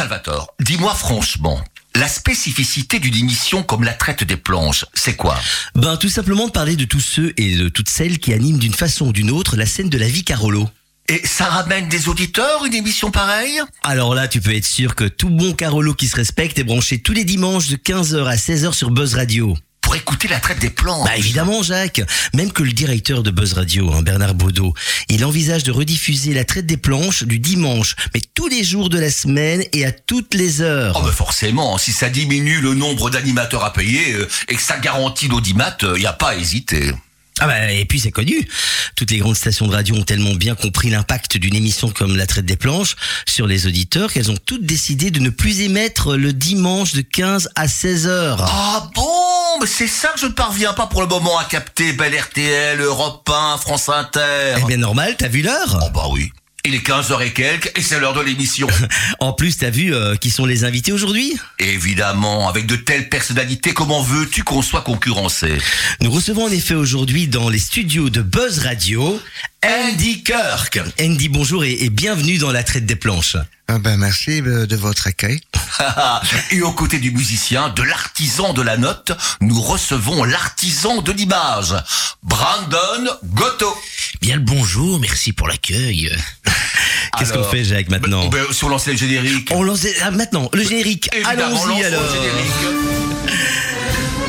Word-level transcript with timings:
Salvatore, 0.00 0.54
dis-moi 0.60 0.94
franchement, 0.94 1.62
la 1.94 2.08
spécificité 2.08 2.98
d'une 3.00 3.16
émission 3.16 3.62
comme 3.62 3.84
la 3.84 3.92
traite 3.92 4.24
des 4.24 4.38
planches, 4.38 4.86
c'est 4.94 5.14
quoi? 5.14 5.38
Ben 5.74 5.98
tout 5.98 6.08
simplement 6.08 6.46
de 6.46 6.52
parler 6.52 6.74
de 6.74 6.86
tous 6.86 7.00
ceux 7.00 7.34
et 7.36 7.54
de 7.54 7.68
toutes 7.68 7.90
celles 7.90 8.18
qui 8.18 8.32
animent 8.32 8.56
d'une 8.56 8.72
façon 8.72 9.08
ou 9.08 9.12
d'une 9.12 9.30
autre 9.30 9.56
la 9.56 9.66
scène 9.66 9.90
de 9.90 9.98
la 9.98 10.08
vie 10.08 10.24
Carolo. 10.24 10.66
Et 11.08 11.20
ça 11.26 11.50
ramène 11.50 11.90
des 11.90 12.08
auditeurs, 12.08 12.64
une 12.64 12.72
émission 12.72 13.10
pareille? 13.10 13.60
Alors 13.82 14.14
là, 14.14 14.26
tu 14.26 14.40
peux 14.40 14.54
être 14.54 14.64
sûr 14.64 14.94
que 14.94 15.04
tout 15.04 15.28
bon 15.28 15.52
Carolo 15.52 15.92
qui 15.92 16.08
se 16.08 16.16
respecte 16.16 16.58
est 16.58 16.64
branché 16.64 17.02
tous 17.02 17.12
les 17.12 17.24
dimanches 17.24 17.68
de 17.68 17.76
15h 17.76 18.24
à 18.24 18.36
16h 18.36 18.72
sur 18.72 18.90
Buzz 18.90 19.16
Radio. 19.16 19.54
Pour 19.90 19.96
écouter 19.96 20.28
la 20.28 20.38
traite 20.38 20.60
des 20.60 20.70
planches 20.70 21.04
Bah 21.04 21.16
évidemment 21.16 21.64
Jacques, 21.64 22.00
même 22.32 22.52
que 22.52 22.62
le 22.62 22.70
directeur 22.70 23.24
de 23.24 23.32
Buzz 23.32 23.54
Radio, 23.54 23.92
hein, 23.92 24.02
Bernard 24.02 24.36
Baudot, 24.36 24.72
il 25.08 25.24
envisage 25.24 25.64
de 25.64 25.72
rediffuser 25.72 26.32
la 26.32 26.44
traite 26.44 26.64
des 26.64 26.76
planches 26.76 27.24
du 27.24 27.40
dimanche, 27.40 27.96
mais 28.14 28.20
tous 28.32 28.46
les 28.46 28.62
jours 28.62 28.88
de 28.88 29.00
la 29.00 29.10
semaine 29.10 29.64
et 29.72 29.84
à 29.84 29.90
toutes 29.90 30.34
les 30.34 30.60
heures. 30.60 30.96
Oh 30.96 31.04
bah 31.04 31.10
forcément, 31.10 31.76
si 31.76 31.90
ça 31.90 32.08
diminue 32.08 32.60
le 32.60 32.74
nombre 32.74 33.10
d'animateurs 33.10 33.64
à 33.64 33.72
payer 33.72 34.12
euh, 34.12 34.28
et 34.46 34.54
que 34.54 34.62
ça 34.62 34.78
garantit 34.78 35.26
l'audimat, 35.26 35.76
il 35.82 35.98
n'y 35.98 36.06
a 36.06 36.12
pas 36.12 36.28
à 36.28 36.34
hésiter. 36.36 36.92
Ah 37.40 37.48
bah, 37.48 37.72
et 37.72 37.84
puis 37.84 37.98
c'est 37.98 38.12
connu. 38.12 38.48
Toutes 38.94 39.10
les 39.10 39.18
grandes 39.18 39.34
stations 39.34 39.66
de 39.66 39.72
radio 39.72 39.96
ont 39.96 40.04
tellement 40.04 40.34
bien 40.34 40.54
compris 40.54 40.90
l'impact 40.90 41.36
d'une 41.36 41.56
émission 41.56 41.90
comme 41.90 42.16
La 42.16 42.26
Traite 42.26 42.46
des 42.46 42.56
Planches 42.56 42.94
sur 43.26 43.48
les 43.48 43.66
auditeurs 43.66 44.12
qu'elles 44.12 44.30
ont 44.30 44.38
toutes 44.46 44.64
décidé 44.64 45.10
de 45.10 45.18
ne 45.18 45.30
plus 45.30 45.62
émettre 45.62 46.16
le 46.16 46.32
dimanche 46.32 46.92
de 46.92 47.00
15 47.00 47.48
à 47.56 47.66
16 47.66 48.06
heures. 48.06 48.44
Ah 48.44 48.88
bon? 48.94 49.19
Mais 49.60 49.66
c'est 49.66 49.86
ça 49.86 50.08
que 50.14 50.20
je 50.20 50.26
ne 50.26 50.32
parviens 50.32 50.72
pas 50.72 50.86
pour 50.86 51.02
le 51.02 51.06
moment 51.06 51.36
à 51.36 51.44
capter 51.44 51.92
Bel 51.92 52.18
RTL, 52.18 52.80
Europe 52.80 53.28
1, 53.28 53.58
France 53.58 53.90
Inter. 53.90 54.54
Eh 54.58 54.64
bien 54.64 54.78
normal, 54.78 55.16
t'as 55.18 55.28
vu 55.28 55.42
l'heure? 55.42 55.78
Oh 55.82 55.90
bah 55.94 56.06
oui. 56.10 56.32
Il 56.64 56.74
est 56.74 56.86
15h 56.86 57.22
et 57.22 57.32
quelques 57.32 57.70
et 57.78 57.82
c'est 57.82 58.00
l'heure 58.00 58.14
de 58.14 58.22
l'émission. 58.22 58.66
En 59.18 59.34
plus, 59.34 59.58
t'as 59.58 59.68
vu 59.68 59.94
euh, 59.94 60.16
qui 60.16 60.30
sont 60.30 60.46
les 60.46 60.64
invités 60.64 60.92
aujourd'hui? 60.92 61.38
Évidemment, 61.58 62.48
avec 62.48 62.64
de 62.64 62.76
telles 62.76 63.10
personnalités, 63.10 63.74
comment 63.74 64.02
veux-tu 64.02 64.44
qu'on 64.44 64.62
soit 64.62 64.80
concurrencé? 64.80 65.58
Nous 66.00 66.10
recevons 66.10 66.44
en 66.44 66.50
effet 66.50 66.74
aujourd'hui 66.74 67.28
dans 67.28 67.50
les 67.50 67.58
studios 67.58 68.08
de 68.08 68.22
Buzz 68.22 68.60
Radio 68.60 69.20
Andy 69.62 70.22
Kirk. 70.22 70.80
Andy, 70.98 71.28
bonjour 71.28 71.64
et, 71.64 71.84
et 71.84 71.90
bienvenue 71.90 72.38
dans 72.38 72.50
La 72.50 72.62
Traite 72.62 72.86
des 72.86 72.96
Planches. 72.96 73.36
Ah 73.72 73.78
ben 73.78 73.96
merci 73.98 74.42
euh, 74.42 74.66
de 74.66 74.74
votre 74.74 75.06
accueil. 75.06 75.40
Et 76.50 76.60
aux 76.60 76.72
côtés 76.72 76.98
du 76.98 77.12
musicien, 77.12 77.68
de 77.68 77.84
l'artisan 77.84 78.52
de 78.52 78.62
la 78.62 78.76
note, 78.76 79.12
nous 79.40 79.60
recevons 79.60 80.24
l'artisan 80.24 81.02
de 81.02 81.12
l'image, 81.12 81.76
Brandon 82.24 83.16
Goto. 83.26 83.72
Bien 84.20 84.34
le 84.34 84.42
bonjour, 84.42 84.98
merci 84.98 85.32
pour 85.32 85.46
l'accueil. 85.46 86.10
Qu'est-ce 87.18 87.32
qu'on 87.32 87.44
fait, 87.44 87.62
Jacques, 87.62 87.90
maintenant 87.90 88.26
Ben, 88.26 88.44
sur 88.50 88.68
lancer 88.68 88.90
le 88.90 88.98
générique. 88.98 89.48
On 89.52 89.62
lance 89.62 89.86
ah, 90.02 90.10
maintenant 90.10 90.50
le 90.52 90.64
générique. 90.64 91.08
Allons-y 91.24 91.84
alors. 91.84 92.02
le 92.02 92.08
générique. 92.08 92.52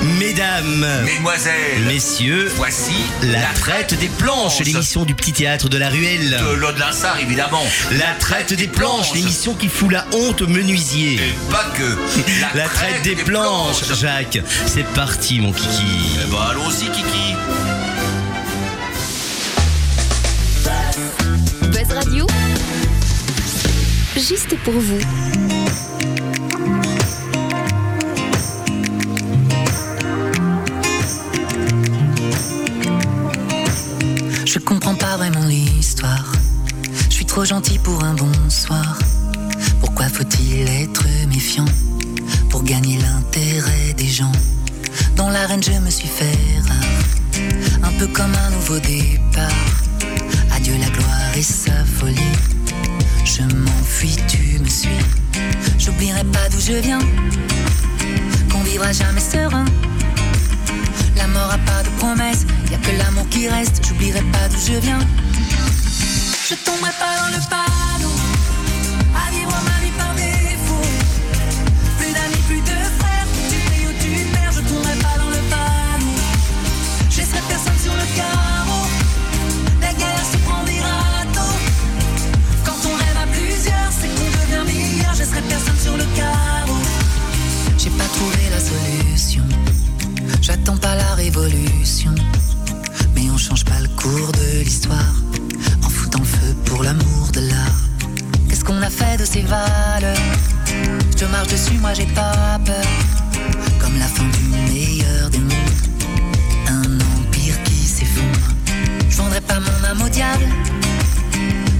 Mesdames, 0.01 0.85
Mesdemoiselles, 1.03 1.83
messieurs, 1.85 2.51
voici 2.55 2.93
la 3.21 3.53
traite 3.59 3.93
des 3.99 4.07
planches, 4.07 4.59
l'émission 4.61 5.05
du 5.05 5.13
petit 5.13 5.31
théâtre 5.31 5.69
de 5.69 5.77
la 5.77 5.89
ruelle. 5.89 6.29
de 6.31 6.55
l'eau 6.55 6.71
de 6.71 7.21
évidemment. 7.21 7.63
La 7.91 8.13
traite 8.19 8.53
des 8.53 8.67
planches, 8.67 9.13
l'émission 9.13 9.53
qui 9.53 9.67
fout 9.67 9.91
la 9.91 10.05
honte 10.13 10.41
aux 10.41 10.47
menuisiers. 10.47 11.15
Et 11.15 11.51
pas 11.51 11.65
que. 11.77 12.57
La 12.57 12.67
traite 12.67 13.03
des 13.03 13.15
planches, 13.15 13.93
Jacques. 13.99 14.39
C'est 14.65 14.87
parti, 14.93 15.39
mon 15.39 15.51
kiki. 15.51 15.83
Eh 16.15 16.31
ben, 16.31 16.37
allons-y, 16.49 16.89
Kiki. 16.89 17.35
Buzz 21.67 21.93
Radio, 21.93 22.25
juste 24.15 24.57
pour 24.63 24.73
vous. 24.73 24.99
Je 34.53 34.59
comprends 34.59 34.95
pas 34.95 35.15
vraiment 35.15 35.45
l'histoire. 35.45 36.29
Je 37.07 37.13
suis 37.15 37.25
trop 37.25 37.45
gentil 37.45 37.79
pour 37.79 38.03
un 38.03 38.13
bonsoir. 38.15 38.99
Pourquoi 39.79 40.09
faut-il 40.09 40.67
être 40.67 41.05
méfiant 41.29 41.63
pour 42.49 42.61
gagner 42.61 42.97
l'intérêt 42.97 43.93
des 43.95 44.09
gens? 44.09 44.33
Dans 45.15 45.29
l'arène, 45.29 45.63
je 45.63 45.71
me 45.71 45.89
suis 45.89 46.09
fait 46.09 46.37
rare, 46.67 47.81
un 47.83 47.97
peu 47.97 48.07
comme 48.07 48.33
un 48.35 48.49
nouveau 48.49 48.77
départ. 48.79 49.47
Adieu 50.53 50.75
la 50.81 50.89
gloire 50.89 51.37
et 51.37 51.43
sa 51.43 51.85
folie. 51.85 52.19
Je 53.23 53.43
m'enfuis, 53.43 54.17
tu 54.27 54.59
me 54.59 54.67
suis. 54.67 54.99
J'oublierai 55.79 56.25
pas 56.25 56.49
d'où 56.49 56.59
je 56.59 56.73
viens, 56.73 56.99
qu'on 58.51 58.63
vivra 58.63 58.91
jamais 58.91 59.21
serein. 59.21 59.63
La 61.33 61.39
mort 61.39 61.51
a 61.53 61.57
pas 61.59 61.83
de 61.83 61.89
promesse, 61.97 62.45
y 62.69 62.73
a 62.73 62.77
que 62.77 62.91
l'amour 62.97 63.25
qui 63.29 63.47
reste. 63.47 63.81
J'oublierai 63.87 64.21
pas 64.33 64.49
d'où 64.49 64.57
je 64.57 64.73
viens. 64.79 64.99
Je 66.49 66.55
tomberai 66.55 66.91
pas 66.99 67.15
dans 67.21 67.29
le 67.29 67.41
panneau, 67.49 68.15
à 69.15 69.31
vivre 69.31 69.55
ma 69.69 69.77
vie 69.81 69.93
par 69.97 70.13
défaut. 70.13 70.87
Plus 71.99 72.11
d'amis, 72.11 72.43
plus 72.49 72.59
de 72.59 72.77
frères, 72.99 73.27
tu 73.49 73.57
payes 73.69 73.87
ou 73.87 73.93
tu 74.03 74.25
perds. 74.33 74.51
Je 74.51 74.61
tomberai 74.61 74.95
pas 74.95 75.17
dans 75.19 75.29
le 75.29 75.41
panneau, 75.53 76.17
je 77.09 77.17
laisserai 77.17 77.41
personne 77.47 77.79
sur 77.81 77.93
le 77.93 78.07
carreau. 78.17 78.87
La 79.79 79.93
guerre 79.93 80.25
se 80.31 80.37
prend 80.45 80.63
des 80.65 80.81
râteaux. 80.81 81.57
Quand 82.65 82.79
on 82.89 82.95
rêve 83.03 83.19
à 83.23 83.27
plusieurs, 83.27 83.91
c'est 83.97 84.09
qu'on 84.17 84.31
devient 84.37 84.65
meilleur. 84.67 85.13
Je 85.13 85.19
laisserai 85.19 85.41
personne 85.43 85.79
sur 85.79 85.95
le 85.95 86.05
carreau. 86.13 86.81
J'ai 87.77 87.91
pas 87.91 88.09
trouvé 88.15 88.49
la 88.51 88.59
solution. 88.59 89.00
J'attends 90.51 90.75
pas 90.75 90.95
la 90.95 91.15
révolution, 91.15 92.13
mais 93.15 93.29
on 93.31 93.37
change 93.37 93.63
pas 93.63 93.79
le 93.79 93.87
cours 93.87 94.33
de 94.33 94.59
l'histoire 94.65 95.13
en 95.81 95.87
foutant 95.87 96.19
le 96.19 96.25
feu 96.25 96.53
pour 96.65 96.83
l'amour 96.83 97.29
de 97.31 97.39
l'art. 97.39 97.79
Qu'est-ce 98.49 98.65
qu'on 98.65 98.81
a 98.81 98.89
fait 98.89 99.15
de 99.15 99.23
ces 99.23 99.43
valeurs? 99.43 100.17
Je 101.17 101.23
marche 101.27 101.47
dessus, 101.47 101.77
moi 101.79 101.93
j'ai 101.93 102.05
pas 102.07 102.59
peur. 102.65 102.85
Comme 103.79 103.97
la 103.97 104.07
fin 104.07 104.25
du 104.25 104.73
meilleur 104.73 105.29
des 105.29 105.39
mondes, 105.39 105.85
un 106.67 106.99
empire 106.99 107.63
qui 107.63 107.87
s'effondre. 107.87 108.47
Je 109.09 109.15
vendrai 109.15 109.39
pas 109.39 109.61
mon 109.61 109.87
âme 109.89 110.01
au 110.05 110.09
diable 110.09 110.43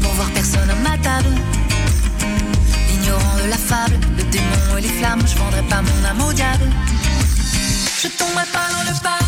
pour 0.02 0.14
voir 0.14 0.30
personne 0.30 0.70
à 0.70 0.76
ma 0.76 0.98
table. 0.98 1.36
Ignorant 2.90 3.36
de 3.44 3.50
la 3.50 3.58
fable, 3.58 4.00
le 4.18 4.24
démon 4.32 4.78
et 4.78 4.82
les 4.82 4.88
flammes, 4.88 5.24
je 5.28 5.38
vendrai 5.38 5.62
pas 5.64 5.82
mon 5.82 6.10
âme 6.10 6.22
au 6.26 6.32
diable. 6.32 6.70
Je 8.32 8.34
tomberai 8.34 8.46
pas 8.54 8.72
dans 8.72 8.90
le 8.90 9.21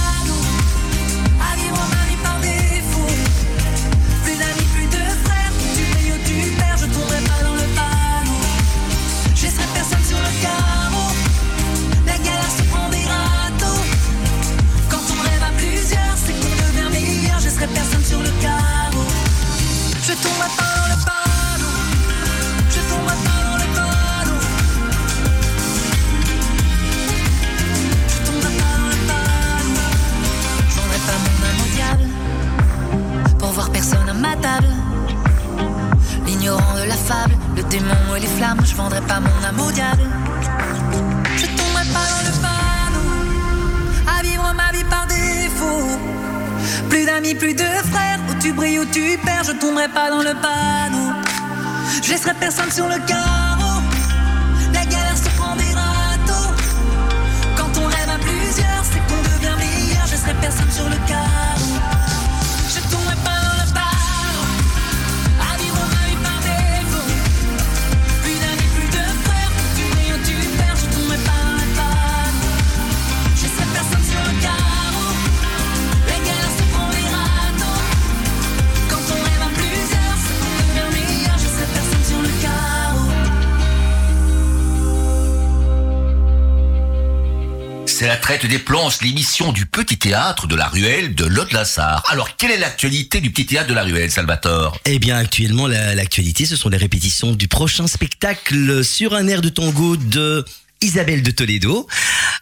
traite 88.38 88.50
des 88.50 88.58
planches, 88.60 89.02
l'émission 89.02 89.52
du 89.52 89.68
petit 89.68 89.98
théâtre 90.00 90.48
de 90.48 90.56
la 90.56 90.68
ruelle 90.68 91.14
de 91.14 91.26
Lot-Lassar. 91.26 92.04
Alors, 92.10 92.36
quelle 92.36 92.50
est 92.50 92.58
l'actualité 92.58 93.22
du 93.22 93.30
petit 93.30 93.46
théâtre 93.46 93.68
de 93.70 93.76
la 93.76 93.84
ruelle, 93.84 94.10
Salvatore? 94.10 94.76
Eh 94.86 94.98
bien, 94.98 95.18
actuellement, 95.18 95.68
la- 95.68 95.94
l'actualité, 95.94 96.48
ce 96.48 96.56
sont 96.56 96.70
les 96.70 96.78
répétitions 96.78 97.34
du 97.34 97.48
prochain 97.48 97.86
spectacle 97.86 98.84
sur 98.84 99.14
un 99.14 99.28
air 99.28 99.42
de 99.44 99.50
tango 99.50 99.98
de 99.98 100.44
Isabelle 100.82 101.22
de 101.22 101.30
Toledo. 101.30 101.88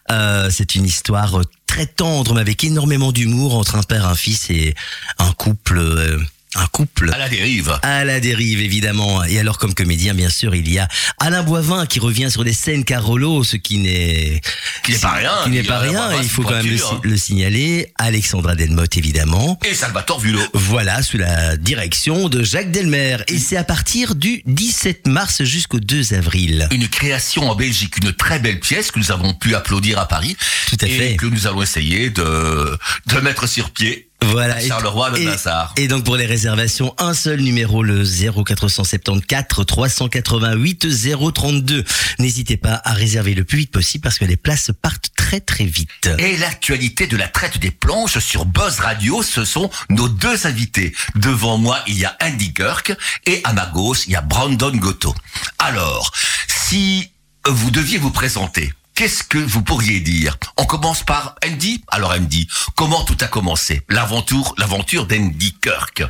Euh, 0.10 0.50
c'est 0.50 0.76
une 0.76 0.86
histoire 0.86 1.42
très 1.68 1.88
tendre, 1.88 2.36
mais 2.36 2.42
avec 2.42 2.64
énormément 2.64 3.12
d'humour 3.12 3.56
entre 3.56 3.76
un 3.76 3.84
père, 3.84 4.08
un 4.08 4.16
fils 4.16 4.50
et 4.50 4.76
un 5.20 5.34
couple, 5.34 5.78
euh, 5.80 6.18
un 6.56 6.68
couple 6.68 7.12
À 7.14 7.18
la 7.18 7.30
dérive. 7.30 7.80
à 7.82 8.04
la 8.04 8.20
dérive, 8.20 8.60
évidemment. 8.60 9.24
Et 9.24 9.40
alors, 9.40 9.58
comme 9.58 9.74
comédien, 9.74 10.14
bien 10.14 10.30
sûr, 10.30 10.54
il 10.54 10.72
y 10.72 10.80
a 10.80 10.88
Alain 11.20 11.44
Boivin 11.44 11.86
qui 11.86 12.00
revient 12.00 12.30
sur 12.30 12.44
les 12.44 12.54
scènes 12.54 12.84
Carolo, 12.84 13.44
ce 13.44 13.56
qui 13.56 13.78
n'est 13.78 14.42
Qui 14.84 14.92
n'est 14.92 14.98
pas 14.98 15.12
rien, 15.12 15.32
Qui 15.46 15.50
n'est 15.52 15.64
pas 15.64 15.80
rien. 15.80 16.22
Il 16.22 16.30
faut 16.30 16.44
quand 16.44 16.62
même 16.62 16.78
le, 17.04 17.18
signaler. 17.18 17.92
Alexandra 17.98 18.56
Delmotte, 18.56 18.98
évidemment. 18.98 19.58
Et 19.66 19.74
Salvatore 19.74 20.20
Vulot. 20.20 20.42
Voilà, 20.54 21.02
sous 21.02 21.18
la 21.18 21.56
direction 21.56 22.28
de 22.28 22.44
Jacques 22.44 22.72
Delmer. 22.72 23.18
Et 23.28 23.38
c'est 23.38 23.58
à 23.58 23.64
partir 23.64 24.16
du 24.16 24.44
17 24.46 25.08
mars 25.08 25.44
jusqu'au 25.44 25.80
2 25.80 26.14
avril. 26.14 26.68
Une 26.72 26.88
création 26.90 27.50
en 27.50 27.56
Belgique, 27.56 27.98
une 28.04 28.14
très 28.14 28.40
belle 28.40 28.60
pièce 28.60 28.92
que 28.92 29.00
nous 29.00 29.12
avons 29.12 29.34
pu 29.34 29.56
applaudir 29.56 30.00
à 30.00 30.08
Paris. 30.08 30.36
Tout 30.70 30.78
à 30.82 30.88
et 30.88 30.98
fait. 30.98 31.16
que 31.16 31.28
nous 31.28 31.48
allons 31.48 31.62
essayer 31.62 32.10
de, 32.10 32.78
de 33.08 33.20
mettre 33.20 33.48
sur 33.48 33.72
pied. 33.72 34.10
Voilà. 34.24 34.60
Charleroi 34.60 35.12
de 35.12 35.18
et, 35.18 35.26
Nassar. 35.26 35.74
et 35.78 35.88
donc 35.88 36.04
pour 36.04 36.16
les 36.16 36.26
réservations, 36.26 36.94
un 36.98 37.14
seul 37.14 37.42
numéro, 37.42 37.84
le 37.84 38.04
0474 38.04 39.66
388 39.66 40.88
032. 41.34 41.84
N'hésitez 42.20 42.58
pas 42.58 42.82
à 42.84 42.94
réserver 42.94 43.34
le 43.34 43.44
plus 43.44 43.60
vite 43.60 43.72
possible 43.72 44.04
parce 44.04 44.20
que 44.20 44.26
les 44.26 44.38
places 44.38 44.72
partent 44.82 45.10
très 45.16 45.40
très 45.40 45.66
vite. 45.66 45.90
Et 46.20 46.38
l'actualité 46.38 47.08
de 47.08 47.18
la 47.18 47.28
traite 47.28 47.60
des 47.60 47.72
planches 47.72 48.20
sur 48.20 48.46
Buzz 48.46 48.80
Radio, 48.80 49.24
ce 49.24 49.44
sont 49.44 49.70
nos 49.90 50.08
deux 50.08 50.46
invités. 50.46 50.94
Devant 51.16 51.58
moi, 51.58 51.80
il 51.88 51.98
y 51.98 52.06
a 52.06 52.16
Andy 52.22 52.54
Kirk 52.54 52.94
et 53.26 53.42
à 53.44 53.54
ma 53.54 53.66
gauche, 53.66 54.04
il 54.08 54.14
y 54.14 54.16
a 54.16 54.22
Brandon 54.22 54.72
Goto. 54.76 55.16
Alors, 55.60 56.12
si 56.48 57.12
vous 57.48 57.72
deviez 57.72 57.98
vous 57.98 58.12
présenter, 58.12 58.72
qu'est-ce 59.02 59.24
que 59.24 59.40
vous 59.40 59.64
pourriez 59.64 60.00
dire? 60.00 60.38
On 60.58 60.66
commence 60.66 61.02
par 61.04 61.34
Andy. 61.44 61.84
Alors 61.88 62.12
Andy, 62.12 62.48
comment 62.76 63.04
tout 63.04 63.18
a 63.22 63.26
commencé? 63.26 63.82
L'aventure, 63.90 64.54
l'aventure 64.60 65.08
d'Andy 65.08 65.56
Kirk. 65.60 66.04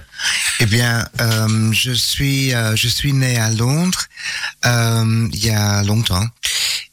Eh 0.60 0.66
bien, 0.66 1.08
euh, 1.22 1.72
je 1.72 1.94
suis 1.94 2.54
euh, 2.54 2.76
je 2.76 2.90
suis 2.90 3.14
né 3.14 3.38
à 3.38 3.50
Londres 3.50 4.08
euh, 4.66 5.30
il 5.32 5.46
y 5.46 5.52
a 5.52 5.84
longtemps 5.84 6.28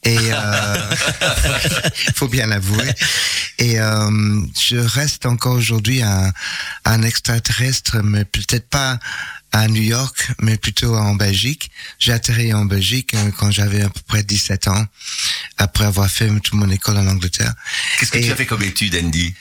et 0.05 0.17
euh, 0.17 0.77
faut 2.15 2.29
bien 2.29 2.47
l'avouer. 2.47 2.93
Et 3.59 3.75
je 3.75 4.77
reste 4.77 5.27
encore 5.27 5.57
aujourd'hui 5.57 6.01
un, 6.03 6.33
un 6.85 7.03
extraterrestre, 7.03 8.03
mais 8.05 8.25
peut-être 8.25 8.69
pas 8.69 9.01
à 9.53 9.67
New 9.69 9.83
York, 9.83 10.29
mais 10.41 10.57
plutôt 10.59 10.95
en 10.95 11.15
Belgique. 11.15 11.71
J'ai 11.99 12.13
atterri 12.13 12.53
en 12.53 12.65
Belgique 12.65 13.15
euh, 13.15 13.31
quand 13.39 13.51
j'avais 13.51 13.83
à 13.83 13.89
peu 13.89 14.01
près 14.07 14.23
17 14.23 14.69
ans, 14.69 14.87
après 15.57 15.85
avoir 15.85 16.09
fait 16.11 16.29
toute 16.41 16.53
mon 16.55 16.69
école 16.71 16.99
en 16.99 17.07
Angleterre. 17.07 17.55
Qu'est-ce 17.99 18.11
que 18.13 18.19
Et- 18.19 18.27
tu 18.27 18.33
as 18.33 18.37
fait 18.37 18.47
comme 18.47 18.63
étude, 18.63 18.95
Andy? 19.03 19.35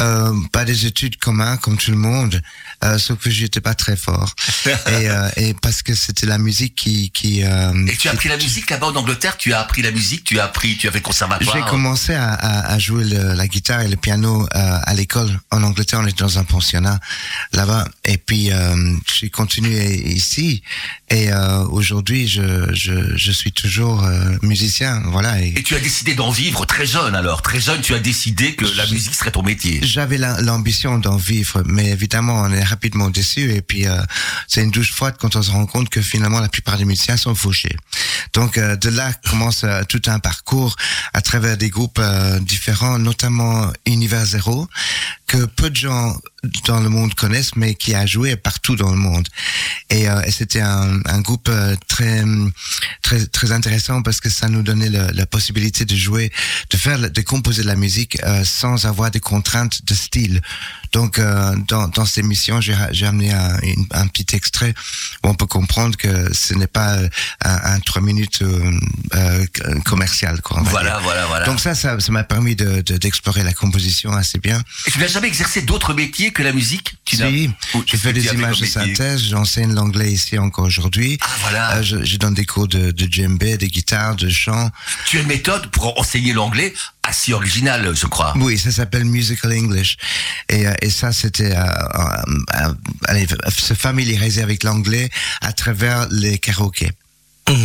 Euh, 0.00 0.32
pas 0.50 0.64
des 0.64 0.86
études 0.86 1.16
communes 1.18 1.56
comme 1.62 1.76
tout 1.76 1.92
le 1.92 1.96
monde, 1.96 2.42
euh, 2.84 2.98
sauf 2.98 3.18
que 3.18 3.30
j'étais 3.30 3.60
pas 3.60 3.74
très 3.74 3.96
fort. 3.96 4.34
et, 4.66 4.70
euh, 5.10 5.28
et 5.36 5.54
parce 5.54 5.82
que 5.82 5.94
c'était 5.94 6.26
la 6.26 6.38
musique 6.38 6.74
qui 6.74 7.10
qui. 7.10 7.42
euh, 7.42 7.86
Et 7.86 7.96
tu 7.96 8.08
as 8.08 8.12
appris 8.12 8.28
la 8.28 8.36
musique 8.36 8.70
là-bas 8.70 8.88
en 8.88 8.96
Angleterre? 8.96 9.36
Tu 9.38 9.52
as 9.52 9.60
appris 9.60 9.82
la 9.82 9.90
musique 9.90 10.24
Tu 10.24 10.38
as 10.40 10.44
appris 10.44 10.76
Tu 10.76 10.88
as 10.88 10.92
fait 10.92 11.00
conservatoire? 11.00 11.56
J'ai 11.56 11.62
commencé 11.70 12.14
à, 12.14 12.32
à, 12.32 12.72
à 12.72 12.78
jouer 12.78 13.04
le- 13.04 13.34
la 13.34 13.46
guitare 13.48 13.80
et 13.82 13.88
le 13.88 13.96
piano 13.96 14.46
à 14.52 14.94
l'école 14.94 15.30
en 15.50 15.62
Angleterre. 15.62 16.00
On 16.02 16.06
était 16.06 16.22
dans 16.24 16.38
un 16.38 16.44
pensionnat 16.44 16.98
là-bas, 17.52 17.86
et 18.04 18.18
puis 18.18 18.50
j'ai 19.18 19.30
continué 19.30 19.94
ici. 20.12 20.62
Et 21.10 21.28
aujourd'hui, 21.70 22.28
je, 22.28 22.72
je 22.74 23.16
je 23.16 23.32
suis 23.32 23.52
toujours 23.52 24.04
musicien. 24.42 25.02
Voilà. 25.06 25.40
Et, 25.40 25.54
Et 25.58 25.62
tu 25.62 25.74
as 25.74 25.80
décidé 25.80 26.14
d'en 26.14 26.30
vivre 26.30 26.66
très 26.66 26.86
jeune 26.86 27.14
alors. 27.14 27.42
Très 27.42 27.60
jeune, 27.60 27.80
tu 27.80 27.94
as 27.94 27.98
décidé 27.98 28.54
que 28.54 28.64
la 28.76 28.86
musique 28.86 29.14
serait 29.14 29.30
ton 29.30 29.42
métier. 29.42 29.80
J'avais 29.82 30.18
la- 30.18 30.40
l'ambition 30.40 30.98
d'en 30.98 31.16
vivre, 31.16 31.62
mais 31.66 31.90
évidemment, 31.90 32.42
on 32.42 32.52
est 32.52 32.62
rapidement 32.74 33.08
déçu. 33.08 33.42
Et 33.54 33.62
puis, 33.62 33.86
euh, 33.86 33.96
c'est 34.48 34.62
une 34.62 34.72
douche 34.72 34.92
froide 34.92 35.14
quand 35.20 35.36
on 35.36 35.42
se 35.42 35.50
rend 35.50 35.66
compte 35.66 35.88
que 35.88 36.02
finalement, 36.02 36.40
la 36.40 36.48
plupart 36.48 36.76
des 36.76 36.84
musiciens 36.84 37.16
sont 37.16 37.34
fauchés. 37.34 37.76
Donc, 38.32 38.58
euh, 38.58 38.76
de 38.76 38.90
là 38.90 39.12
commence 39.30 39.62
euh, 39.62 39.82
tout 39.88 40.02
un 40.06 40.18
parcours 40.18 40.74
à 41.12 41.20
travers 41.20 41.56
des 41.56 41.70
groupes 41.70 42.02
différents, 42.40 42.98
notamment 42.98 43.72
Univers 43.86 44.26
Zéro, 44.26 44.68
que 45.34 45.44
peu 45.46 45.70
de 45.70 45.76
gens 45.76 46.16
dans 46.66 46.80
le 46.80 46.88
monde 46.90 47.14
connaissent, 47.14 47.56
mais 47.56 47.74
qui 47.74 47.94
a 47.94 48.04
joué 48.06 48.36
partout 48.36 48.76
dans 48.76 48.90
le 48.90 48.96
monde. 48.98 49.26
Et, 49.90 50.08
euh, 50.08 50.20
et 50.22 50.30
c'était 50.30 50.60
un, 50.60 51.00
un 51.06 51.20
groupe 51.22 51.48
euh, 51.48 51.74
très, 51.88 52.22
très, 53.02 53.24
très 53.26 53.50
intéressant 53.52 54.02
parce 54.02 54.20
que 54.20 54.28
ça 54.28 54.48
nous 54.48 54.62
donnait 54.62 54.90
le- 54.90 55.08
la 55.12 55.26
possibilité 55.26 55.84
de 55.86 55.96
jouer, 55.96 56.30
de 56.70 56.76
faire, 56.76 56.98
de 56.98 57.20
composer 57.22 57.62
de 57.62 57.66
la 57.68 57.76
musique 57.76 58.18
euh, 58.24 58.44
sans 58.44 58.84
avoir 58.86 59.10
des 59.10 59.20
contraintes 59.20 59.84
de 59.86 59.94
style. 59.94 60.42
Donc, 60.92 61.18
euh, 61.18 61.56
dans, 61.66 61.88
dans 61.88 62.04
ces 62.04 62.22
missions, 62.22 62.60
j'ai 62.60 63.06
amené 63.06 63.32
un, 63.32 63.58
une- 63.62 63.86
un 63.92 64.06
petit 64.06 64.36
extrait 64.36 64.74
où 65.24 65.28
on 65.28 65.34
peut 65.34 65.46
comprendre 65.46 65.96
que 65.96 66.32
ce 66.34 66.54
n'est 66.54 66.66
pas 66.68 66.94
euh, 66.98 67.08
un, 67.42 67.74
un 67.74 67.80
trois 67.80 68.02
minutes 68.02 68.42
euh, 68.42 68.70
euh, 69.14 69.46
commercial. 69.84 70.40
Quoi, 70.42 70.60
Voilà, 70.62 71.00
voilà, 71.00 71.26
voilà. 71.26 71.46
Donc 71.46 71.58
ça, 71.58 71.74
ça 71.74 71.96
m'a 72.10 72.22
permis 72.24 72.54
de 72.54 72.82
de- 72.82 72.98
d'explorer 72.98 73.42
la 73.42 73.54
composition 73.54 74.12
assez 74.12 74.38
bien. 74.38 74.60
Jamais 75.24 75.28
exercé 75.28 75.62
d'autres 75.62 75.94
métiers 75.94 76.32
que 76.32 76.42
la 76.42 76.52
musique 76.52 76.94
tu 77.04 77.16
Si, 77.16 77.22
fait 77.22 77.82
qu'est-ce 77.86 78.02
que 78.02 78.08
des 78.10 78.26
images 78.26 78.60
de 78.60 78.66
synthèse, 78.66 79.22
j'enseigne 79.22 79.72
l'anglais 79.72 80.12
ici 80.12 80.38
encore 80.38 80.66
aujourd'hui. 80.66 81.18
Ah, 81.20 81.26
voilà. 81.40 81.76
Euh, 81.76 81.82
je, 81.82 82.04
je 82.04 82.16
donne 82.16 82.34
des 82.34 82.44
cours 82.44 82.68
de, 82.68 82.90
de 82.90 83.12
djembé, 83.12 83.56
de 83.56 83.66
guitare, 83.66 84.16
de 84.16 84.28
chant. 84.28 84.70
Tu 85.06 85.18
as 85.18 85.20
une 85.22 85.26
méthode 85.26 85.68
pour 85.70 85.98
enseigner 85.98 86.32
l'anglais 86.32 86.74
assez 87.02 87.32
originale, 87.32 87.94
je 87.94 88.06
crois. 88.06 88.34
Oui, 88.36 88.58
ça 88.58 88.70
s'appelle 88.70 89.04
Musical 89.04 89.52
English. 89.52 89.96
Et, 90.48 90.66
euh, 90.66 90.74
et 90.82 90.90
ça, 90.90 91.12
c'était 91.12 91.54
euh, 91.56 92.74
se 93.48 93.74
familiariser 93.74 94.42
avec 94.42 94.62
l'anglais 94.62 95.08
à 95.40 95.52
travers 95.52 96.06
les 96.10 96.38
karaokés. 96.38 96.92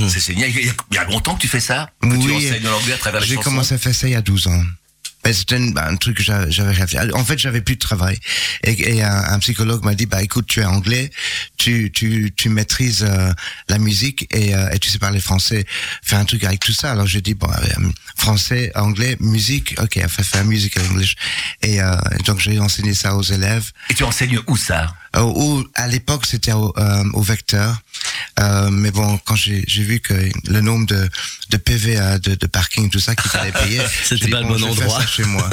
C'est 0.10 0.20
génial. 0.20 0.50
Il 0.50 0.66
y, 0.66 0.70
a, 0.70 0.74
il 0.92 0.96
y 0.96 0.98
a 0.98 1.06
longtemps 1.06 1.36
que 1.36 1.42
tu 1.42 1.48
fais 1.48 1.62
ça 1.62 1.90
Que 2.02 2.08
tu 2.08 2.16
Oui, 2.16 2.36
enseignes 2.36 2.64
l'anglais 2.64 2.94
à 2.94 2.98
travers 2.98 3.22
les 3.22 3.28
J'ai 3.28 3.36
commencé 3.38 3.74
à 3.76 3.78
faire 3.78 3.96
ça 3.96 4.08
il 4.08 4.12
y 4.12 4.16
a 4.16 4.22
12 4.22 4.48
ans. 4.48 4.64
Mais 5.26 5.34
c'était 5.34 5.56
un, 5.58 5.76
un 5.76 5.96
truc 5.98 6.18
que 6.18 6.24
j'a- 6.24 6.50
j'avais 6.50 6.72
rêvé. 6.72 6.98
En 7.14 7.26
fait, 7.26 7.38
j'avais 7.38 7.62
plus 7.62 7.76
de 7.76 7.80
travail. 7.80 8.18
Et, 8.64 8.96
et 8.98 9.04
un, 9.04 9.38
psychologue 9.40 9.84
m'a 9.84 9.94
dit, 9.94 10.06
bah 10.06 10.24
écoute, 10.24 10.46
tu 10.48 10.62
es 10.62 10.66
anglais, 10.66 11.10
tu, 11.58 11.92
tu, 11.92 12.32
tu 12.36 12.50
maîtrises 12.50 13.04
euh, 13.08 13.32
la 13.68 13.80
musique 13.80 14.28
et, 14.34 14.56
euh, 14.56 14.70
et 14.72 14.80
tu 14.80 14.90
sais 14.90 14.98
parler 15.00 15.20
français. 15.20 15.66
Fais 16.04 16.16
un 16.16 16.26
truc 16.26 16.44
avec 16.46 16.60
tout 16.62 16.72
ça. 16.74 16.92
Alors 16.92 17.06
j'ai 17.08 17.22
dit, 17.22 17.34
bon, 17.34 17.50
euh, 17.52 17.90
français, 18.16 18.72
anglais, 18.76 19.18
musique, 19.20 19.76
ok, 19.82 20.00
faire 20.08 20.46
music 20.46 20.78
English. 20.80 21.16
Et, 21.62 21.82
euh, 21.82 21.96
et 22.18 22.24
donc 22.24 22.40
j'ai 22.40 22.58
enseigné 22.60 22.94
ça 22.94 23.16
aux 23.16 23.24
élèves. 23.24 23.72
Et 23.90 23.94
tu 23.94 24.04
enseignes 24.04 24.40
où 24.48 24.56
ça? 24.58 24.96
Ou 25.18 25.64
à 25.76 25.88
l'époque 25.88 26.26
c'était 26.26 26.52
au, 26.54 26.74
euh, 26.78 27.04
au 27.14 27.22
vecteur, 27.22 27.76
Euh, 28.40 28.70
mais 28.72 28.92
bon 28.92 29.20
quand 29.26 29.36
j'ai 29.36 29.64
j'ai 29.68 29.84
vu 29.84 30.00
que 30.00 30.14
le 30.48 30.62
nombre 30.62 30.86
de, 30.86 31.10
de 31.50 31.58
PV 31.58 31.98
euh, 31.98 32.18
de, 32.20 32.36
de 32.36 32.48
parking 32.48 32.90
tout 32.90 33.00
ça 33.00 33.14
qu'il 33.16 33.30
fallait 33.30 33.52
payer, 33.52 33.82
C'était 34.06 34.30
pas 34.30 34.40
le 34.42 34.48
bon, 34.48 34.64
endroit. 34.64 35.06
chez 35.06 35.24
moi. 35.26 35.50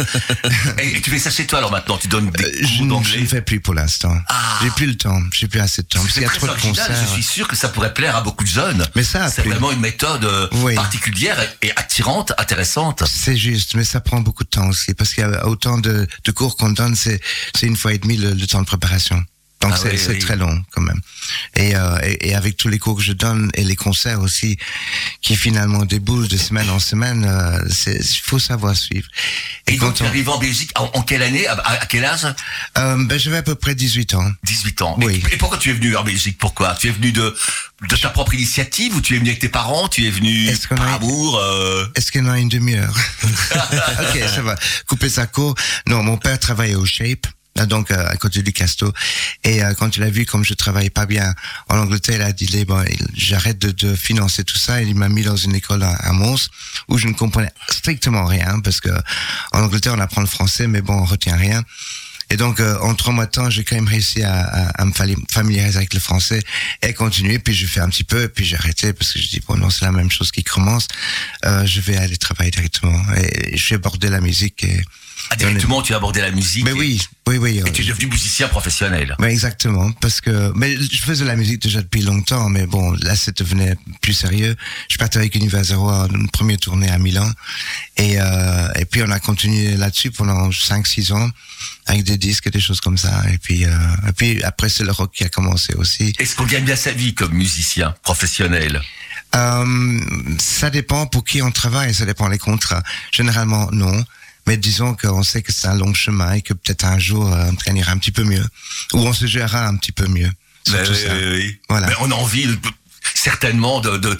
et, 0.79 0.89
et 0.97 1.01
tu 1.03 1.11
fais 1.11 1.19
ça 1.19 1.31
chez 1.31 1.47
toi 1.47 1.59
alors 1.59 1.73
maintenant? 1.73 1.99
Tu 1.99 2.07
donnes 2.09 2.31
des 2.31 2.45
Euh, 2.45 2.53
je, 2.63 2.85
cours 2.89 3.03
je 3.03 3.19
ne 3.19 3.27
fais 3.27 3.41
plus 3.43 3.61
pour 3.61 3.75
l'instant. 3.75 4.17
Ah. 4.29 4.59
J'ai 4.63 4.71
plus 4.71 4.87
le 4.87 4.97
temps, 4.97 5.21
j'ai 5.33 5.49
plus 5.49 5.59
assez 5.61 5.83
de 5.83 5.89
temps 5.89 6.01
parce 6.01 6.13
qu'il 6.13 6.23
C'est 6.23 6.23
y 6.23 6.25
a 6.25 6.29
très 6.29 6.39
trop 6.39 6.47
de 6.47 6.53
original, 6.53 6.87
concerts. 6.89 7.07
je 7.09 7.13
suis 7.15 7.23
sûr 7.25 7.49
que 7.49 7.57
ça 7.57 7.69
pourrait 7.71 7.93
plaire 7.95 8.15
à 8.15 8.21
beaucoup 8.21 8.45
de 8.45 8.49
jeunes. 8.61 8.87
Mais 8.95 9.03
ça 9.05 9.25
a 9.25 9.31
c'est 9.31 9.43
vraiment 9.43 9.73
une 9.73 9.81
méthode 9.81 10.25
euh, 10.25 10.49
Oui. 10.65 10.75
particulière 10.77 11.39
et, 11.63 11.73
attirante, 11.77 12.33
intéressante. 12.39 13.03
C'est 13.07 13.37
juste, 13.37 13.75
mais 13.75 13.85
ça 13.85 14.01
prend 14.01 14.21
beaucoup 14.21 14.45
de 14.45 14.49
temps 14.51 14.69
aussi 14.69 14.95
parce 14.95 15.13
qu'il 15.13 15.23
y 15.25 15.27
a 15.27 15.47
autant 15.49 15.79
de, 15.79 16.07
de 16.25 16.31
cours 16.31 16.57
qu'on 16.57 16.71
donne, 16.71 16.95
c'est 16.95 17.21
c'est 17.57 17.67
une 17.67 17.77
fois 17.77 17.93
et 17.95 17.99
demi 17.99 18.17
le, 18.17 18.33
le 18.35 18.47
temps 18.47 18.61
de 18.61 18.67
préparation. 18.67 19.25
Donc 19.67 19.75
Ah 19.77 19.81
c'est 19.83 19.93
oui, 19.93 19.99
c'est 19.99 20.13
oui. 20.13 20.19
très 20.19 20.37
long 20.37 20.63
quand 20.71 20.81
même. 20.81 21.01
Et, 21.57 21.75
euh, 21.75 21.99
et, 22.05 22.29
et 22.29 22.35
avec 22.35 22.57
tous 22.57 22.69
les 22.69 22.79
cours 22.79 22.97
que 22.97 23.03
je 23.03 23.13
donne 23.13 23.51
et 23.55 23.65
les 23.65 23.75
concerts 23.77 24.21
aussi, 24.21 24.57
qui 25.21 25.35
finalement 25.37 25.85
déboulent 25.85 26.29
de 26.29 26.37
semaine 26.37 26.71
en 26.71 26.79
semaine, 26.79 27.25
euh, 27.29 27.61
il 27.87 28.19
faut 28.23 28.39
savoir 28.39 28.77
suivre. 28.77 29.09
Et, 29.67 29.75
Et 29.75 29.77
quand 29.77 29.91
tu 29.93 30.05
on, 30.05 30.07
arrives 30.07 30.29
en 30.29 30.39
Belgique, 30.39 30.71
en, 30.77 30.85
en 30.95 31.03
quelle 31.03 31.23
année 31.23 31.47
à, 31.49 31.85
quel 31.89 32.05
âge? 32.05 32.27
Euh, 32.79 33.05
ben, 33.07 33.19
j'avais 33.19 33.39
à 33.39 33.43
peu 33.43 33.57
près 33.57 33.75
18 33.75 34.15
ans. 34.15 34.31
18 34.45 34.83
ans. 34.83 34.97
Oui. 35.01 35.21
Et, 35.33 35.37
pourquoi 35.37 35.59
tu 35.59 35.71
es 35.71 35.73
venu 35.73 35.97
en 35.97 36.05
Belgique? 36.05 36.39
Pourquoi? 36.39 36.77
Tu 36.79 36.89
es 36.89 36.93
venu 36.93 37.11
de, 37.11 37.35
de 37.89 37.97
ta 37.97 38.11
propre 38.11 38.35
initiative 38.35 38.95
ou 38.95 39.01
tu 39.01 39.15
es 39.15 39.19
venu 39.19 39.31
avec 39.31 39.41
tes 39.41 39.49
parents? 39.49 39.89
Tu 39.89 40.07
es 40.07 40.11
venu 40.11 40.49
qu'on 40.69 40.77
par 40.77 40.89
a- 40.89 40.95
amour 40.95 41.39
euh, 41.39 41.87
Est-ce 41.97 42.17
en 42.21 42.29
a 42.29 42.39
une 42.39 42.49
demi-heure? 42.49 42.95
Ok, 43.57 44.23
ça 44.35 44.43
va. 44.43 44.55
Couper 44.87 45.09
ça 45.09 45.27
court. 45.27 45.55
Non, 45.89 46.03
mon 46.03 46.17
père 46.19 46.39
travaillait 46.39 46.75
au 46.77 46.87
Shape. 46.87 47.27
Donc 47.65 47.91
euh, 47.91 48.07
à 48.07 48.17
côté 48.17 48.43
du 48.43 48.53
Casto. 48.53 48.93
Et 49.45 49.65
euh, 49.65 49.73
quand 49.73 49.97
il 49.97 50.03
a 50.03 50.11
vu 50.11 50.27
comme 50.27 50.45
je 50.45 50.53
travaillais 50.53 50.91
pas 50.91 51.07
bien 51.07 51.33
en 51.71 51.79
Angleterre, 51.79 52.17
il 52.17 52.23
a 52.23 52.33
dit 52.33 52.65
bon, 52.67 52.85
j'arrête 53.15 53.59
de, 53.59 53.71
de, 53.71 53.95
financer 53.97 54.45
tout 54.45 54.59
ça. 54.59 54.83
Et 54.83 54.87
il 54.87 54.95
m'a 54.95 55.09
mis 55.09 55.23
dans 55.23 55.37
une 55.37 55.55
école 55.55 55.83
à, 55.83 55.95
à, 55.95 56.13
Mons 56.13 56.51
où 56.89 56.99
je 56.99 57.09
ne 57.09 57.15
comprenais 57.15 57.53
strictement 57.71 58.27
rien 58.27 58.61
parce 58.61 58.81
que 58.81 58.91
en 59.53 59.63
Angleterre 59.63 59.95
on 59.97 60.01
apprend 60.01 60.21
le 60.21 60.27
français, 60.27 60.67
mais 60.67 60.83
bon 60.83 60.95
on 60.95 61.05
retient 61.05 61.37
rien. 61.37 61.63
Et 62.29 62.37
donc, 62.37 62.59
euh, 62.59 62.77
en 62.81 62.95
trois 62.95 63.13
mois 63.13 63.27
de 63.27 63.31
temps, 63.31 63.51
j'ai 63.51 63.63
quand 63.63 63.77
même 63.77 63.87
réussi 63.87 64.23
à, 64.23 64.41
à, 64.41 64.83
à, 64.83 64.85
me 64.85 64.93
familiariser 65.31 65.77
avec 65.77 65.95
le 65.95 66.01
français 66.01 66.43
et 66.83 66.93
continuer. 66.93 67.39
Puis 67.39 67.55
je 67.55 67.67
fais 67.67 67.81
un 67.81 67.89
petit 67.89 68.05
peu, 68.05 68.25
et 68.25 68.29
puis 68.29 68.45
j'ai 68.45 68.57
arrêté 68.57 68.93
parce 68.93 69.13
que 69.13 69.21
je 69.21 69.29
dis 69.29 69.41
bon 69.47 69.57
non, 69.57 69.71
c'est 69.71 69.85
la 69.85 69.93
même 69.93 70.11
chose 70.11 70.33
qui 70.33 70.43
commence. 70.43 70.89
Euh, 71.45 71.65
je 71.65 71.81
vais 71.81 71.97
aller 71.97 72.17
travailler 72.17 72.51
directement 72.51 73.01
et 73.17 73.57
je 73.57 73.69
vais 73.71 73.77
aborder 73.77 74.09
la 74.09 74.21
musique 74.21 74.65
et 74.65 74.83
ah, 75.31 75.37
directement, 75.37 75.83
tu 75.83 75.93
as 75.93 75.97
abordé 75.97 76.21
la 76.21 76.31
musique. 76.31 76.65
Mais 76.65 76.73
oui, 76.73 77.01
oui, 77.27 77.39
oui. 77.39 77.63
Et 77.65 77.73
tu 77.73 77.83
es 77.83 77.85
devenu 77.87 78.07
musicien 78.07 78.49
professionnel. 78.49 79.17
Mais 79.19 79.33
exactement, 79.33 79.91
parce 79.93 80.21
que 80.21 80.53
mais 80.55 80.77
je 80.77 81.03
faisais 81.03 81.25
la 81.25 81.37
musique 81.37 81.63
déjà 81.63 81.81
depuis 81.83 82.03
longtemps, 82.03 82.49
mais 82.49 82.67
bon, 82.67 82.93
là, 82.93 83.17
ça 83.17 83.33
devenait 83.33 83.77
plus 84.01 84.13
sérieux. 84.13 84.55
Je 84.89 84.99
partais 84.99 85.19
avec 85.19 85.35
Univers 85.35 85.65
Zero 85.65 85.89
à 85.89 86.07
une 86.13 86.29
première 86.31 86.59
tournée 86.59 86.91
à 86.91 86.99
Milan, 86.99 87.29
et 87.97 88.21
euh, 88.21 88.69
et 88.77 88.85
puis 88.85 89.03
on 89.03 89.11
a 89.11 89.19
continué 89.19 89.77
là-dessus 89.77 90.11
pendant 90.11 90.51
5-6 90.51 91.13
ans 91.13 91.31
avec 91.87 92.05
des 92.05 92.19
disques 92.19 92.47
et 92.47 92.51
des 92.51 92.61
choses 92.61 92.81
comme 92.81 92.99
ça. 92.99 93.23
Et 93.33 93.39
puis, 93.39 93.65
euh, 93.65 93.71
et 94.09 94.13
puis 94.13 94.43
après, 94.45 94.69
c'est 94.69 94.85
le 94.85 94.93
rock 94.93 95.13
qui 95.13 95.25
a 95.25 95.29
commencé 95.29 95.75
aussi. 95.75 96.13
Est-ce 96.19 96.37
qu'on 96.37 96.47
gagne 96.47 96.65
bien 96.65 96.77
sa 96.77 96.93
vie 96.93 97.15
comme 97.15 97.33
musicien 97.33 97.95
professionnel? 98.03 98.83
Euh, 99.35 100.01
Ça 100.39 100.71
dépend 100.71 101.07
pour 101.07 101.25
qui 101.25 101.43
on 101.43 101.51
travaille, 101.51 101.95
ça 101.95 102.05
dépend 102.05 102.29
les 102.29 102.39
contrats. 102.39 102.83
Généralement, 103.13 103.69
non. 103.73 104.05
Mais 104.47 104.57
disons 104.57 104.95
qu'on 104.95 105.23
sait 105.23 105.43
que 105.43 105.53
c'est 105.53 105.67
un 105.67 105.75
long 105.75 105.93
chemin 105.95 106.33
et 106.33 106.43
que 106.43 106.55
peut-être 106.55 106.85
un 106.85 106.99
jour, 106.99 107.33
euh, 107.33 107.51
on 107.69 107.75
ira 107.75 107.93
un 107.93 107.99
petit 107.99 108.13
peu 108.13 108.25
mieux. 108.25 108.45
Ou 108.93 108.99
on 108.99 109.13
se 109.13 109.27
gérera 109.27 109.67
un 109.67 109.77
petit 109.77 109.93
peu 109.93 110.07
mieux. 110.07 110.31
Ben 110.71 110.85
oui, 110.89 110.97
oui, 111.09 111.27
oui. 111.33 111.61
Voilà. 111.69 111.87
Mais 111.89 111.95
on 112.01 112.11
a 112.11 112.15
envie 112.15 112.47
de, 112.47 112.59
certainement 113.15 113.81
de, 113.81 113.97
de, 113.97 114.19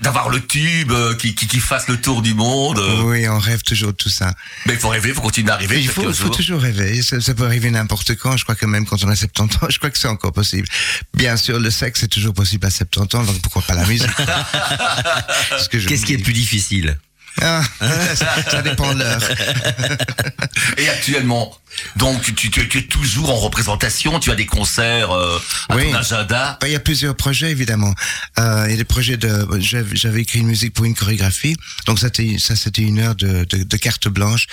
d'avoir 0.00 0.28
le 0.28 0.44
tube 0.44 0.92
euh, 0.92 1.14
qui, 1.14 1.34
qui, 1.34 1.46
qui, 1.46 1.60
fasse 1.60 1.88
le 1.88 2.00
tour 2.00 2.22
du 2.22 2.34
monde. 2.34 2.80
Oui, 3.04 3.28
on 3.28 3.38
rêve 3.38 3.62
toujours 3.62 3.92
de 3.92 3.96
tout 3.96 4.08
ça. 4.08 4.34
Mais 4.66 4.74
il 4.74 4.78
faut 4.78 4.88
rêver, 4.88 5.10
il 5.10 5.14
faut 5.14 5.22
continuer 5.22 5.50
à 5.50 5.56
rêver. 5.56 5.80
Il 5.80 5.88
faut, 5.88 6.12
faut 6.12 6.28
toujours 6.28 6.60
rêver. 6.60 7.02
Ça, 7.02 7.20
ça, 7.20 7.34
peut 7.34 7.44
arriver 7.44 7.70
n'importe 7.70 8.14
quand. 8.16 8.36
Je 8.36 8.44
crois 8.44 8.54
que 8.54 8.66
même 8.66 8.86
quand 8.86 9.02
on 9.04 9.08
a 9.08 9.16
70 9.16 9.56
ans, 9.56 9.60
je 9.68 9.78
crois 9.78 9.90
que 9.90 9.98
c'est 9.98 10.08
encore 10.08 10.32
possible. 10.32 10.68
Bien 11.14 11.36
sûr, 11.36 11.58
le 11.58 11.70
sexe 11.70 12.02
est 12.02 12.08
toujours 12.08 12.34
possible 12.34 12.66
à 12.66 12.70
70 12.70 13.16
ans, 13.16 13.24
donc 13.24 13.40
pourquoi 13.42 13.62
pas 13.62 13.74
la 13.74 13.86
musique 13.86 14.10
Qu'est-ce 15.70 16.06
qui 16.06 16.14
est 16.14 16.18
le 16.18 16.22
plus 16.22 16.32
difficile? 16.32 16.98
Ah, 17.42 17.62
ça 18.50 18.62
dépend 18.62 18.94
de 18.94 19.00
l'heure. 19.00 19.20
Et 20.78 20.88
actuellement, 20.88 21.56
donc 21.96 22.22
tu, 22.22 22.34
tu, 22.34 22.50
tu, 22.50 22.78
es 22.78 22.82
toujours 22.82 23.30
en 23.30 23.36
représentation, 23.36 24.18
tu 24.20 24.30
as 24.30 24.34
des 24.34 24.46
concerts 24.46 25.10
euh, 25.10 25.38
à 25.68 25.76
oui. 25.76 25.90
ton 25.90 25.96
agenda. 25.96 26.58
Il 26.64 26.70
y 26.70 26.76
a 26.76 26.80
plusieurs 26.80 27.14
projets 27.14 27.50
évidemment. 27.50 27.94
Euh, 28.38 28.64
il 28.66 28.72
y 28.72 28.74
a 28.74 28.76
des 28.76 28.84
projets 28.84 29.16
de, 29.16 29.46
j'avais 29.60 30.22
écrit 30.22 30.40
une 30.40 30.46
musique 30.46 30.74
pour 30.74 30.84
une 30.84 30.94
chorégraphie, 30.94 31.56
donc 31.86 31.98
ça 31.98 32.08
c'était 32.12 32.82
une 32.82 32.98
heure 32.98 33.14
de, 33.14 33.44
de, 33.44 33.62
de 33.62 33.76
carte 33.76 34.08
blanche, 34.08 34.46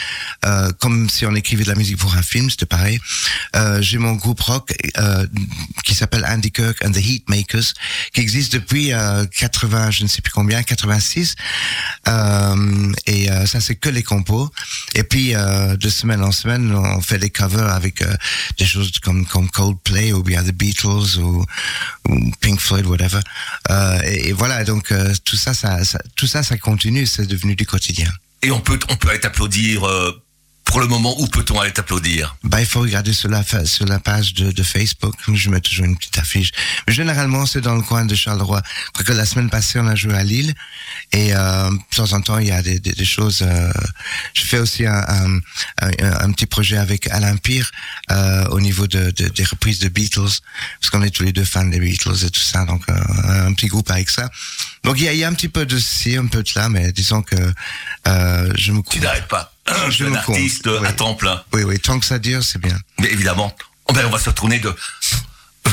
euh, 0.46 0.72
comme 0.80 1.10
si 1.10 1.25
on 1.25 1.36
écrivait 1.36 1.63
de 1.63 1.70
la 1.70 1.75
musique 1.75 1.98
pour 1.98 2.15
un 2.15 2.24
film, 2.24 2.50
c'était 2.50 2.65
pareil. 2.65 3.00
Euh, 3.56 3.82
J'ai 3.82 3.98
mon 3.98 4.13
groupe 4.13 4.42
rock 4.42 4.74
qui 5.84 5.96
s'appelle 5.96 6.25
Andy 6.27 6.51
Kirk 6.51 6.84
and 6.84 6.92
the 6.92 6.98
Heatmakers, 6.98 7.74
qui 8.13 8.22
existe 8.22 8.54
depuis 8.54 8.92
80, 9.38 9.92
je 9.92 10.04
ne 10.04 10.08
sais 10.08 10.22
plus 10.22 10.32
combien, 10.32 10.63
86. 10.63 11.36
Et 13.05 13.27
ça 13.46 13.60
c'est 13.62 13.75
que 13.75 13.89
les 13.89 14.03
compos. 14.03 14.50
Et 14.94 15.03
puis 15.03 15.34
de 15.34 15.89
semaine 15.89 16.24
en 16.24 16.32
semaine, 16.32 16.74
on 16.74 17.01
fait 17.01 17.17
des 17.17 17.29
covers 17.29 17.70
avec 17.70 18.01
euh, 18.01 18.13
des 18.58 18.65
choses 18.65 18.91
comme, 19.00 19.25
comme 19.25 19.50
Coldplay 19.50 20.13
ou 20.13 20.24
bien 20.24 20.44
The 20.44 20.51
Beatles 20.51 21.20
ou, 21.20 21.46
Pink 22.41 22.60
Floyd, 22.60 22.86
whatever. 22.86 23.20
Euh, 23.70 24.00
et, 24.03 24.34
voilà, 24.34 24.63
donc 24.63 24.91
euh, 24.91 25.13
tout 25.24 25.36
ça, 25.36 25.53
ça, 25.53 25.84
ça, 25.84 26.00
tout 26.15 26.27
ça, 26.27 26.44
ça 26.44 26.58
continue, 26.58 27.05
c'est 27.05 27.25
devenu 27.25 27.55
du 27.55 27.65
quotidien. 27.65 28.12
Et 28.41 28.51
on 28.51 28.60
peut, 28.60 28.79
on 28.89 28.96
peut 28.96 29.10
aller 29.10 29.20
t'applaudir 29.20 29.84
euh, 29.86 30.12
pour 30.65 30.79
le 30.79 30.88
moment, 30.88 31.15
où 31.22 31.27
peut-on 31.27 31.60
aller 31.60 31.72
t'applaudir? 31.72 32.36
Bah, 32.43 32.60
il 32.60 32.65
faut 32.65 32.81
regarder 32.81 33.13
sur 33.13 33.29
la 33.29 33.43
sur 33.65 33.86
la 33.86 34.00
page 34.00 34.34
de, 34.34 34.51
de, 34.51 34.63
Facebook. 34.63 35.15
Je 35.34 35.50
mets 35.50 35.62
toujours 35.62 35.86
une 35.86 35.95
petite 35.95 36.17
affiche. 36.17 36.51
Mais 36.88 36.93
généralement, 36.93 37.45
c'est 37.45 37.62
dans 37.62 37.75
le 37.75 37.81
coin 37.81 38.03
de 38.03 38.15
Charleroi. 38.15 38.62
Je 38.88 38.91
crois 38.91 39.05
que 39.05 39.13
la 39.13 39.25
semaine 39.25 39.50
passée, 39.50 39.79
on 39.79 39.88
a 39.88 39.95
joué 39.95 40.15
à 40.15 40.24
Lille, 40.24 40.53
et 41.13 41.34
euh, 41.36 41.69
de 41.69 41.95
temps 41.95 42.12
en 42.13 42.22
temps, 42.22 42.39
il 42.39 42.48
y 42.48 42.51
a 42.51 42.62
des, 42.62 42.79
des, 42.79 42.91
des 42.91 43.05
choses. 43.05 43.39
Euh, 43.41 43.72
je 44.34 44.43
fais 44.43 44.57
aussi 44.57 44.86
un, 44.86 45.05
un, 45.07 45.39
un, 45.81 45.91
un, 46.01 46.31
petit 46.31 46.48
projet 46.48 46.77
avec 46.77 47.07
Alain 47.07 47.38
Pire 47.38 47.72
euh, 48.12 48.45
au 48.48 48.60
niveau 48.60 48.88
de, 48.88 49.12
de, 49.12 49.27
des 49.29 49.43
reprises 49.43 49.79
de 49.79 49.88
Beatles, 49.88 50.41
parce 50.81 50.89
qu'on 50.91 51.03
est 51.03 51.12
tous 51.12 51.24
les 51.24 51.31
deux 51.31 51.45
fans 51.45 51.65
des 51.65 51.79
Beatles 51.79 52.25
et 52.25 52.29
tout 52.29 52.41
ça. 52.41 52.65
Donc, 52.65 52.81
euh, 52.89 53.48
un 53.48 53.53
petit 53.53 53.67
groupe 53.67 53.89
avec 53.91 54.10
ça. 54.10 54.29
Donc, 54.84 55.00
il 55.00 55.03
y 55.03 55.07
a, 55.07 55.13
il 55.13 55.19
y 55.19 55.24
a 55.24 55.27
un 55.27 55.34
petit 55.34 55.50
peu 55.50 55.65
de 55.65 55.77
ci, 55.77 56.17
un 56.17 56.27
peu 56.27 56.43
de 56.43 56.50
là, 56.55 56.69
mais 56.69 56.91
disons 56.91 57.22
que 57.22 57.36
euh, 58.07 58.51
je 58.55 58.72
me. 58.72 58.81
Tu 58.89 59.00
n'arrêtes 59.00 59.27
pas 59.27 59.55
un 59.67 59.89
jeune 59.89 60.15
artiste 60.15 60.67
oui. 60.67 60.88
à 60.88 60.93
temps 60.93 61.15
plein. 61.15 61.43
Oui, 61.53 61.63
oui, 61.63 61.79
tant 61.79 62.00
que 62.00 62.05
ça 62.05 62.19
dure, 62.19 62.43
c'est 62.43 62.62
bien. 62.62 62.77
Mais 63.00 63.12
évidemment, 63.12 63.55
oh 63.89 63.93
ben 63.93 64.05
on 64.05 64.10
va 64.10 64.19
se 64.19 64.29
retourner 64.29 64.60
de 64.60 64.74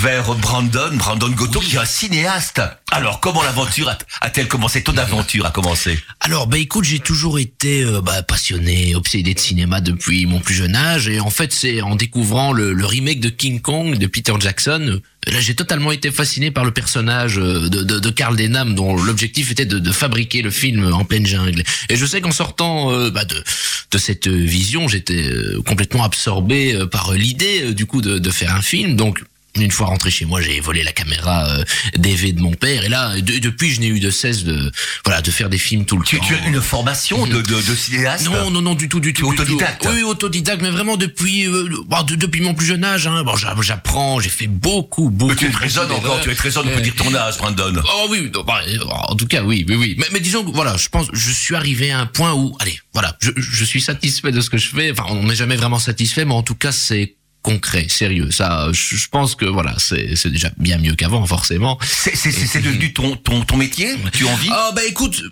vers 0.00 0.34
Brandon, 0.34 0.90
Brandon 0.94 1.30
Goto, 1.30 1.61
qui 1.61 1.76
est 1.76 1.78
un 1.78 1.84
cinéaste. 1.84 2.61
Alors, 2.90 3.20
comment 3.20 3.42
l'aventure 3.42 3.88
a-t-elle 4.20 4.49
commencé? 4.49 4.82
Ton 4.82 4.96
aventure 4.96 5.46
a 5.46 5.50
commencé? 5.50 5.99
Alors, 6.20 6.46
bah 6.46 6.58
écoute, 6.58 6.84
j'ai 6.84 6.99
toujours 6.99 7.38
été 7.38 7.82
euh, 7.82 8.00
bah, 8.00 8.22
passionné, 8.22 8.94
obsédé 8.94 9.34
de 9.34 9.38
cinéma 9.38 9.80
depuis 9.80 10.26
mon 10.26 10.40
plus 10.40 10.54
jeune 10.54 10.75
âge, 10.75 11.08
et 11.08 11.20
en 11.20 11.30
fait, 11.30 11.52
c'est 11.52 11.82
en 11.82 11.96
découvrant 11.96 12.52
le, 12.52 12.84
remake 12.84 13.20
de 13.20 13.28
King 13.28 13.61
Kong 13.61 13.96
de 13.96 14.06
Peter 14.06 14.34
Jackson, 14.38 15.00
là, 15.26 15.40
j'ai 15.40 15.54
totalement 15.54 15.92
été 15.92 16.11
fasciné 16.11 16.50
par 16.50 16.64
le 16.64 16.72
personnage 16.72 17.37
de, 17.37 17.68
de, 17.68 17.82
de 17.82 18.11
Carl 18.11 18.37
Denham, 18.37 18.75
dont 18.75 18.96
l'objectif 18.96 19.50
était 19.50 19.66
de, 19.66 19.92
fabriquer 19.92 20.42
le 20.42 20.50
film 20.50 20.92
en 20.92 21.04
pleine 21.04 21.26
jungle. 21.26 21.62
Et 21.88 21.96
je 21.96 22.06
sais 22.06 22.20
qu'en 22.20 22.32
sortant 22.32 22.92
euh, 22.92 23.11
bah, 23.11 23.25
de, 23.25 23.42
de 23.90 23.99
cette 23.99 24.26
vision, 24.26 24.88
j'étais 24.88 25.22
euh, 25.22 25.62
complètement 25.62 26.04
absorbé 26.04 26.75
euh, 26.75 26.87
par 26.87 27.12
l'idée, 27.12 27.72
du 27.75 27.87
coup, 27.87 28.00
de, 28.00 28.18
de 28.18 28.30
faire 28.30 28.54
un 28.54 28.62
film. 28.62 28.96
Donc 28.96 29.22
une 29.61 29.71
fois 29.71 29.87
rentré 29.87 30.11
chez 30.11 30.25
moi, 30.25 30.40
j'ai 30.40 30.61
volé 30.61 30.82
la 30.82 30.92
caméra 30.92 31.47
euh, 31.49 31.64
DV 31.97 32.32
de 32.32 32.40
mon 32.40 32.52
père 32.52 32.85
et 32.85 32.88
là, 32.88 33.14
de, 33.21 33.38
depuis, 33.38 33.71
je 33.71 33.80
n'ai 33.80 33.88
eu 33.88 34.00
de 34.00 34.11
cesse 34.11 34.44
de 34.44 34.71
voilà 35.04 35.21
de 35.21 35.30
faire 35.30 35.50
des 35.50 35.59
films 35.59 35.85
tout 35.85 35.99
le 35.99 36.04
tu, 36.04 36.18
temps. 36.18 36.25
Tu 36.25 36.35
as 36.35 36.47
une 36.47 36.61
formation 36.61 37.26
de, 37.26 37.42
de, 37.42 37.54
de 37.54 37.75
cinéaste 37.75 38.25
Non, 38.26 38.50
non, 38.50 38.62
non, 38.62 38.75
du 38.75 38.88
tout, 38.88 39.00
du 39.00 39.12
tout. 39.12 39.26
Autodidacte. 39.26 39.82
Du 39.82 39.88
tout. 39.88 39.94
Oui, 39.94 40.02
autodidacte, 40.02 40.62
mais 40.62 40.71
vraiment 40.71 40.97
depuis 40.97 41.47
euh, 41.47 41.68
bon, 41.87 42.02
de, 42.02 42.14
depuis 42.14 42.40
mon 42.40 42.54
plus 42.54 42.66
jeune 42.66 42.85
âge. 42.85 43.06
Hein, 43.06 43.23
bon, 43.25 43.35
j'apprends, 43.37 44.21
j'ai 44.21 44.30
fait 44.30 44.47
beaucoup, 44.47 45.11
beaucoup. 45.11 45.32
Mais 45.32 45.37
tu 45.37 45.47
es 45.47 45.50
très 45.50 45.68
jeune 45.68 45.90
encore, 45.92 46.21
tu 46.21 46.30
es 46.30 46.35
très 46.35 46.50
jeune, 46.50 46.66
on 46.66 46.75
peut 46.75 46.80
dire 46.80 46.94
ton 46.94 47.14
âge, 47.14 47.37
Brandon. 47.38 47.75
Oh 47.85 48.06
oui, 48.11 48.30
bah, 48.47 48.61
en 49.09 49.14
tout 49.14 49.26
cas, 49.26 49.42
oui, 49.42 49.66
oui, 49.68 49.76
oui. 49.76 49.97
Mais, 49.99 50.06
mais 50.12 50.21
disons, 50.21 50.44
voilà, 50.52 50.76
je 50.76 50.88
pense, 50.88 51.09
je 51.12 51.30
suis 51.30 51.54
arrivé 51.54 51.90
à 51.90 52.00
un 52.00 52.06
point 52.06 52.32
où, 52.32 52.56
allez, 52.61 52.78
voilà, 52.94 53.16
je, 53.21 53.30
je 53.37 53.64
suis 53.64 53.80
satisfait 53.80 54.32
de 54.32 54.40
ce 54.40 54.50
que 54.50 54.59
je 54.59 54.68
fais. 54.71 54.92
Enfin, 54.92 55.04
on 55.09 55.25
n'est 55.25 55.35
jamais 55.35 55.56
vraiment 55.56 55.78
satisfait, 55.78 56.25
mais 56.25 56.35
en 56.35 56.42
tout 56.42 56.54
cas, 56.54 56.73
c'est 56.73 57.16
concret, 57.42 57.87
sérieux. 57.88 58.30
Ça, 58.30 58.68
je 58.72 59.08
pense 59.08 59.34
que 59.34 59.44
voilà, 59.44 59.75
c'est 59.78 60.16
c'est 60.16 60.30
déjà 60.30 60.50
bien 60.56 60.78
mieux 60.78 60.94
qu'avant, 60.94 61.26
forcément. 61.26 61.78
C'est 61.82 62.16
c'est 62.16 62.32
c'est 62.32 62.61
devenu 62.61 62.92
ton 62.92 63.16
ton 63.16 63.42
ton 63.44 63.56
métier? 63.56 63.94
Tu 64.12 64.25
en 64.25 64.34
vis? 64.37 64.50
Ah 64.52 64.70
bah 64.75 64.82
écoute. 64.88 65.22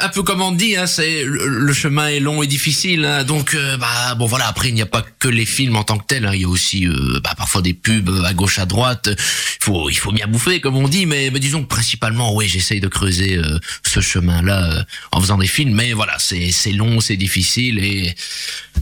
Un 0.00 0.08
peu 0.10 0.22
comme 0.22 0.42
on 0.42 0.52
dit, 0.52 0.76
hein, 0.76 0.86
c'est 0.86 1.24
le 1.24 1.72
chemin 1.72 2.08
est 2.08 2.20
long 2.20 2.42
et 2.42 2.46
difficile, 2.46 3.04
hein, 3.04 3.24
donc 3.24 3.54
euh, 3.54 3.76
bah 3.76 4.14
bon 4.14 4.26
voilà. 4.26 4.46
Après, 4.46 4.68
il 4.68 4.74
n'y 4.74 4.82
a 4.82 4.86
pas 4.86 5.04
que 5.18 5.28
les 5.28 5.44
films 5.46 5.76
en 5.76 5.82
tant 5.82 5.98
que 5.98 6.06
tels. 6.06 6.24
Hein, 6.24 6.34
il 6.34 6.42
y 6.42 6.44
a 6.44 6.48
aussi 6.48 6.86
euh, 6.86 7.20
bah, 7.24 7.34
parfois 7.36 7.62
des 7.62 7.74
pubs 7.74 8.10
à 8.24 8.32
gauche 8.32 8.58
à 8.60 8.66
droite. 8.66 9.08
Il 9.08 9.64
faut 9.64 9.90
il 9.90 9.98
faut 9.98 10.12
bien 10.12 10.28
bouffer, 10.28 10.60
comme 10.60 10.76
on 10.76 10.86
dit, 10.88 11.06
mais, 11.06 11.30
mais 11.32 11.40
disons 11.40 11.62
que 11.62 11.68
principalement, 11.68 12.34
oui, 12.34 12.46
j'essaye 12.48 12.80
de 12.80 12.86
creuser 12.88 13.36
euh, 13.36 13.58
ce 13.82 14.00
chemin-là 14.00 14.64
euh, 14.72 14.82
en 15.10 15.20
faisant 15.20 15.38
des 15.38 15.48
films. 15.48 15.74
Mais 15.74 15.92
voilà, 15.92 16.16
c'est 16.18 16.52
c'est 16.52 16.72
long, 16.72 17.00
c'est 17.00 17.16
difficile 17.16 17.78
et 17.80 18.14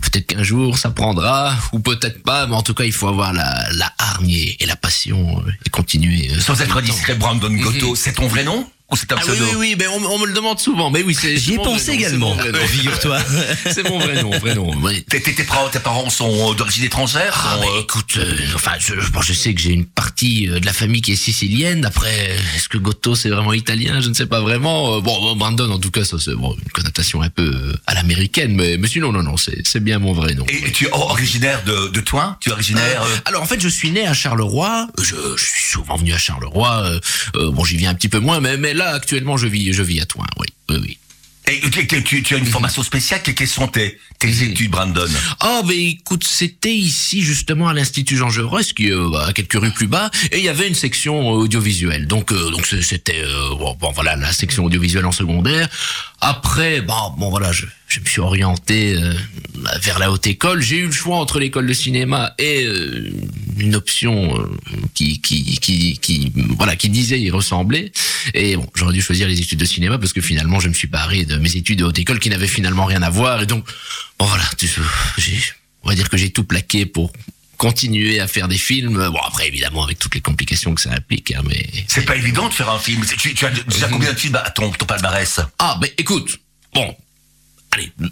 peut-être 0.03 0.27
qu'un 0.27 0.43
jour 0.43 0.77
ça 0.77 0.91
prendra 0.91 1.57
ou 1.73 1.79
peut-être 1.81 2.23
pas. 2.23 2.47
Mais 2.47 2.55
en 2.57 2.63
tout 2.63 2.75
cas, 2.75 2.85
il 2.85 2.93
faut 2.93 3.09
avoir 3.09 3.33
la 3.33 3.69
la 3.73 3.91
hargne 3.99 4.55
et 4.61 4.67
la 4.67 4.77
passion 4.77 5.43
et 5.65 5.71
continuer. 5.71 6.29
Sans 6.41 6.61
être 6.61 6.81
discret, 6.83 7.15
Brandon 7.15 7.51
Goto, 7.51 7.91
mm 7.91 7.93
-hmm. 7.93 7.97
c'est 7.97 8.13
ton 8.13 8.29
vrai 8.29 8.45
nom? 8.45 8.69
Ou 8.93 8.97
c'est 8.97 9.11
un 9.13 9.17
ah 9.17 9.23
oui, 9.27 9.39
oui, 9.41 9.57
oui, 9.57 9.77
mais 9.79 9.87
on, 9.87 9.97
on, 9.97 10.19
me 10.19 10.27
le 10.27 10.35
demande 10.35 10.61
souvent. 10.61 10.91
Mais 10.91 11.03
oui, 11.03 11.17
c'est. 11.19 11.39
J'y 11.39 11.55
ai 11.55 11.57
pensé 11.57 11.93
également. 11.93 12.37
Figure-toi. 12.67 13.19
c'est 13.73 13.89
mon 13.89 13.99
vrai 13.99 14.23
nom, 14.23 14.31
vrai 14.39 14.55
nom. 14.55 14.71
Oui. 14.83 15.03
Tes, 15.05 15.23
tes, 15.23 15.43
parents, 15.45 15.71
tes 15.71 15.79
parents 15.79 16.11
sont 16.11 16.53
d'origine 16.53 16.85
étrangère. 16.85 17.33
Ah, 17.35 17.57
sont, 17.57 17.63
euh... 17.63 17.81
écoute, 17.81 18.19
euh, 18.19 18.37
enfin, 18.55 18.73
je, 18.79 18.93
je, 19.23 19.33
sais 19.33 19.55
que 19.55 19.61
j'ai 19.63 19.71
une 19.71 19.87
partie 19.87 20.49
de 20.49 20.67
la 20.67 20.75
famille 20.75 21.01
qui 21.01 21.13
est 21.13 21.17
sicilienne. 21.17 21.87
Après, 21.87 22.37
est-ce 22.57 22.69
que 22.69 22.77
Goto 22.77 23.15
c'est 23.15 23.31
vraiment 23.31 23.55
italien? 23.55 24.03
Je 24.03 24.11
ne 24.11 24.15
sais 24.15 24.27
pas 24.27 24.43
vraiment. 24.43 25.01
Bon, 25.01 25.35
Brandon, 25.35 25.71
en 25.71 25.79
tout 25.79 25.91
cas, 25.91 26.05
ça 26.05 26.19
c'est 26.21 26.35
bon, 26.35 26.55
une 26.55 26.71
connotation 26.71 27.23
un 27.23 27.31
peu 27.31 27.75
à 27.87 27.95
l'américaine, 27.95 28.55
mais, 28.55 28.77
mais 28.77 28.89
sinon, 28.89 29.13
non, 29.13 29.23
non, 29.23 29.37
c'est 29.39 29.81
bien 29.83 29.99
mon 29.99 30.13
vrai 30.13 30.35
nom. 30.35 30.45
Et, 30.51 30.69
et 30.69 30.73
tu 30.73 30.85
es 30.85 30.93
originaire 30.93 31.65
de, 31.65 31.89
de 31.89 32.01
toi? 32.01 32.37
Tu 32.41 32.51
es 32.51 32.53
originaire 32.53 33.03
euh, 33.03 33.17
Alors, 33.25 33.43
en 33.43 33.47
fait, 33.47 33.61
je 33.61 33.69
suis 33.69 33.91
né 33.91 34.07
à 34.07 34.13
Charleroi. 34.13 34.89
Je, 35.01 35.17
je 35.37 35.45
suis 35.45 35.71
souvent 35.71 35.97
venu 35.97 36.13
à 36.13 36.19
Charleroi. 36.19 37.01
bon, 37.35 37.65
j'y 37.65 37.79
viens 37.79 37.89
un 37.89 37.95
petit 37.95 38.11
peu 38.11 38.19
moins, 38.19 38.41
mais, 38.41 38.59
mais 38.59 38.74
là, 38.75 38.91
actuellement, 38.91 39.37
je 39.37 39.47
vis 39.47 39.73
je 39.73 39.83
vis 39.83 40.01
à 40.01 40.07
Toin, 40.07 40.27
oui, 40.39 40.47
oui, 40.71 40.77
oui. 40.83 40.99
Et 41.47 41.61
tu, 41.71 42.23
tu 42.23 42.35
as 42.35 42.39
une 42.39 42.47
formation 42.47 42.83
spéciale. 42.83 43.23
que- 43.23 43.31
Quelles 43.33 43.47
sont 43.49 43.69
tes, 43.69 43.99
tes 44.19 44.43
études, 44.45 44.71
Brandon? 44.71 45.07
Oh, 45.45 45.61
ben 45.67 45.79
écoute, 45.79 46.25
c'était 46.27 46.75
ici 46.75 47.21
justement 47.23 47.69
à 47.69 47.75
l'Institut 47.75 48.17
Jean 48.17 48.31
Jaurès, 48.31 48.73
qui 48.73 48.87
est 48.87 48.93
euh, 48.93 49.13
à 49.27 49.35
quelques 49.35 49.61
rues 49.61 49.71
plus 49.71 49.87
bas, 49.87 50.11
et 50.33 50.39
il 50.39 50.45
y 50.45 50.49
avait 50.49 50.67
une 50.69 50.75
section 50.75 51.15
euh, 51.21 51.43
audiovisuelle. 51.43 52.07
Donc, 52.07 52.33
euh, 52.33 52.51
donc 52.51 52.65
c'était 52.67 53.21
euh, 53.23 53.51
bon, 53.59 53.77
bon, 53.79 53.93
voilà 53.93 54.17
la 54.17 54.33
section 54.33 54.65
audiovisuelle 54.65 55.05
en 55.05 55.13
secondaire. 55.13 55.69
Après, 56.23 56.81
bon, 56.81 57.11
bon 57.19 57.29
voilà, 57.29 57.53
je, 57.53 57.67
je 57.95 58.01
me 58.01 58.07
suis 58.07 58.21
orienté 58.21 58.95
euh, 58.95 59.15
vers 59.81 60.01
la 60.01 60.11
haute 60.11 60.27
école. 60.27 60.61
J'ai 60.61 60.79
eu 60.79 60.87
le 60.87 60.93
choix 60.93 61.17
entre 61.17 61.39
l'école 61.39 61.67
de 61.67 61.73
cinéma 61.73 62.35
et 62.39 62.65
euh, 62.65 63.13
une 63.57 63.77
option 63.77 64.37
euh, 64.37 64.49
qui, 64.95 65.21
qui, 65.21 65.59
qui, 65.61 65.99
qui, 65.99 66.33
voilà, 66.57 66.75
qui 66.75 66.89
disait 66.89 67.21
y 67.21 67.31
ressembler. 67.31 67.93
Et 68.35 68.57
bon, 68.57 68.69
j'aurais 68.75 68.93
dû 68.93 69.01
choisir 69.01 69.29
les 69.29 69.41
études 69.41 69.61
de 69.61 69.65
cinéma 69.65 69.99
parce 69.99 70.13
que 70.13 70.21
finalement, 70.21 70.59
je 70.59 70.69
me 70.69 70.75
suis 70.75 70.89
paré 70.89 71.25
de 71.25 71.37
mes 71.37 71.55
études 71.55 71.79
de 71.79 71.85
haute 71.85 71.99
école 71.99 72.19
qui 72.19 72.31
n'avaient 72.31 72.49
finalement 72.49 72.85
rien 72.85 73.03
à 73.03 73.11
voir. 73.11 73.43
Et 73.43 73.47
donc, 73.47 73.65
bon 74.19 74.27
voilà, 74.27 74.45
on 75.85 75.89
va 75.89 75.95
dire 75.95 76.09
que 76.09 76.17
j'ai 76.17 76.31
tout 76.31 76.45
plaqué 76.45 76.85
pour 76.87 77.13
continuer 77.59 78.19
à 78.19 78.27
faire 78.27 78.49
des 78.49 78.59
films. 78.59 79.09
Bon 79.09 79.21
après, 79.25 79.47
évidemment, 79.47 79.85
avec 79.85 80.01
toutes 80.01 80.17
les 80.17 80.21
complications 80.21 80.75
que 80.75 80.81
ça 80.81 80.91
implique, 80.91 81.33
hein, 81.33 81.43
mais 81.47 81.65
C'est 81.87 82.05
pas 82.05 82.17
évident 82.17 82.49
de 82.49 82.55
faire 82.55 82.71
un 82.71 82.81
film. 82.81 83.05
Tu, 83.19 83.35
tu 83.35 83.47
as 83.47 83.89
combien 83.89 84.13
de 84.13 84.19
films 84.19 84.35
à 84.35 84.51
ton, 84.51 84.73
ton 84.73 84.85
palmarès? 84.85 85.39
Ah, 85.61 85.79
ben 85.81 85.89
écoute, 85.97 86.41
bon, 86.75 86.97
allez, 87.75 87.93
de- 87.99 88.11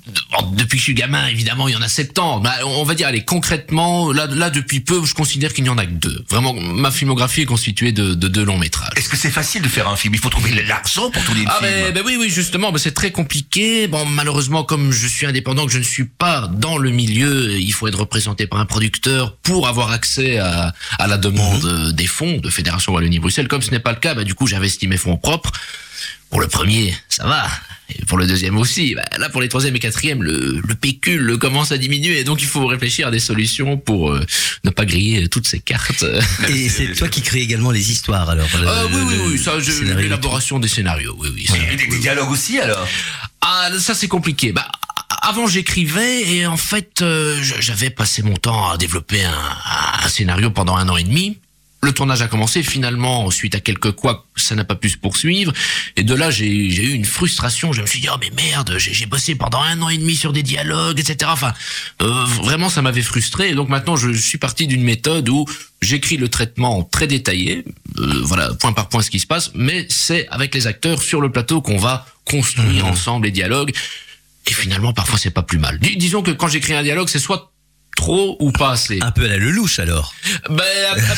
depuis 0.56 0.76
que 0.76 0.78
je 0.78 0.82
suis 0.84 0.94
gamin, 0.94 1.26
évidemment, 1.28 1.68
il 1.68 1.72
y 1.72 1.76
en 1.76 1.82
a 1.82 1.88
70. 1.88 2.42
Bah, 2.42 2.54
on 2.66 2.84
va 2.84 2.94
dire, 2.94 3.06
allez, 3.06 3.24
concrètement, 3.24 4.12
là, 4.12 4.26
là 4.26 4.50
depuis 4.50 4.80
peu, 4.80 5.04
je 5.04 5.14
considère 5.14 5.52
qu'il 5.52 5.64
n'y 5.64 5.70
en 5.70 5.78
a 5.78 5.86
que 5.86 5.90
deux. 5.92 6.24
Vraiment, 6.30 6.52
ma 6.54 6.90
filmographie 6.90 7.42
est 7.42 7.46
constituée 7.46 7.92
de, 7.92 8.14
de 8.14 8.28
deux 8.28 8.44
longs 8.44 8.58
métrages. 8.58 8.92
Est-ce 8.96 9.08
que 9.08 9.16
c'est 9.16 9.30
facile 9.30 9.62
de 9.62 9.68
faire 9.68 9.88
un 9.88 9.96
film? 9.96 10.14
Il 10.14 10.20
faut 10.20 10.28
trouver 10.30 10.50
l'argent 10.64 11.10
pour 11.10 11.24
tourner 11.24 11.44
Ah 11.46 11.58
film. 11.60 11.70
ben, 11.70 11.92
ben 11.94 12.02
oui 12.04 12.16
oui 12.18 12.28
justement 12.30 12.72
ben 12.72 12.78
c'est 12.78 12.92
très 12.94 13.10
compliqué 13.10 13.86
bon 13.88 14.04
malheureusement 14.06 14.64
comme 14.64 14.90
je 14.92 15.06
suis 15.06 15.26
indépendant 15.26 15.66
que 15.66 15.72
je 15.72 15.78
ne 15.78 15.82
suis 15.84 16.04
pas 16.04 16.48
dans 16.48 16.78
le 16.78 16.90
milieu 16.90 17.58
il 17.58 17.72
faut 17.72 17.88
être 17.88 17.98
représenté 17.98 18.46
par 18.46 18.58
un 18.60 18.66
producteur 18.66 19.36
pour 19.38 19.68
avoir 19.68 19.90
accès 19.92 20.38
à, 20.38 20.72
à 20.98 21.06
la 21.06 21.18
demande 21.18 21.64
euh, 21.64 21.92
des 21.92 22.06
fonds 22.06 22.38
de 22.38 22.50
Fédération 22.50 22.92
Wallonie 22.92 23.18
Bruxelles 23.18 23.48
comme 23.48 23.62
ce 23.62 23.70
n'est 23.70 23.80
pas 23.80 23.92
le 23.92 23.98
cas 23.98 24.14
ben, 24.14 24.24
du 24.24 24.34
coup 24.34 24.46
j'investis 24.46 24.88
mes 24.88 24.96
fonds 24.96 25.16
propres 25.16 25.50
pour 26.30 26.40
le 26.40 26.48
premier 26.48 26.94
ça 27.08 27.26
va 27.26 27.46
et 27.90 28.04
pour 28.06 28.16
le 28.18 28.26
deuxième 28.26 28.56
aussi 28.58 28.94
Ben, 28.94 29.04
là 29.18 29.28
pour 29.28 29.40
les 29.40 29.48
troisième 29.48 29.74
et 29.76 29.78
quatrième 29.78 30.22
le, 30.22 30.60
le 30.66 30.74
pécule 30.74 31.36
commence 31.38 31.72
à 31.72 31.78
diminuer 31.78 32.20
et 32.20 32.24
donc 32.24 32.40
il 32.42 32.46
faut 32.48 32.66
réfléchir 32.66 33.08
à 33.08 33.10
des 33.10 33.18
solutions 33.18 33.76
pour 33.76 34.10
euh, 34.12 34.24
ne 34.64 34.70
pas 34.70 34.84
griller 34.84 35.28
toutes 35.28 35.46
ces 35.46 35.60
cartes 35.60 36.04
Et 36.48 36.68
c'est 36.76 36.92
toi 36.94 37.08
qui 37.08 37.22
crée 37.22 37.40
également 37.40 37.70
les 37.70 37.90
histoires 37.90 38.30
alors. 38.30 38.48
le- 38.60 38.66
Ah 38.68 38.84
oui 38.86 38.98
oui 39.08 39.16
le 39.16 39.22
oui 39.32 39.38
ça 39.38 39.52
l'élaboration 39.96 40.58
des 40.58 40.68
scénarios 40.68 41.16
oui 41.18 41.28
oui 41.34 41.46
ça- 41.46 41.54
Et 41.72 41.76
des, 41.76 41.86
des 41.86 41.98
dialogues 41.98 42.30
aussi 42.30 42.58
alors 42.60 42.86
Ah, 43.42 43.68
ça 43.78 43.94
c'est 43.94 44.08
compliqué. 44.08 44.52
Bah, 44.52 44.68
avant 45.20 45.46
j'écrivais 45.46 46.22
et 46.32 46.46
en 46.46 46.56
fait 46.56 47.02
euh, 47.02 47.38
j'avais 47.42 47.90
passé 47.90 48.22
mon 48.22 48.34
temps 48.36 48.70
à 48.70 48.76
développer 48.76 49.24
un, 49.24 49.32
un 50.04 50.08
scénario 50.08 50.50
pendant 50.50 50.76
un 50.76 50.88
an 50.88 50.96
et 50.96 51.04
demi. 51.04 51.38
Le 51.84 51.90
tournage 51.92 52.22
a 52.22 52.28
commencé, 52.28 52.62
finalement, 52.62 53.28
suite 53.32 53.56
à 53.56 53.60
quelques 53.60 53.90
couacs, 53.90 54.20
ça 54.36 54.54
n'a 54.54 54.62
pas 54.64 54.76
pu 54.76 54.88
se 54.88 54.96
poursuivre. 54.96 55.52
Et 55.96 56.04
de 56.04 56.14
là, 56.14 56.30
j'ai 56.30 56.46
eu 56.46 56.92
une 56.92 57.04
frustration. 57.04 57.72
Je 57.72 57.80
me 57.82 57.86
suis 57.86 57.98
dit, 58.00 58.06
oh 58.08 58.16
mais 58.20 58.30
merde, 58.36 58.76
j'ai 58.78 58.94
j'ai 58.94 59.06
bossé 59.06 59.34
pendant 59.34 59.60
un 59.60 59.82
an 59.82 59.88
et 59.88 59.98
demi 59.98 60.14
sur 60.14 60.32
des 60.32 60.44
dialogues, 60.44 61.00
etc. 61.00 61.28
Enfin, 61.32 61.52
euh, 62.00 62.24
vraiment, 62.40 62.68
ça 62.68 62.82
m'avait 62.82 63.02
frustré. 63.02 63.50
Et 63.50 63.54
donc 63.54 63.68
maintenant, 63.68 63.96
je 63.96 64.12
suis 64.12 64.38
parti 64.38 64.68
d'une 64.68 64.84
méthode 64.84 65.28
où 65.28 65.44
j'écris 65.80 66.18
le 66.18 66.28
traitement 66.28 66.84
très 66.84 67.08
détaillé, 67.08 67.64
euh, 67.98 68.20
voilà, 68.22 68.54
point 68.54 68.72
par 68.72 68.88
point 68.88 69.02
ce 69.02 69.10
qui 69.10 69.18
se 69.18 69.26
passe, 69.26 69.50
mais 69.54 69.84
c'est 69.90 70.28
avec 70.28 70.54
les 70.54 70.68
acteurs 70.68 71.02
sur 71.02 71.20
le 71.20 71.32
plateau 71.32 71.62
qu'on 71.62 71.78
va 71.78 72.06
construire 72.24 72.86
ensemble 72.86 73.26
les 73.26 73.32
dialogues. 73.32 73.72
Et 74.46 74.52
finalement, 74.54 74.92
parfois, 74.92 75.18
c'est 75.18 75.30
pas 75.30 75.42
plus 75.42 75.58
mal. 75.58 75.78
Dis- 75.80 75.96
disons 75.96 76.22
que 76.22 76.30
quand 76.32 76.48
j'écris 76.48 76.74
un 76.74 76.82
dialogue, 76.82 77.08
c'est 77.08 77.18
soit 77.20 77.51
trop 77.96 78.36
ou 78.40 78.50
pas 78.52 78.72
assez. 78.72 78.98
Un 79.00 79.10
peu 79.10 79.24
à 79.24 79.28
la 79.28 79.36
lelouch 79.36 79.78
alors. 79.78 80.14
Ben, 80.48 80.64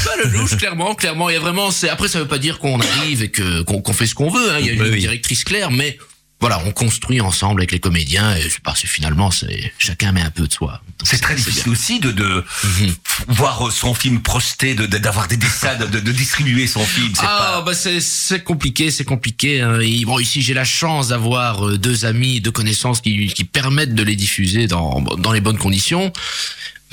peu 0.05 0.11
à 0.11 0.25
la 0.25 0.31
louche, 0.31 0.57
clairement, 0.57 0.95
clairement. 0.95 1.31
Il 1.31 1.35
y 1.35 1.37
a 1.37 1.41
vraiment, 1.41 1.71
c'est, 1.71 1.89
après, 1.89 2.09
ça 2.09 2.19
veut 2.19 2.29
pas 2.29 2.39
dire 2.39 2.59
qu'on 2.59 2.81
arrive 2.81 3.23
et 3.23 3.31
que, 3.31 3.63
qu'on, 3.63 3.93
fait 3.93 4.07
ce 4.07 4.15
qu'on 4.15 4.31
veut, 4.31 4.51
hein. 4.51 4.59
Il 4.61 4.67
y 4.67 4.71
a 4.71 4.73
une 4.73 4.83
oui. 4.83 4.99
directrice 5.01 5.45
claire, 5.45 5.71
mais 5.71 5.99
voilà, 6.45 6.61
on 6.67 6.73
construit 6.73 7.23
ensemble 7.23 7.63
avec 7.63 7.73
les 7.73 7.81
comédiens 7.81 8.37
et 8.37 8.47
pas, 8.63 8.75
c'est 8.77 8.87
finalement, 8.87 9.31
c'est, 9.31 9.73
chacun 9.79 10.13
met 10.13 10.21
un 10.21 10.31
peu 10.31 10.47
de 10.47 10.53
soi. 10.53 10.83
C'est 11.03 11.19
très 11.19 11.35
bien. 11.35 11.43
difficile 11.43 11.71
aussi 11.73 12.01
de, 12.01 12.11
de 12.13 12.45
Mhm. 12.65 12.95
voir 13.29 13.73
son 13.73 13.95
film 13.95 14.21
projeté, 14.21 14.75
de- 14.75 14.85
de- 14.85 14.99
d'avoir 14.99 15.27
des 15.27 15.39
dessins, 15.39 15.75
de, 15.77 15.87
de 16.01 16.13
distribuer 16.13 16.67
son 16.67 16.85
film. 16.85 17.13
C'est 17.15 17.23
Ah 17.25 17.39
pas... 17.57 17.63
bah 17.63 17.75
c'est 17.75 17.99
c'est 18.01 18.43
compliqué, 18.43 18.91
c'est 18.91 19.05
compliqué. 19.05 19.63
hein. 19.63 19.81
Et 19.81 20.05
bon 20.05 20.19
ici 20.19 20.43
j'ai 20.43 20.53
la 20.53 20.65
chance 20.65 21.09
d'avoir 21.09 21.67
euh, 21.67 21.79
deux 21.79 22.05
amis, 22.05 22.43
deux 22.43 22.51
connaissances 22.53 23.01
qui, 23.01 23.29
qui 23.29 23.45
permettent 23.45 23.95
de 23.95 24.03
les 24.03 24.17
diffuser 24.17 24.67
dans 24.67 25.01
dans 25.01 25.33
les 25.33 25.41
bonnes 25.41 25.59
conditions. 25.59 26.13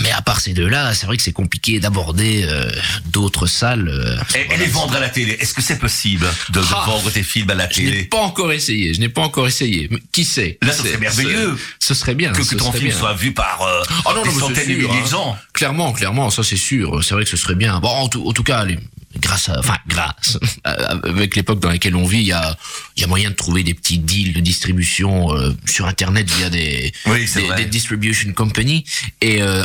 Mais 0.02 0.12
à 0.12 0.22
part 0.22 0.40
ces 0.40 0.54
deux-là, 0.54 0.94
c'est 0.94 1.06
vrai 1.06 1.18
que 1.18 1.24
c'est 1.24 1.32
compliqué 1.32 1.80
d'aborder 1.80 2.44
euh, 2.46 2.70
d'autres 3.08 3.48
salles. 3.48 3.88
euh, 3.88 4.18
Et, 4.36 4.54
et 4.54 4.58
les 4.58 4.66
vendre 4.68 4.96
à 4.96 5.00
la 5.00 5.10
télé, 5.10 5.34
est-ce 5.40 5.54
que 5.54 5.62
c'est 5.62 5.78
possible 5.80 6.26
de, 6.50 6.60
de 6.60 6.66
Ah. 6.72 6.84
vendre 6.86 7.10
tes 7.12 7.24
films 7.24 7.50
à 7.50 7.56
la 7.56 7.70
Je 7.70 7.82
n'ai 7.82 7.90
télé 7.92 8.04
pas 8.06 8.20
encore 8.22 8.52
essayé. 8.52 8.94
Je 8.94 9.00
n'ai 9.00 9.10
pas 9.10 9.22
encore 9.22 9.48
essayé. 9.48 9.88
Mais 9.92 10.00
qui 10.12 10.26
sait? 10.26 10.58
Là, 10.62 10.72
ce 10.74 10.84
serait 10.84 10.98
merveilleux. 10.98 11.58
Ce, 11.80 11.88
ce 11.88 11.94
serait 11.94 12.16
bien. 12.16 12.32
que, 12.32 12.42
que 12.42 12.56
ton 12.56 12.72
film 12.72 12.90
bien. 12.90 12.98
soit 12.98 13.14
vu 13.14 13.34
par 13.34 13.62
euh, 13.62 13.82
Ah 14.06 14.12
non, 14.14 14.16
non, 14.18 14.24
des 14.24 14.30
c'est 14.32 14.40
centaines 14.40 14.68
de 14.68 14.80
sûr, 14.80 14.90
milliers 14.90 15.02
de 15.02 15.06
hein. 15.06 15.10
gens. 15.10 15.38
Clairement, 15.54 15.92
clairement, 15.94 16.30
ça 16.30 16.44
c'est 16.44 16.56
sûr. 16.58 17.04
C'est 17.04 17.14
vrai 17.14 17.24
que 17.24 17.30
ce 17.30 17.38
serait 17.38 17.56
bien. 17.56 17.80
Bon, 17.80 17.90
en 17.90 18.08
tout, 18.08 18.26
en 18.28 18.34
tout 18.34 18.44
cas, 18.44 18.60
allez, 18.60 18.80
grâce 19.20 19.50
à, 19.50 19.60
enfin, 19.60 19.78
grâce, 19.88 20.38
avec 20.64 21.36
l'époque 21.36 21.60
dans 21.60 21.70
laquelle 21.70 21.96
on 21.96 22.06
vit, 22.06 22.20
il 22.20 22.28
y 22.28 22.32
a, 22.32 22.58
il 22.98 23.02
y 23.02 23.04
a 23.04 23.08
moyen 23.08 23.30
de 23.30 23.36
trouver 23.36 23.64
des 23.64 23.74
petits 23.74 24.00
deals 24.00 24.34
de 24.34 24.40
distribution 24.40 25.34
euh, 25.36 25.52
sur 25.66 25.86
Internet 25.86 26.30
via 26.32 26.50
des, 26.50 26.92
Oui, 27.06 27.26
des 27.58 27.66
distribution 27.66 28.32
companies. 28.34 28.86
Et 29.22 29.42
euh, 29.42 29.64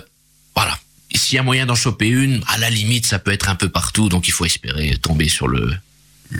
voilà. 0.56 0.78
S'il 1.14 1.36
y 1.36 1.38
a 1.38 1.42
moyen 1.42 1.66
d'en 1.66 1.74
choper 1.74 2.08
une, 2.08 2.42
à 2.48 2.58
la 2.58 2.68
limite, 2.70 3.06
ça 3.06 3.18
peut 3.18 3.32
être 3.32 3.48
un 3.48 3.54
peu 3.54 3.68
partout. 3.68 4.08
Donc, 4.08 4.28
il 4.28 4.32
faut 4.32 4.44
espérer 4.44 4.96
tomber 5.00 5.28
sur 5.28 5.46
le 5.48 5.72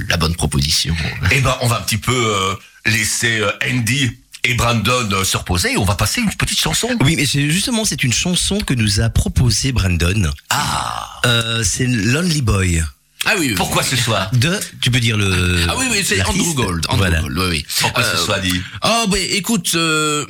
la 0.09 0.17
bonne 0.17 0.35
proposition. 0.35 0.95
Eh 1.31 1.41
ben, 1.41 1.57
on 1.61 1.69
va 1.69 1.79
un 1.79 1.83
petit 1.83 1.97
peu 1.99 2.13
euh, 2.15 2.55
laisser 2.87 3.39
euh, 3.41 3.51
Andy 3.65 4.11
et 4.45 4.55
Brandon 4.55 5.09
euh, 5.13 5.25
se 5.25 5.37
reposer 5.37 5.73
et 5.73 5.77
on 5.77 5.85
va 5.85 5.95
passer 5.95 6.21
une 6.21 6.31
petite 6.35 6.61
chanson. 6.61 6.89
Oui, 7.01 7.15
mais 7.17 7.25
c'est 7.27 7.49
justement 7.51 7.85
c'est 7.85 8.03
une 8.05 8.13
chanson 8.13 8.59
que 8.61 8.75
nous 8.75 9.01
a 9.01 9.09
proposée 9.09 9.73
Brandon. 9.73 10.31
Ah, 10.51 11.21
Euh, 11.25 11.63
c'est 11.65 11.87
Lonely 11.87 12.43
Boy. 12.43 12.83
Ah 13.25 13.35
oui. 13.39 13.49
oui. 13.51 13.55
pourquoi 13.57 13.83
ce 13.83 13.97
soir 13.97 14.31
De, 14.35 14.59
tu 14.81 14.91
peux 14.91 15.01
dire 15.01 15.17
le. 15.17 15.67
Ah 15.69 15.75
oui, 15.79 15.87
oui, 15.91 16.05
c'est 16.05 16.23
Andrew 16.25 16.55
Gold. 16.55 16.85
Andrew 16.89 16.99
Voilà. 16.99 17.21
Gold, 17.23 17.39
oui, 17.39 17.47
oui. 17.51 17.67
Pourquoi 17.81 18.05
Euh, 18.05 18.17
ce 18.17 18.25
soir 18.25 18.41
dit 18.41 18.61
Ah 18.83 19.05
ben 19.09 19.25
écoute, 19.31 19.71
euh, 19.75 20.25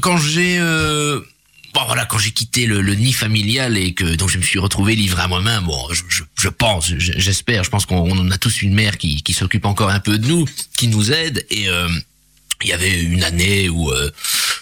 quand 0.00 0.16
j'ai 0.18 0.58
euh, 0.58 1.20
bon 1.74 1.80
voilà, 1.86 2.04
quand 2.06 2.18
j'ai 2.18 2.30
quitté 2.32 2.66
le, 2.66 2.80
le 2.82 2.94
nid 2.94 3.12
familial 3.12 3.76
et 3.78 3.92
que 3.94 4.14
donc 4.16 4.28
je 4.30 4.38
me 4.38 4.42
suis 4.42 4.58
retrouvé 4.58 4.94
livré 4.96 5.22
à 5.22 5.28
moi-même, 5.28 5.64
bon, 5.64 5.78
je, 5.92 6.02
je, 6.08 6.22
je 6.40 6.48
pense, 6.48 6.88
je- 6.98 7.12
j'espère, 7.16 7.64
je 7.64 7.70
pense 7.70 7.86
qu'on 7.86 7.98
on 8.10 8.30
a 8.30 8.38
tous 8.38 8.62
une 8.62 8.74
mère 8.74 8.98
qui, 8.98 9.22
qui 9.22 9.34
s'occupe 9.34 9.64
encore 9.66 9.90
un 9.90 10.00
peu 10.00 10.18
de 10.18 10.26
nous, 10.26 10.46
qui 10.76 10.88
nous 10.88 11.12
aide 11.12 11.46
et 11.50 11.68
euh, 11.68 11.88
il 12.62 12.68
y 12.68 12.72
avait 12.72 13.00
une 13.00 13.22
année 13.24 13.68
où 13.70 13.90
euh, 13.90 14.10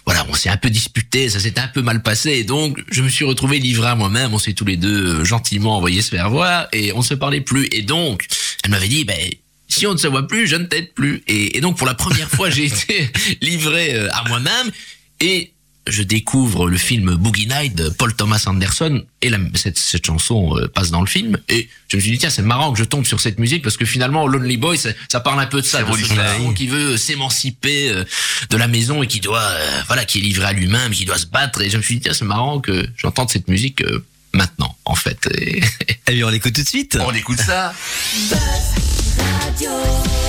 voilà, 0.07 0.25
on 0.29 0.35
s'est 0.35 0.49
un 0.51 0.57
peu 0.57 0.71
disputé, 0.71 1.29
ça 1.29 1.41
s'était 1.41 1.61
un 1.61 1.67
peu 1.69 1.83
mal 1.83 2.03
passé, 2.03 2.31
et 2.33 2.45
donc 2.45 2.79
je 2.93 3.03
me 3.03 3.09
suis 3.09 3.25
retrouvé 3.25 3.59
livré 3.59 3.89
à 3.89 3.95
moi-même. 3.97 4.33
On 4.33 4.39
s'est 4.39 4.53
tous 4.55 4.65
les 4.65 4.77
deux 4.77 5.17
euh, 5.21 5.25
gentiment 5.25 5.77
envoyés 5.77 6.01
se 6.01 6.11
faire 6.11 6.31
voir, 6.31 6.69
et 6.73 6.93
on 6.93 6.99
ne 6.99 7.03
se 7.05 7.15
parlait 7.15 7.41
plus. 7.41 7.69
Et 7.73 7.83
donc, 7.83 8.25
elle 8.65 8.71
m'avait 8.71 8.87
dit, 8.89 9.05
ben 9.05 9.19
si 9.67 9.87
on 9.87 9.93
ne 9.93 9.99
se 9.99 10.07
voit 10.07 10.27
plus, 10.29 10.47
je 10.47 10.57
ne 10.57 10.65
t'aide 10.65 10.95
plus. 10.95 11.23
Et, 11.27 11.59
et 11.59 11.61
donc 11.61 11.77
pour 11.77 11.87
la 11.89 11.95
première 11.95 12.31
fois, 12.31 12.49
j'ai 12.55 12.67
été 12.67 13.11
livré 13.43 13.95
euh, 13.97 14.09
à 14.13 14.29
moi-même, 14.29 14.71
et 15.21 15.53
je 15.91 16.03
découvre 16.03 16.69
le 16.69 16.77
film 16.77 17.15
Boogie 17.17 17.47
Night 17.47 17.75
de 17.75 17.89
Paul 17.89 18.15
Thomas 18.15 18.43
Anderson 18.47 19.03
et 19.23 19.29
la- 19.31 19.39
cette, 19.55 19.79
cette 19.79 20.07
chanson 20.07 20.57
euh, 20.57 20.69
passe 20.69 20.91
dans 20.91 21.01
le 21.01 21.07
film 21.07 21.39
et 21.49 21.69
je 21.89 21.97
me 21.97 22.01
suis 22.03 22.11
dit 22.13 22.19
tiens 22.19 22.31
c'est 22.31 22.43
marrant 22.43 22.73
que 22.73 22.79
je 22.79 22.85
tombe 22.85 23.05
sur 23.07 23.21
cette 23.21 23.39
musique 23.39 23.63
parce 23.63 23.77
que 23.77 23.85
finalement 23.85 24.27
Lonely 24.27 24.57
Boy 24.57 24.79
ça, 24.79 24.91
ça 25.11 25.21
parle 25.21 25.41
un 25.41 25.47
peu 25.47 25.61
de 25.61 25.67
ça 25.67 25.81
C'est 25.85 26.03
de 26.03 26.07
ce 26.07 26.15
garçon 26.15 26.53
qui 26.53 26.67
veut 26.67 26.97
s'émanciper 26.97 27.91
euh, 27.91 28.05
de 28.51 28.57
la 28.57 28.69
maison 28.69 29.03
et 29.03 29.07
qui 29.07 29.21
doit 29.21 29.41
euh, 29.41 29.81
voilà 29.87 30.05
qui 30.05 30.19
est 30.19 30.23
livré 30.23 30.45
à 30.47 30.53
lui-même 30.53 30.93
qui 30.93 31.05
doit 31.05 31.19
se 31.19 31.27
battre 31.27 31.61
et 31.63 31.71
je 31.71 31.77
me 31.77 31.83
suis 31.83 31.97
dit 31.97 32.03
tiens 32.03 32.15
c'est 32.15 32.25
marrant 32.25 32.61
que 32.61 32.87
j'entende 32.97 33.31
cette 33.31 33.49
musique 33.49 33.83
euh, 33.83 34.05
maintenant 34.33 34.77
en 34.85 34.95
fait 34.95 35.19
et, 35.41 35.61
bien, 36.13 36.27
on 36.27 36.31
l'écoute 36.31 36.55
tout 36.55 36.63
de 36.63 36.69
suite. 36.69 36.99
On 37.01 37.13
écoute 37.13 37.41
ça. 37.41 37.75
He 39.61 40.28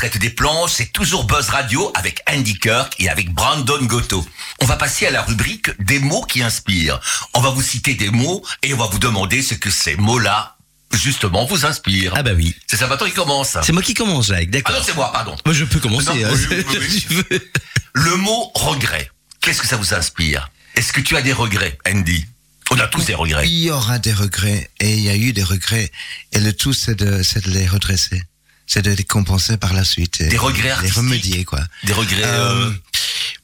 traite 0.00 0.16
des 0.16 0.30
planches, 0.30 0.70
c'est 0.76 0.92
toujours 0.94 1.24
Buzz 1.24 1.50
Radio 1.50 1.92
avec 1.94 2.22
Andy 2.26 2.58
Kirk 2.58 2.94
et 3.00 3.10
avec 3.10 3.34
Brandon 3.34 3.82
Goto. 3.82 4.26
On 4.62 4.64
va 4.64 4.76
passer 4.76 5.06
à 5.06 5.10
la 5.10 5.20
rubrique 5.20 5.68
des 5.78 5.98
mots 5.98 6.22
qui 6.22 6.42
inspirent. 6.42 6.98
On 7.34 7.40
va 7.42 7.50
vous 7.50 7.60
citer 7.60 7.92
des 7.92 8.08
mots 8.08 8.42
et 8.62 8.72
on 8.72 8.78
va 8.78 8.86
vous 8.86 8.98
demander 8.98 9.42
ce 9.42 9.52
que 9.52 9.68
ces 9.68 9.96
mots-là, 9.96 10.56
justement, 10.94 11.44
vous 11.44 11.66
inspirent. 11.66 12.14
Ah 12.16 12.22
bah 12.22 12.30
oui. 12.34 12.56
C'est 12.66 12.78
Salvatore 12.78 13.08
qui 13.08 13.12
commence. 13.12 13.58
C'est 13.62 13.72
moi 13.72 13.82
qui 13.82 13.92
commence, 13.92 14.28
Jacques, 14.28 14.44
Ah 14.48 14.50
d'accord. 14.52 14.76
non, 14.76 14.82
c'est 14.86 14.94
moi, 14.96 15.12
pardon. 15.12 15.36
Moi, 15.44 15.54
je 15.54 15.66
peux 15.66 15.80
commencer. 15.80 16.06
Non, 16.06 16.30
hein, 16.30 16.30
oui, 16.32 16.46
oui, 16.50 16.64
oui. 16.80 16.90
si 16.90 17.06
tu 17.06 17.12
veux. 17.16 17.50
Le 17.92 18.16
mot 18.16 18.50
regret, 18.54 19.10
qu'est-ce 19.42 19.60
que 19.60 19.68
ça 19.68 19.76
vous 19.76 19.92
inspire? 19.92 20.48
Est-ce 20.76 20.94
que 20.94 21.02
tu 21.02 21.14
as 21.14 21.20
des 21.20 21.34
regrets, 21.34 21.76
Andy? 21.86 22.24
On 22.70 22.78
a 22.78 22.86
tous 22.86 23.04
des 23.04 23.14
regrets. 23.14 23.46
Il 23.46 23.64
y 23.64 23.70
aura 23.70 23.98
des 23.98 24.14
regrets 24.14 24.70
et 24.80 24.94
il 24.94 25.00
y 25.00 25.10
a 25.10 25.16
eu 25.16 25.34
des 25.34 25.42
regrets 25.42 25.90
et 26.32 26.38
le 26.38 26.54
tout 26.54 26.72
c'est 26.72 26.94
de, 26.94 27.22
c'est 27.22 27.44
de 27.44 27.50
les 27.50 27.66
redresser, 27.66 28.22
c'est 28.72 28.82
de 28.82 28.92
les 28.92 29.02
compenser 29.04 29.56
par 29.56 29.72
la 29.72 29.82
suite. 29.84 30.22
Des 30.22 30.36
regrets 30.36 30.62
Les 30.62 30.70
artistiques 30.70 30.96
remédier 30.96 31.44
quoi. 31.44 31.60
Des 31.82 31.92
regrets... 31.92 32.22
Euh, 32.24 32.66
euh, 32.68 32.72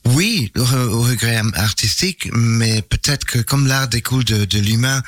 oui, 0.04 0.52
au 0.56 0.62
re- 0.62 0.86
au 0.98 1.02
regret 1.02 1.40
artistique, 1.54 2.28
mais 2.32 2.80
peut-être 2.80 3.24
que 3.24 3.40
comme 3.40 3.66
l'art 3.66 3.88
découle 3.88 4.22
de, 4.24 4.44
de 4.44 4.58
l'humain, 4.60 5.02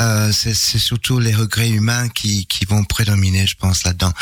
euh, 0.00 0.32
c'est 0.32 0.54
surtout 0.78 1.20
les 1.20 1.32
regrets 1.34 1.70
humains 1.70 2.08
qui, 2.08 2.46
qui 2.46 2.64
vont 2.64 2.82
prédominer, 2.82 3.46
je 3.46 3.54
pense, 3.54 3.84
là-dedans. 3.84 4.12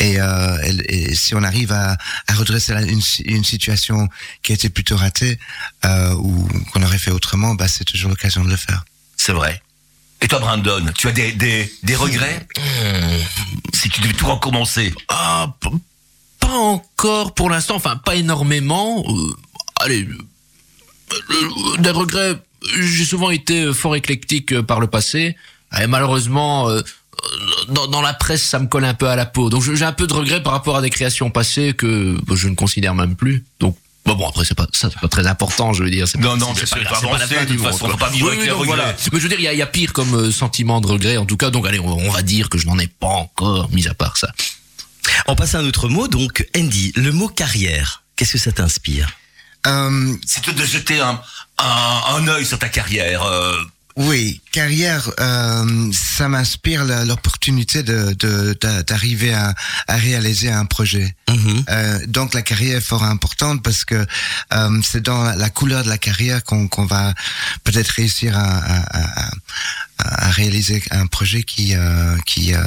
Et, 0.00 0.20
euh, 0.20 0.58
et- 0.88 1.10
et 1.10 1.14
si 1.14 1.36
on 1.36 1.42
arrive 1.44 1.70
à, 1.70 1.96
à 2.26 2.34
redresser 2.34 2.74
la- 2.74 2.82
une, 2.82 3.00
une 3.26 3.44
situation 3.44 4.08
qui 4.42 4.52
était 4.52 4.70
plutôt 4.70 4.96
ratée 4.96 5.38
euh, 5.84 6.14
ou 6.14 6.48
qu'on 6.72 6.82
aurait 6.82 6.98
fait 6.98 7.12
autrement, 7.12 7.54
bah, 7.54 7.68
c'est 7.68 7.84
toujours 7.84 8.10
l'occasion 8.10 8.44
de 8.44 8.50
le 8.50 8.56
faire. 8.56 8.84
C'est 9.16 9.32
vrai. 9.32 9.62
Et 10.26 10.28
toi, 10.28 10.40
Brandon, 10.40 10.84
tu 10.98 11.06
as 11.06 11.12
des, 11.12 11.30
des, 11.30 11.72
des 11.84 11.94
regrets 11.94 12.44
Si 13.72 13.88
tu 13.90 14.00
devais 14.00 14.12
tout 14.12 14.26
recommencer. 14.26 14.92
Ah, 15.06 15.54
p- 15.60 15.68
pas 16.40 16.48
encore 16.48 17.32
pour 17.32 17.48
l'instant, 17.48 17.76
enfin 17.76 17.94
pas 17.94 18.16
énormément. 18.16 19.04
Euh, 19.08 19.32
allez, 19.84 20.02
euh, 20.02 20.18
euh, 21.30 21.76
des 21.78 21.90
regrets. 21.90 22.42
J'ai 22.76 23.04
souvent 23.04 23.30
été 23.30 23.72
fort 23.72 23.94
éclectique 23.94 24.60
par 24.62 24.80
le 24.80 24.88
passé, 24.88 25.36
et 25.80 25.86
malheureusement, 25.86 26.68
euh, 26.70 26.80
dans, 27.68 27.86
dans 27.86 28.02
la 28.02 28.12
presse, 28.12 28.42
ça 28.42 28.58
me 28.58 28.66
colle 28.66 28.84
un 28.84 28.94
peu 28.94 29.08
à 29.08 29.14
la 29.14 29.26
peau. 29.26 29.48
Donc 29.48 29.62
j'ai 29.62 29.84
un 29.84 29.92
peu 29.92 30.08
de 30.08 30.12
regrets 30.12 30.42
par 30.42 30.54
rapport 30.54 30.74
à 30.76 30.82
des 30.82 30.90
créations 30.90 31.30
passées 31.30 31.72
que 31.72 32.18
bah, 32.26 32.34
je 32.36 32.48
ne 32.48 32.56
considère 32.56 32.96
même 32.96 33.14
plus. 33.14 33.44
Donc 33.60 33.76
Bon, 34.06 34.14
bon, 34.14 34.28
après, 34.28 34.44
c'est 34.44 34.54
pas, 34.54 34.66
ça, 34.72 34.88
c'est 34.90 35.00
pas 35.00 35.08
très 35.08 35.26
important, 35.26 35.72
je 35.72 35.82
veux 35.82 35.90
dire. 35.90 36.06
c'est 36.06 36.18
Non, 36.18 36.30
pas- 36.30 36.36
non, 36.36 36.54
c'est 36.54 36.66
c'est 36.66 36.78
la- 36.82 36.88
pas 36.90 36.98
c'est 37.00 37.08
pas 37.08 37.18
la 37.18 37.26
fin 37.26 37.44
du 37.44 37.58
monde, 37.58 37.72
façon, 37.72 37.88
peut 37.88 37.96
pas 37.96 38.08
vivre 38.08 38.28
avec 38.28 38.40
les 38.40 38.46
donc 38.46 38.58
regrets. 38.60 38.76
voilà. 38.76 38.94
Mais 39.12 39.18
je 39.18 39.22
veux 39.24 39.28
dire, 39.28 39.38
il 39.40 39.44
y 39.44 39.48
a, 39.48 39.52
il 39.52 39.58
y 39.58 39.62
a 39.62 39.66
pire 39.66 39.92
comme 39.92 40.14
euh, 40.14 40.30
sentiment 40.30 40.80
de 40.80 40.86
regret, 40.86 41.16
en 41.16 41.26
tout 41.26 41.36
cas. 41.36 41.50
Donc, 41.50 41.66
allez, 41.66 41.80
on, 41.80 41.88
on 41.88 42.10
va 42.10 42.22
dire 42.22 42.48
que 42.48 42.56
je 42.58 42.66
n'en 42.66 42.78
ai 42.78 42.86
pas 42.86 43.08
encore, 43.08 43.68
mis 43.72 43.88
à 43.88 43.94
part 43.94 44.16
ça. 44.16 44.28
On 45.26 45.34
passe 45.36 45.54
à 45.54 45.58
un 45.58 45.64
autre 45.66 45.88
mot, 45.88 46.08
donc 46.08 46.46
Andy, 46.56 46.92
le 46.96 47.12
mot 47.12 47.28
carrière. 47.28 48.02
Qu'est-ce 48.16 48.32
que 48.34 48.38
ça 48.38 48.52
t'inspire? 48.52 49.08
Euh, 49.66 50.14
C'est 50.24 50.48
de 50.54 50.64
jeter 50.64 51.00
un, 51.00 51.20
un, 51.58 52.00
un 52.16 52.28
œil 52.28 52.46
sur 52.46 52.58
ta 52.58 52.68
carrière. 52.68 53.22
euh, 53.24 53.56
Oui, 53.96 54.42
carrière, 54.52 55.10
euh, 55.20 55.90
ça 55.92 56.28
m'inspire 56.28 56.84
l'opportunité 56.84 57.82
de 57.82 58.12
de- 58.18 58.56
d'arriver 58.82 59.32
à, 59.32 59.54
à 59.88 59.96
réaliser 59.96 60.50
un 60.50 60.66
projet. 60.66 61.14
Mhm. 61.30 61.64
Euh, 61.70 62.06
donc 62.06 62.34
la 62.34 62.42
carrière 62.42 62.76
est 62.76 62.80
fort 62.82 63.04
importante 63.04 63.62
parce 63.62 63.86
que 63.86 64.06
euh, 64.52 64.80
c'est 64.82 65.00
dans 65.02 65.22
la, 65.24 65.48
couleur 65.48 65.82
de 65.82 65.88
la 65.88 65.96
carrière 65.96 66.44
qu'on 66.44 66.68
va 66.84 67.14
peut-être 67.64 67.88
réussir 67.88 68.36
à, 68.36 68.42
à, 68.58 69.26
à- 69.28 69.30
à 69.98 70.30
réaliser 70.30 70.82
un 70.90 71.06
projet 71.06 71.42
qui 71.42 71.74
euh, 71.74 72.16
qui 72.26 72.54
euh, 72.54 72.62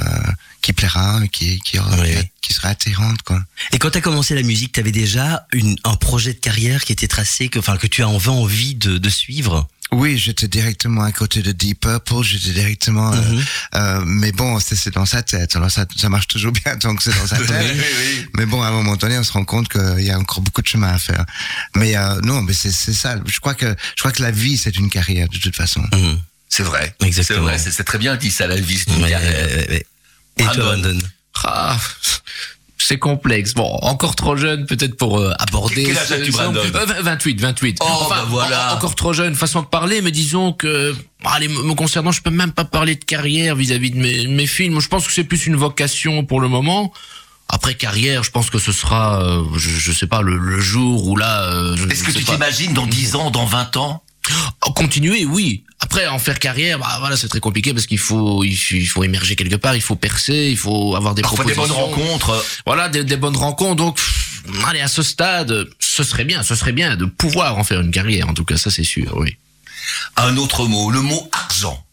qui 0.62 0.72
plaira, 0.72 1.20
qui 1.32 1.60
qui, 1.60 1.78
aura- 1.78 1.96
Oui. 2.00 2.16
qui 2.42 2.52
sera 2.54 2.68
attirante 2.70 3.22
quoi. 3.22 3.40
Et 3.72 3.78
quand 3.78 3.90
tu 3.90 3.98
as 3.98 4.00
commencé 4.00 4.34
la 4.34 4.42
musique, 4.42 4.72
tu 4.72 4.80
avais 4.80 4.90
déjà 4.92 5.46
une, 5.52 5.76
un 5.84 5.94
projet 5.94 6.32
de 6.34 6.40
carrière 6.40 6.84
qui 6.84 6.92
était 6.92 7.06
tracé, 7.08 7.48
que, 7.48 7.60
enfin, 7.60 7.76
que 7.76 7.86
tu 7.86 8.02
as 8.02 8.08
envie, 8.08 8.28
envie 8.28 8.74
de, 8.74 8.98
de 8.98 9.08
suivre? 9.08 9.68
Oui, 9.92 10.16
j'étais 10.18 10.46
directement 10.48 11.02
à 11.02 11.10
côté 11.12 11.42
de 11.42 11.50
Deep 11.52 11.80
Purple, 11.80 12.22
j'étais 12.22 12.52
directement. 12.52 13.12
euh, 13.12 13.16
Mhm. 13.20 13.44
euh, 13.74 14.02
mais 14.06 14.30
bon, 14.32 14.60
c'est 14.60 14.76
c'est 14.76 14.94
dans 14.94 15.06
sa 15.06 15.22
tête. 15.22 15.56
Alors 15.56 15.70
ça, 15.70 15.84
ça 15.96 16.08
marche 16.08 16.28
toujours 16.28 16.52
bien 16.52 16.76
tant 16.80 16.94
que 16.94 17.02
c'est 17.02 17.16
dans 17.18 17.26
sa 17.26 17.36
tête. 17.38 17.76
Mais 18.36 18.46
bon, 18.46 18.62
à 18.62 18.68
un 18.68 18.70
moment 18.70 18.96
donné, 18.96 19.18
on 19.18 19.24
se 19.24 19.32
rend 19.32 19.44
compte 19.44 19.68
qu'il 19.68 20.04
y 20.04 20.10
a 20.10 20.18
encore 20.18 20.40
beaucoup 20.42 20.62
de 20.62 20.66
chemin 20.68 20.88
à 20.92 20.98
faire. 20.98 21.24
Mais 21.74 21.96
euh, 21.96 22.20
non, 22.22 22.42
mais 22.42 22.52
c'est 22.52 22.70
c'est 22.72 22.94
ça. 22.94 23.16
Je 23.26 23.40
crois 23.40 23.54
que 23.54 23.74
je 23.96 24.00
crois 24.02 24.12
que 24.12 24.22
la 24.22 24.30
vie 24.30 24.56
c'est 24.58 24.76
une 24.76 24.90
carrière 24.90 25.28
de 25.28 25.38
toute 25.38 25.56
façon. 25.56 25.82
Mhm. 25.92 26.20
C'est 26.48 26.62
vrai. 26.64 26.94
Exactement. 27.00 27.50
C'est 27.58 27.84
très 27.84 27.98
bien 27.98 28.16
dit 28.16 28.30
ça, 28.30 28.46
la 28.46 28.56
vie, 28.56 28.78
c'est 28.78 28.92
une 28.94 29.08
carrière. 29.08 29.70
Et 30.36 30.44
toi. 30.44 30.54
Brandon 30.54 30.98
Ah, 31.44 31.76
c'est 32.82 32.98
complexe. 32.98 33.54
Bon, 33.54 33.78
encore 33.82 34.16
trop 34.16 34.36
jeune 34.36 34.66
peut-être 34.66 34.96
pour 34.96 35.18
euh, 35.18 35.32
aborder. 35.38 35.84
Quel 35.84 35.98
âge 35.98 36.12
as-tu, 36.12 36.30
Brandon 36.32 36.60
Euh, 36.74 37.02
28, 37.02 37.40
28. 37.40 37.78
Oh, 37.82 38.06
bah 38.08 38.24
voilà. 38.28 38.72
en- 38.72 38.76
encore 38.76 38.94
trop 38.94 39.12
jeune, 39.12 39.34
façon 39.34 39.60
de 39.62 39.66
parler, 39.66 40.00
mais 40.02 40.10
disons 40.10 40.52
que, 40.52 40.94
allez, 41.24 41.48
me 41.48 41.62
me 41.62 41.74
concernant, 41.74 42.12
je 42.12 42.22
peux 42.22 42.30
même 42.30 42.52
pas 42.52 42.64
parler 42.64 42.94
de 42.96 43.04
carrière 43.04 43.54
vis-à-vis 43.56 43.90
de 43.90 43.98
mes, 43.98 44.26
mes 44.26 44.46
films. 44.46 44.80
Je 44.80 44.88
pense 44.88 45.06
que 45.06 45.12
c'est 45.12 45.24
plus 45.24 45.46
une 45.46 45.56
vocation 45.56 46.24
pour 46.24 46.40
le 46.40 46.48
moment. 46.48 46.92
Après 47.52 47.74
carrière, 47.74 48.22
je 48.22 48.30
pense 48.30 48.48
que 48.48 48.58
ce 48.60 48.70
sera, 48.72 49.22
euh, 49.24 49.42
je, 49.56 49.70
je 49.70 49.92
sais 49.92 50.06
pas, 50.06 50.22
le, 50.22 50.36
le 50.38 50.60
jour 50.60 51.06
où 51.08 51.16
là. 51.16 51.42
euh, 51.52 51.76
Est-ce 51.90 52.04
que 52.04 52.12
tu 52.12 52.24
t'imagines 52.24 52.72
dans 52.74 52.86
10 52.86 53.16
ans, 53.16 53.30
dans 53.30 53.44
20 53.44 53.76
ans 53.76 54.02
Continuer, 54.74 55.24
oui. 55.24 55.64
Après, 55.80 56.06
en 56.06 56.18
faire 56.18 56.38
carrière, 56.38 56.78
bah 56.78 56.96
voilà, 57.00 57.16
c'est 57.16 57.28
très 57.28 57.40
compliqué 57.40 57.72
parce 57.72 57.86
qu'il 57.86 57.98
faut, 57.98 58.44
il 58.44 58.54
faut, 58.56 58.74
il 58.76 58.86
faut 58.86 59.04
émerger 59.04 59.34
quelque 59.36 59.56
part, 59.56 59.74
il 59.74 59.80
faut 59.82 59.96
percer, 59.96 60.48
il 60.50 60.56
faut 60.58 60.94
avoir 60.94 61.14
des 61.14 61.22
Parfois 61.22 61.44
des 61.44 61.54
bonnes 61.54 61.70
rencontres. 61.70 62.44
Voilà, 62.66 62.88
des, 62.88 63.02
des 63.04 63.16
bonnes 63.16 63.36
rencontres. 63.36 63.76
Donc, 63.76 63.96
pff, 63.96 64.42
allez, 64.66 64.80
à 64.80 64.88
ce 64.88 65.02
stade, 65.02 65.66
ce 65.78 66.02
serait 66.04 66.24
bien, 66.24 66.42
ce 66.42 66.54
serait 66.54 66.72
bien 66.72 66.96
de 66.96 67.06
pouvoir 67.06 67.56
en 67.58 67.64
faire 67.64 67.80
une 67.80 67.90
carrière. 67.90 68.28
En 68.28 68.34
tout 68.34 68.44
cas, 68.44 68.56
ça 68.56 68.70
c'est 68.70 68.84
sûr, 68.84 69.16
oui. 69.16 69.36
Un 70.16 70.36
autre 70.36 70.66
mot, 70.66 70.90
le 70.90 71.00
mot 71.00 71.28
argent. 71.32 71.84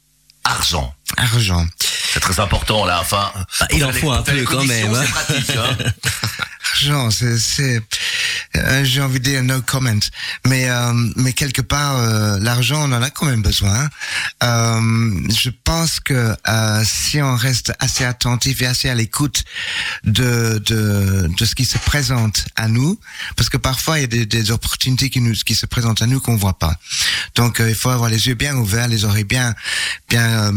Argent. 0.44 0.94
Argent. 1.18 1.66
C'est 2.14 2.20
très 2.20 2.40
important 2.40 2.86
là. 2.86 3.00
Enfin, 3.02 3.32
Bah, 3.60 3.68
il 3.74 3.84
en 3.84 3.92
faut 3.92 4.12
les- 4.12 4.18
un 4.18 4.22
peu 4.22 4.44
quand 4.44 4.64
même, 4.64 4.94
hein. 4.94 5.04
Pratique. 5.06 5.50
Hein. 5.58 5.78
Argent, 6.74 7.10
c'est 7.12 7.82
euh, 8.56 8.84
j'ai 8.84 9.02
envie 9.02 9.20
de 9.20 9.24
dire 9.26 9.44
no 9.44 9.62
comment. 9.62 10.00
Mais 10.46 10.70
euh, 10.70 10.94
mais 11.16 11.34
quelque 11.34 11.62
part 11.62 11.98
euh, 11.98 12.40
l'argent 12.40 12.90
on 12.90 12.92
en 12.94 13.02
a 13.02 13.10
quand 13.10 13.26
même 13.26 13.42
besoin. 13.42 13.90
Euh, 14.44 15.22
je 15.30 15.50
pense 15.64 16.00
que 16.00 16.36
euh, 16.48 16.84
si 16.86 17.22
on 17.22 17.36
reste 17.36 17.74
assez 17.80 18.04
attentif 18.04 18.62
et 18.62 18.66
assez 18.68 18.90
à 18.90 18.96
l'écoute 18.96 19.44
de, 20.04 20.62
de 20.66 21.30
de 21.38 21.46
ce 21.46 21.56
qui 21.56 21.66
se 21.66 21.78
présente 21.78 22.46
à 22.56 22.68
nous, 22.68 23.00
parce 23.36 23.50
que 23.50 23.58
parfois 23.58 24.00
il 24.00 24.02
y 24.02 24.06
a 24.06 24.08
des, 24.08 24.26
des 24.26 24.52
opportunités 24.52 25.10
qui 25.10 25.22
nous 25.22 25.34
qui 25.34 25.56
se 25.56 25.66
présentent 25.66 26.02
à 26.02 26.08
nous 26.08 26.20
qu'on 26.20 26.36
voit 26.36 26.60
pas. 26.60 26.76
Donc 27.36 27.60
euh, 27.60 27.70
il 27.70 27.76
faut 27.76 27.90
avoir 27.90 28.10
les 28.10 28.28
yeux 28.28 28.36
bien 28.36 28.56
ouverts, 28.56 28.88
les 28.88 29.06
oreilles 29.06 29.24
bien 29.24 29.54
bien 30.10 30.52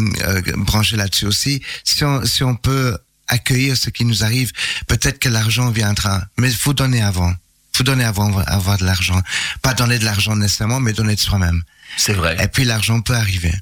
branchées 0.56 0.96
là-dessus 0.96 1.26
aussi. 1.26 1.62
Si 1.84 2.04
on 2.04 2.24
si 2.24 2.42
on 2.42 2.56
peut 2.56 2.96
accueillir 3.30 3.76
ce 3.76 3.90
qui 3.90 4.04
nous 4.04 4.24
arrive, 4.24 4.52
peut-être 4.88 5.18
que 5.18 5.28
l'argent 5.28 5.70
viendra. 5.70 6.22
Mais 6.38 6.48
il 6.50 6.56
faut 6.56 6.74
donner 6.74 7.00
avant. 7.02 7.32
Faut 7.80 7.84
donner 7.84 8.04
avant 8.04 8.36
avoir 8.42 8.76
de 8.76 8.84
l'argent. 8.84 9.20
Pas 9.62 9.72
donner 9.72 9.98
de 9.98 10.04
l'argent 10.04 10.36
nécessairement, 10.36 10.80
mais 10.80 10.92
donner 10.92 11.14
de 11.14 11.20
soi-même. 11.20 11.62
C'est 11.96 12.12
vrai. 12.12 12.36
Et 12.42 12.46
puis 12.48 12.64
l'argent 12.64 13.00
peut 13.00 13.14
arriver. 13.14 13.54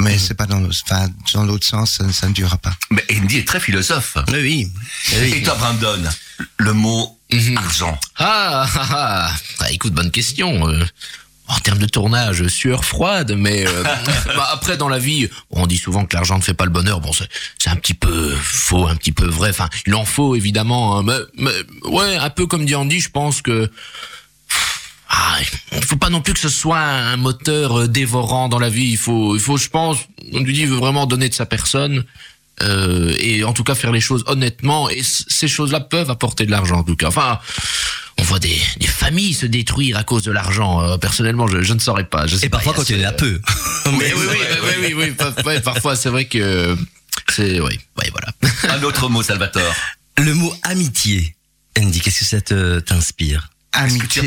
Mais 0.00 0.18
c'est 0.18 0.34
pas 0.34 0.46
dans 0.46 0.60
l'autre, 0.60 0.78
enfin, 0.84 1.08
dans 1.34 1.44
l'autre 1.44 1.66
sens, 1.66 1.92
ça, 1.98 2.10
ça 2.12 2.26
ne 2.28 2.32
durera 2.32 2.56
pas. 2.58 2.74
Mais 2.90 3.04
Andy 3.12 3.38
est 3.38 3.46
très 3.48 3.60
philosophe. 3.60 4.16
Oui, 4.28 4.40
oui. 4.40 4.72
Oui. 5.20 5.32
Et 5.36 5.42
toi, 5.42 5.54
Brandon, 5.56 6.02
le 6.58 6.72
mot 6.72 7.12
Mhm. 7.32 7.58
argent. 7.58 7.98
Ah, 8.18 8.66
ah, 8.74 8.88
ah. 8.92 9.30
Ah, 9.60 9.70
écoute, 9.72 9.92
bonne 9.94 10.10
question. 10.12 10.68
euh. 10.68 10.84
En 11.48 11.58
termes 11.60 11.78
de 11.78 11.86
tournage, 11.86 12.46
sueur 12.48 12.84
froide, 12.84 13.34
mais 13.36 13.66
euh, 13.66 13.82
bah, 14.26 14.48
après 14.52 14.76
dans 14.76 14.88
la 14.88 14.98
vie, 14.98 15.28
on 15.50 15.66
dit 15.66 15.76
souvent 15.76 16.04
que 16.04 16.16
l'argent 16.16 16.36
ne 16.36 16.42
fait 16.42 16.54
pas 16.54 16.64
le 16.64 16.72
bonheur. 16.72 17.00
Bon, 17.00 17.12
c'est 17.12 17.70
un 17.70 17.76
petit 17.76 17.94
peu 17.94 18.30
faux, 18.34 18.86
un 18.88 18.96
petit 18.96 19.12
peu 19.12 19.26
vrai. 19.26 19.50
Enfin, 19.50 19.68
il 19.86 19.94
en 19.94 20.04
faut 20.04 20.34
évidemment, 20.34 20.98
hein, 20.98 21.02
mais, 21.04 21.18
mais 21.38 21.90
ouais, 21.90 22.16
un 22.16 22.30
peu 22.30 22.46
comme 22.46 22.64
dit 22.66 22.74
Andy, 22.74 22.98
je 23.00 23.10
pense 23.10 23.42
que 23.42 23.70
ah, 25.08 25.38
il 25.72 25.84
faut 25.84 25.96
pas 25.96 26.10
non 26.10 26.20
plus 26.20 26.34
que 26.34 26.40
ce 26.40 26.48
soit 26.48 26.78
un 26.80 27.16
moteur 27.16 27.78
euh, 27.80 27.86
dévorant 27.88 28.48
dans 28.48 28.58
la 28.58 28.68
vie. 28.68 28.88
Il 28.90 28.98
faut, 28.98 29.36
il 29.36 29.40
faut, 29.40 29.56
je 29.56 29.68
pense, 29.68 29.98
on 30.32 30.40
lui 30.40 30.52
dit, 30.52 30.62
il 30.62 30.68
veut 30.68 30.76
vraiment 30.76 31.06
donner 31.06 31.28
de 31.28 31.34
sa 31.34 31.46
personne. 31.46 32.04
euh, 32.62 33.14
et 33.18 33.44
en 33.44 33.52
tout 33.52 33.64
cas 33.64 33.74
faire 33.74 33.92
les 33.92 34.00
choses 34.00 34.24
honnêtement 34.26 34.88
et 34.88 35.02
ces 35.02 35.46
choses-là 35.46 35.80
peuvent 35.80 36.10
apporter 36.10 36.46
de 36.46 36.50
l'argent 36.50 36.78
en 36.78 36.84
tout 36.84 36.96
cas 36.96 37.08
enfin 37.08 37.38
on 38.18 38.22
voit 38.22 38.38
des, 38.38 38.58
des 38.78 38.86
familles 38.86 39.34
se 39.34 39.46
détruire 39.46 39.96
à 39.98 40.04
cause 40.04 40.22
de 40.22 40.32
l'argent 40.32 40.80
euh, 40.82 40.96
personnellement 40.98 41.46
je, 41.48 41.62
je 41.62 41.72
ne 41.74 41.78
saurais 41.78 42.04
pas 42.04 42.26
je 42.26 42.36
sais 42.36 42.46
Et 42.46 42.48
pas, 42.48 42.58
parfois 42.58 42.72
a 42.72 42.76
quand 42.76 42.90
il 42.90 43.00
y 43.00 43.04
en 43.06 43.08
a 43.08 43.12
peu. 43.12 43.40
oui 43.86 43.92
oui 44.16 44.26
oui 44.26 44.94
oui, 44.96 45.14
oui, 45.46 45.60
parfois 45.60 45.96
c'est 45.96 46.08
vrai 46.08 46.24
que 46.26 46.76
c'est 47.30 47.60
oui 47.60 47.78
ouais, 47.98 48.10
voilà 48.10 48.28
Un 48.76 48.82
autre 48.82 49.08
mot, 49.08 49.22
Salvatore. 49.22 49.74
Le 50.18 50.32
mot 50.34 50.54
amitié. 50.62 51.34
Andy, 51.78 52.00
qu'est-ce 52.00 52.20
que 52.20 52.24
ça 52.24 52.40
te- 52.40 52.78
t'inspire? 52.80 53.50
Amitié, 53.72 54.22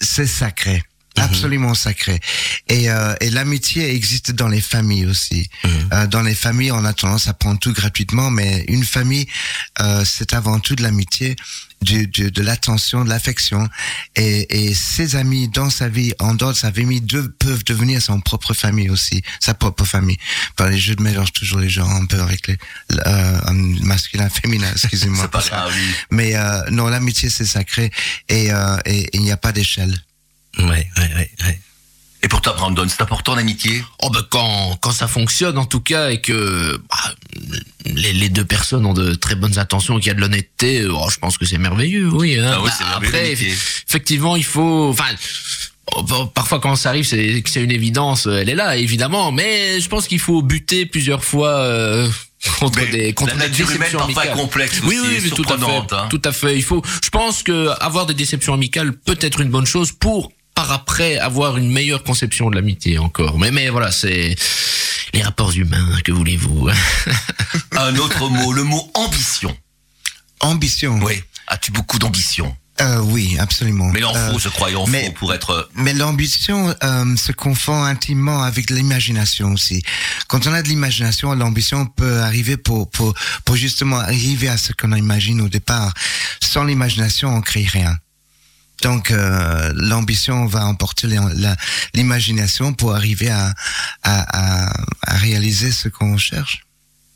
c'est 0.00 0.26
sacré. 0.26 0.82
Absolument 1.18 1.74
sacré. 1.74 2.20
Et, 2.68 2.90
euh, 2.90 3.14
et 3.20 3.30
l'amitié 3.30 3.94
existe 3.94 4.32
dans 4.32 4.48
les 4.48 4.60
familles 4.60 5.06
aussi. 5.06 5.48
Mhm. 5.64 5.70
Euh, 5.92 6.06
dans 6.06 6.22
les 6.22 6.34
familles, 6.34 6.72
on 6.72 6.84
a 6.84 6.92
tendance 6.92 7.28
à 7.28 7.34
prendre 7.34 7.58
tout 7.58 7.72
gratuitement, 7.72 8.30
mais 8.30 8.64
une 8.68 8.84
famille, 8.84 9.26
euh, 9.80 10.04
c'est 10.04 10.32
avant 10.34 10.60
tout 10.60 10.74
de 10.74 10.82
l'amitié, 10.82 11.36
du, 11.82 12.06
du- 12.06 12.30
de 12.30 12.42
l'attention, 12.42 13.04
de 13.04 13.10
l'affection. 13.10 13.68
Et, 14.16 14.68
et 14.68 14.74
ses 14.74 15.14
amis 15.16 15.48
dans 15.48 15.68
sa 15.70 15.88
vie, 15.88 16.12
en 16.18 16.34
dehors 16.34 16.52
de 16.52 16.56
sa 16.56 16.72
famille, 16.72 17.00
de- 17.02 17.20
peuvent 17.38 17.64
devenir 17.64 18.00
son 18.00 18.20
propre 18.20 18.54
famille 18.54 18.88
aussi, 18.88 19.22
sa 19.40 19.52
propre 19.54 19.84
famille. 19.84 20.16
Enfin, 20.58 20.70
les 20.70 20.78
jeux 20.78 20.96
de 20.96 21.02
mélange 21.02 21.32
toujours 21.32 21.58
les 21.60 21.68
gens 21.68 21.88
un 21.88 22.06
peu 22.06 22.20
avec 22.20 22.46
les 22.48 22.56
euh, 23.06 23.52
masculin, 23.82 24.28
féminin, 24.42 24.70
excusez-moi. 24.72 25.24
Mais 26.10 26.34
euh, 26.34 26.62
non, 26.70 26.88
l'amitié 26.88 27.28
c'est 27.28 27.44
sacré 27.46 27.90
et 28.28 28.50
euh, 28.52 28.76
et- 28.86 29.02
et 29.02 29.10
il 29.18 29.22
n'y 29.22 29.30
a 29.32 29.36
pas 29.36 29.52
d'échelle. 29.52 29.94
Ouais, 30.58 30.64
ouais, 30.66 31.14
ouais, 31.14 31.30
ouais. 31.44 31.60
Et 32.22 32.28
pour 32.28 32.40
toi, 32.40 32.54
Brandon, 32.54 32.86
c'est 32.88 33.02
important 33.02 33.34
l'amitié? 33.36 33.84
Oh 34.02 34.10
bah 34.10 34.26
quand 34.30 34.76
quand 34.80 34.90
ça 34.90 35.06
fonctionne 35.06 35.58
en 35.58 35.66
tout 35.66 35.80
cas 35.80 36.10
et 36.10 36.20
que 36.20 36.80
bah, 36.88 37.14
les, 37.84 38.12
les 38.14 38.28
deux 38.30 38.44
personnes 38.44 38.84
ont 38.86 38.94
de 38.94 39.14
très 39.14 39.34
bonnes 39.36 39.58
intentions 39.58 39.98
et 39.98 40.00
qu'il 40.00 40.08
y 40.08 40.10
a 40.10 40.14
de 40.14 40.20
l'honnêteté, 40.20 40.86
oh, 40.86 41.06
je 41.10 41.18
pense 41.18 41.38
que 41.38 41.44
c'est 41.44 41.58
merveilleux, 41.58 42.08
oui. 42.08 42.38
hein. 42.38 42.50
Ah 42.54 42.60
oui, 42.62 42.70
Bah, 42.80 42.86
merveilleux, 43.00 43.06
après, 43.08 43.32
effectivement, 43.32 44.34
il 44.34 44.44
faut, 44.44 44.88
enfin. 44.88 45.04
oh, 45.94 46.02
bah, 46.02 46.28
Parfois, 46.34 46.58
quand 46.58 46.74
ça 46.74 46.88
arrive, 46.88 47.04
c'est 47.06 47.62
une 47.62 47.70
évidence. 47.70 48.26
Elle 48.26 48.48
est 48.48 48.54
là, 48.56 48.76
évidemment, 48.76 49.30
mais 49.30 49.80
je 49.80 49.88
pense 49.88 50.08
qu'il 50.08 50.18
faut 50.20 50.42
buter 50.42 50.84
plusieurs 50.86 51.22
fois 51.22 51.60
euh, 51.60 52.08
contre 52.58 52.80
Mais 52.80 52.86
des 52.86 53.12
contre 53.12 53.36
la 53.36 53.48
des 53.48 53.56
déceptions 53.64 54.00
amicales. 54.02 54.32
complexe 54.34 54.80
Oui, 54.82 54.98
aussi, 54.98 55.08
oui, 55.08 55.20
mais 55.22 55.30
tout 55.30 55.44
à 55.52 55.58
fait. 55.58 55.94
hein. 55.94 56.06
Tout 56.10 56.22
à 56.24 56.32
fait. 56.32 56.56
Il 56.56 56.64
faut. 56.64 56.82
Je 57.04 57.10
pense 57.10 57.42
que 57.44 57.68
avoir 57.80 58.06
des 58.06 58.14
déceptions 58.14 58.54
amicales 58.54 58.92
peut 58.94 59.18
être 59.20 59.40
une 59.42 59.50
bonne 59.50 59.66
chose 59.66 59.92
pour 59.92 60.32
par 60.56 60.72
après 60.72 61.18
avoir 61.18 61.56
une 61.58 61.70
meilleure 61.70 62.02
conception 62.02 62.50
de 62.50 62.56
l'amitié 62.56 62.98
encore. 62.98 63.38
Mais 63.38 63.52
mais 63.52 63.68
voilà, 63.68 63.92
c'est 63.92 64.34
les 65.14 65.22
rapports 65.22 65.52
humains. 65.52 65.86
Que 66.02 66.10
voulez-vous? 66.10 66.68
Un 67.76 67.94
autre 67.96 68.28
mot, 68.28 68.52
le 68.52 68.64
mot 68.64 68.90
ambition. 68.94 69.56
Ambition. 70.40 70.98
Oui. 71.02 71.22
As-tu 71.46 71.70
beaucoup 71.70 71.98
d'ambition? 71.98 72.56
Euh, 72.80 72.98
oui, 73.00 73.36
absolument. 73.38 73.88
Mais 73.92 74.00
il 74.00 74.04
en 74.04 74.14
Euh, 74.14 74.32
mais- 74.88 75.06
faut 75.06 75.12
pour 75.12 75.32
être... 75.32 75.70
Mais 75.76 75.94
l'ambition 75.94 76.74
euh, 76.82 77.16
se 77.16 77.32
confond 77.32 77.82
intimement 77.84 78.42
avec 78.42 78.68
l'imagination 78.68 79.52
aussi. 79.52 79.82
Quand 80.28 80.46
on 80.46 80.52
a 80.52 80.62
de 80.62 80.68
l'imagination, 80.68 81.32
l'ambition 81.34 81.86
peut 81.86 82.20
arriver 82.20 82.56
pour, 82.58 82.90
pour, 82.90 83.14
pour 83.46 83.56
justement 83.56 83.98
arriver 83.98 84.48
à 84.48 84.58
ce 84.58 84.72
qu'on 84.74 84.94
imagine 84.94 85.40
au 85.40 85.48
départ. 85.48 85.94
Sans 86.42 86.64
l'imagination, 86.64 87.34
on 87.34 87.40
crée 87.40 87.66
rien. 87.66 87.96
Donc 88.82 89.10
euh, 89.10 89.72
l'ambition 89.74 90.46
va 90.46 90.66
emporter 90.66 91.06
les- 91.06 91.18
la- 91.34 91.56
l'imagination 91.94 92.72
pour 92.74 92.94
arriver 92.94 93.30
à, 93.30 93.54
à, 94.02 94.66
à, 94.66 94.72
à 95.06 95.16
réaliser 95.16 95.72
ce 95.72 95.88
qu'on 95.88 96.16
cherche. 96.18 96.60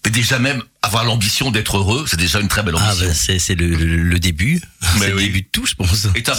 Mais 0.05 0.11
déjà 0.11 0.39
même 0.39 0.63
avoir 0.81 1.05
l'ambition 1.05 1.51
d'être 1.51 1.77
heureux, 1.77 2.07
c'est 2.09 2.17
déjà 2.19 2.41
une 2.41 2.49
très 2.49 2.63
belle 2.63 2.75
Ah, 2.79 2.89
ambition. 2.89 3.09
bah, 3.09 3.15
c'est 3.15 3.39
c'est 3.39 3.55
le, 3.55 3.69
le, 3.69 3.97
le 4.03 4.19
début. 4.19 4.59
Mais 4.95 5.01
C'est 5.01 5.11
le 5.11 5.19
début 5.21 5.43
de 5.43 5.49
tout, 5.53 5.67
je 5.67 5.75
pense. 5.75 6.07
Et 6.15 6.23
tu 6.23 6.31
as 6.31 6.35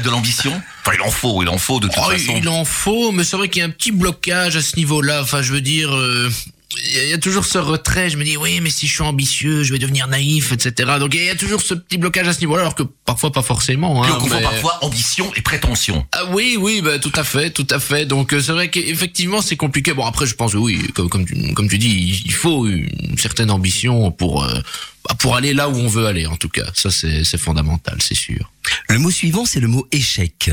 de 0.00 0.08
l'ambition? 0.10 0.52
Enfin, 0.86 0.92
il 0.96 1.00
en 1.02 1.10
faut, 1.10 1.42
il 1.42 1.48
en 1.48 1.58
faut 1.58 1.80
de 1.80 1.88
toute 1.88 1.96
Oh, 1.98 2.10
façon. 2.10 2.34
Il 2.36 2.48
en 2.48 2.64
faut, 2.64 3.10
mais 3.10 3.24
c'est 3.24 3.36
vrai 3.36 3.48
qu'il 3.48 3.58
y 3.58 3.62
a 3.64 3.66
un 3.66 3.70
petit 3.70 3.90
blocage 3.90 4.54
à 4.54 4.62
ce 4.62 4.76
niveau-là. 4.76 5.20
Enfin, 5.22 5.42
je 5.42 5.52
veux 5.52 5.60
dire, 5.60 5.92
euh, 5.92 6.30
il 6.84 6.92
y 6.96 6.98
a- 6.98 7.04
il 7.04 7.10
y 7.10 7.12
a 7.12 7.18
toujours 7.18 7.44
ce 7.44 7.58
retrait. 7.58 8.10
Je 8.10 8.16
me 8.16 8.24
dis, 8.24 8.36
oui, 8.36 8.60
mais 8.60 8.70
si 8.70 8.86
je 8.86 8.92
suis 8.94 9.02
ambitieux, 9.02 9.62
je 9.62 9.72
vais 9.72 9.78
devenir 9.78 10.06
naïf, 10.08 10.52
etc. 10.52 10.92
Donc 10.98 11.14
il 11.14 11.24
y 11.24 11.28
a 11.30 11.34
toujours 11.36 11.60
ce 11.60 11.74
petit 11.74 11.98
blocage 11.98 12.28
à 12.28 12.32
ce 12.32 12.40
niveau-là, 12.40 12.62
alors 12.62 12.74
que 12.74 12.82
parfois 13.04 13.32
pas 13.32 13.42
forcément. 13.42 14.04
Hein, 14.04 14.18
on 14.20 14.28
mais- 14.28 14.42
parfois 14.42 14.78
ambition 14.84 15.32
et 15.34 15.40
prétention. 15.42 16.06
Ah 16.12 16.24
oui, 16.30 16.56
oui, 16.58 16.80
bah, 16.82 16.98
tout 16.98 17.12
à 17.14 17.24
fait, 17.24 17.50
tout 17.50 17.66
à 17.70 17.78
fait. 17.80 18.06
Donc 18.06 18.32
euh, 18.32 18.40
c'est 18.40 18.52
vrai 18.52 18.70
qu'effectivement 18.70 19.40
c'est 19.42 19.56
compliqué. 19.56 19.92
Bon 19.94 20.04
après 20.04 20.26
je 20.26 20.34
pense 20.34 20.54
oui, 20.54 20.78
comme 20.94 21.08
comme 21.08 21.24
tu, 21.26 21.52
comme 21.54 21.68
tu 21.68 21.78
dis, 21.78 22.22
il- 22.24 22.32
faut 22.32 22.66
une 22.66 23.16
certaine 23.18 23.50
ambition 23.50 24.10
pour 24.10 24.44
euh, 24.44 24.60
bah, 25.08 25.14
pour 25.18 25.36
aller 25.36 25.54
là 25.54 25.68
où 25.68 25.74
on 25.76 25.88
veut 25.88 26.06
aller. 26.06 26.26
En 26.26 26.36
tout 26.36 26.48
cas, 26.48 26.64
ça 26.74 26.90
c'est 26.90 27.24
c'est 27.24 27.38
fondamental, 27.38 27.96
c'est 28.00 28.14
sûr. 28.16 28.50
Le 28.88 28.98
mot 28.98 29.10
suivant, 29.10 29.44
c'est 29.44 29.60
le 29.60 29.68
mot 29.68 29.86
échec. 29.92 30.50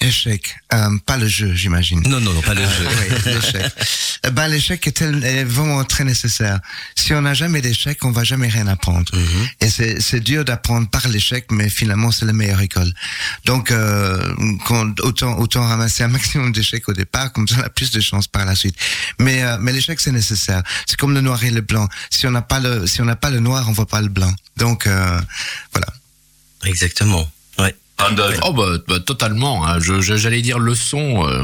Échec, 0.00 0.56
euh, 0.74 0.90
pas 1.06 1.16
le 1.16 1.26
jeu, 1.26 1.54
j'imagine. 1.54 2.00
Non, 2.06 2.20
non, 2.20 2.32
non, 2.34 2.42
pas 2.42 2.52
le 2.54 2.60
Euh, 2.60 2.70
jeu. 2.70 2.86
oui, 2.86 3.32
l'échec. 3.34 3.72
Euh, 4.26 4.30
ben, 4.30 4.46
l'échec 4.48 4.86
est, 4.86 5.00
est 5.00 5.44
vraiment 5.44 5.82
très 5.84 6.04
nécessaire. 6.04 6.60
Si 6.94 7.14
on 7.14 7.22
n'a 7.22 7.32
jamais 7.32 7.62
d'échec, 7.62 8.04
on 8.04 8.10
va 8.10 8.22
jamais 8.22 8.48
rien 8.48 8.66
apprendre. 8.66 9.10
Et 9.60 9.70
c'est, 9.70 10.20
dur 10.20 10.44
d'apprendre 10.44 10.88
par 10.90 11.08
l'échec, 11.08 11.46
mais 11.50 11.70
finalement, 11.70 12.10
c'est 12.10 12.26
la 12.26 12.34
meilleure 12.34 12.60
école. 12.60 12.92
Donc, 13.46 13.70
euh, 13.70 14.34
qu'on- 14.66 14.94
autant, 15.02 15.38
autant 15.38 15.66
ramasser 15.66 16.02
un 16.02 16.08
maximum 16.18 16.52
d'échecs 16.52 16.88
au 16.88 16.92
départ, 16.92 17.32
comme 17.32 17.48
ça, 17.48 17.56
on 17.58 17.62
a 17.62 17.70
plus 17.70 17.90
de 17.90 18.00
chances 18.00 18.28
par 18.28 18.44
la 18.44 18.54
suite. 18.54 18.76
Mais, 19.18 19.42
mais 19.60 19.72
l'échec, 19.72 19.98
c'est 19.98 20.12
nécessaire. 20.12 20.62
C'est 20.86 20.96
comme 20.98 21.14
le 21.14 21.22
noir 21.22 21.42
et 21.42 21.50
le 21.50 21.62
blanc. 21.62 21.88
Si 22.10 22.26
on 22.26 22.30
n'a 22.30 22.42
pas 22.42 22.60
le, 22.60 22.86
si 22.86 23.00
on 23.00 23.06
n'a 23.06 23.16
pas 23.16 23.30
le 23.30 23.40
noir, 23.40 23.66
on 23.68 23.72
voit 23.72 23.86
pas 23.86 24.02
le 24.02 24.08
blanc. 24.08 24.34
Donc, 24.58 24.86
voilà. 25.72 25.86
Exactement. 26.64 27.30
Ouais. 27.58 27.74
Oh 28.42 28.52
bah, 28.52 28.76
bah, 28.86 29.00
totalement. 29.00 29.66
hein. 29.66 29.78
Je- 29.80 30.00
je- 30.00 30.16
J'allais 30.16 30.42
dire 30.42 30.58
leçon. 30.58 31.26
euh, 31.26 31.42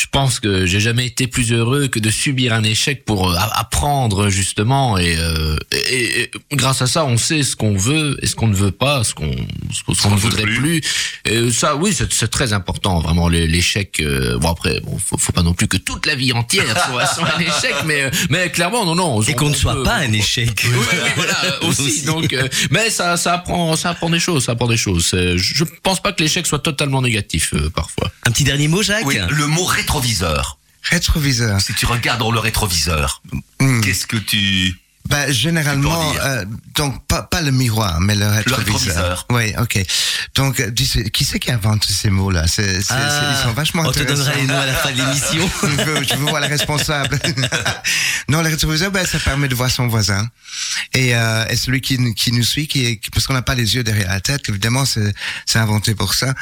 je 0.00 0.06
pense 0.10 0.38
que 0.40 0.64
j'ai 0.66 0.80
jamais 0.80 1.06
été 1.06 1.26
plus 1.26 1.52
heureux 1.52 1.88
que 1.88 1.98
de 1.98 2.10
subir 2.10 2.52
un 2.52 2.62
échec 2.62 3.04
pour 3.04 3.30
euh, 3.30 3.36
apprendre 3.54 4.28
justement 4.28 4.96
et, 4.98 5.16
euh, 5.18 5.56
et- 5.72 6.22
et 6.22 6.30
grâce 6.52 6.82
à 6.82 6.86
ça 6.86 7.04
on 7.04 7.16
sait 7.16 7.42
ce 7.42 7.56
qu'on 7.56 7.76
veut 7.76 8.16
et 8.22 8.26
ce 8.26 8.34
qu'on 8.34 8.48
ne 8.48 8.54
veut 8.54 8.70
pas, 8.70 9.02
ce 9.04 9.14
qu'on 9.14 9.34
ce 9.72 9.82
qu'on 10.02 10.10
ne 10.10 10.16
voudrait 10.16 10.42
plus. 10.42 10.80
plus. 10.80 10.80
Et 11.24 11.50
ça 11.50 11.76
oui 11.76 11.92
c'est 11.96 12.12
c'est 12.12 12.28
très 12.28 12.52
important 12.52 13.00
vraiment 13.00 13.28
l'é- 13.28 13.46
l'échec. 13.46 14.00
euh, 14.00 14.38
bon 14.38 14.50
après 14.50 14.80
bon 14.80 14.98
faut, 14.98 15.18
faut 15.18 15.32
pas 15.32 15.42
non 15.42 15.54
plus 15.54 15.68
que 15.68 15.76
toute 15.76 16.06
la 16.06 16.14
vie 16.14 16.32
entière 16.32 16.64
soit, 16.86 17.06
soit 17.06 17.28
un 17.36 17.40
échec 17.52 17.74
mais 17.86 18.02
euh, 18.02 18.10
mais 18.30 18.50
clairement 18.50 18.84
non 18.84 18.94
non. 18.94 19.22
Et 19.22 19.32
on- 19.32 19.36
qu'on 19.36 19.48
ne 19.50 19.54
soit 19.54 19.74
peut- 19.74 19.82
pas 19.82 19.96
un 19.96 20.12
échec. 20.12 20.64
oui, 20.64 20.70
oui, 20.78 20.98
voilà, 21.16 21.62
aussi. 21.62 21.82
Aussi. 21.82 22.02
Donc, 22.02 22.32
euh, 22.32 22.46
mais 22.70 22.90
ça, 22.90 23.16
ça 23.16 23.34
apprend, 23.34 23.76
ça 23.76 23.90
apprend 23.90 24.10
des 24.10 24.18
choses, 24.20 24.44
ça 24.44 24.52
apprend 24.52 24.66
des 24.68 24.76
choses. 24.76 25.10
Je 25.14 25.64
pense 25.82 26.00
pas 26.02 26.12
que 26.12 26.22
l'échec 26.22 26.46
soit 26.46 26.58
totalement 26.58 27.02
négatif 27.02 27.52
euh, 27.54 27.70
parfois. 27.70 28.10
Un 28.26 28.30
petit 28.30 28.44
dernier 28.44 28.68
mot, 28.68 28.82
Jacques? 28.82 29.06
Oui, 29.06 29.16
le 29.30 29.46
mot 29.46 29.64
rétroviseur. 29.88 30.58
Rétroviseur. 30.82 31.60
Si 31.60 31.74
tu 31.74 31.86
regardes 31.86 32.20
dans 32.20 32.30
le 32.30 32.38
rétroviseur, 32.38 33.22
Hmm. 33.60 33.80
qu'est-ce 33.80 34.06
que 34.06 34.16
tu... 34.18 34.78
Ben, 35.08 35.30
généralement, 35.32 36.12
euh, 36.22 36.44
donc 36.74 37.06
pas, 37.06 37.22
pas 37.22 37.40
le 37.40 37.50
miroir, 37.50 38.00
mais 38.00 38.14
le 38.14 38.26
rétroviseur. 38.26 38.66
rétroviseur. 38.66 39.26
Oui, 39.30 39.52
ok. 39.58 39.84
Donc, 40.34 40.60
euh, 40.60 40.70
qui 40.70 41.24
c'est 41.24 41.38
qui 41.38 41.50
invente 41.50 41.84
ces 41.84 42.10
mots-là? 42.10 42.46
C'est, 42.46 42.82
c'est- 42.82 42.94
c'est- 42.94 43.30
ils 43.32 43.42
sont 43.42 43.52
vachement 43.52 43.82
Ah, 43.84 43.88
on 43.88 43.92
te 43.92 44.00
donnera 44.02 44.34
les 44.34 44.46
noms 44.46 44.58
à 44.58 44.66
la 44.66 44.74
fin 44.74 44.90
de 44.92 44.96
l'émission. 44.96 45.50
je, 45.62 45.84
veux, 45.84 46.02
je 46.04 46.14
veux 46.14 46.26
voir 46.26 46.40
la 46.40 46.46
responsable? 46.48 47.18
non, 48.28 48.42
le 48.42 48.48
rétroviseur, 48.48 48.90
ben, 48.90 49.06
ça 49.06 49.18
permet 49.18 49.48
de 49.48 49.54
voir 49.54 49.70
son 49.70 49.86
voisin 49.88 50.28
et, 50.94 51.14
euh, 51.16 51.44
et 51.48 51.56
celui 51.56 51.80
qui, 51.80 51.98
nous- 51.98 52.12
qui 52.14 52.32
nous 52.32 52.42
suit, 52.44 52.66
qui 52.66 52.84
est, 52.86 53.00
parce 53.12 53.26
qu'on 53.26 53.34
n'a 53.34 53.42
pas 53.42 53.54
les 53.54 53.74
yeux 53.76 53.82
derrière 53.84 54.08
la 54.10 54.20
tête, 54.20 54.42
évidemment, 54.48 54.84
c'est, 54.84 55.14
c'est 55.46 55.58
inventé 55.58 55.94
pour 55.94 56.14
ça. 56.14 56.34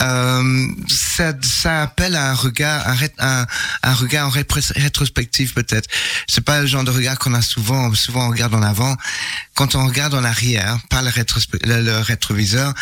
Euh, 0.00 0.66
ça. 0.88 1.32
Ça 1.42 1.82
appelle 1.82 2.16
à 2.16 2.30
un 2.30 2.34
regard, 2.34 2.86
un, 2.88 2.96
un, 3.18 3.46
un 3.82 3.94
regard 3.94 4.26
en 4.28 4.30
rétrospective 4.30 5.52
peut-être. 5.54 5.88
C'est 6.28 6.42
pas 6.44 6.60
le 6.60 6.66
genre 6.66 6.84
de 6.84 6.90
regard 6.90 7.18
qu'on 7.18 7.34
a 7.34 7.42
souvent. 7.42 7.92
Souvent, 7.94 8.13
on 8.20 8.28
regarde 8.30 8.54
en 8.54 8.62
avant. 8.62 8.96
Quand 9.54 9.74
on 9.74 9.86
regarde 9.86 10.14
en 10.14 10.24
arrière, 10.24 10.78
par 10.90 11.02
le, 11.02 11.10
rétrospe- 11.10 11.64
le, 11.64 11.82
le 11.82 11.98
rétroviseur, 11.98 12.72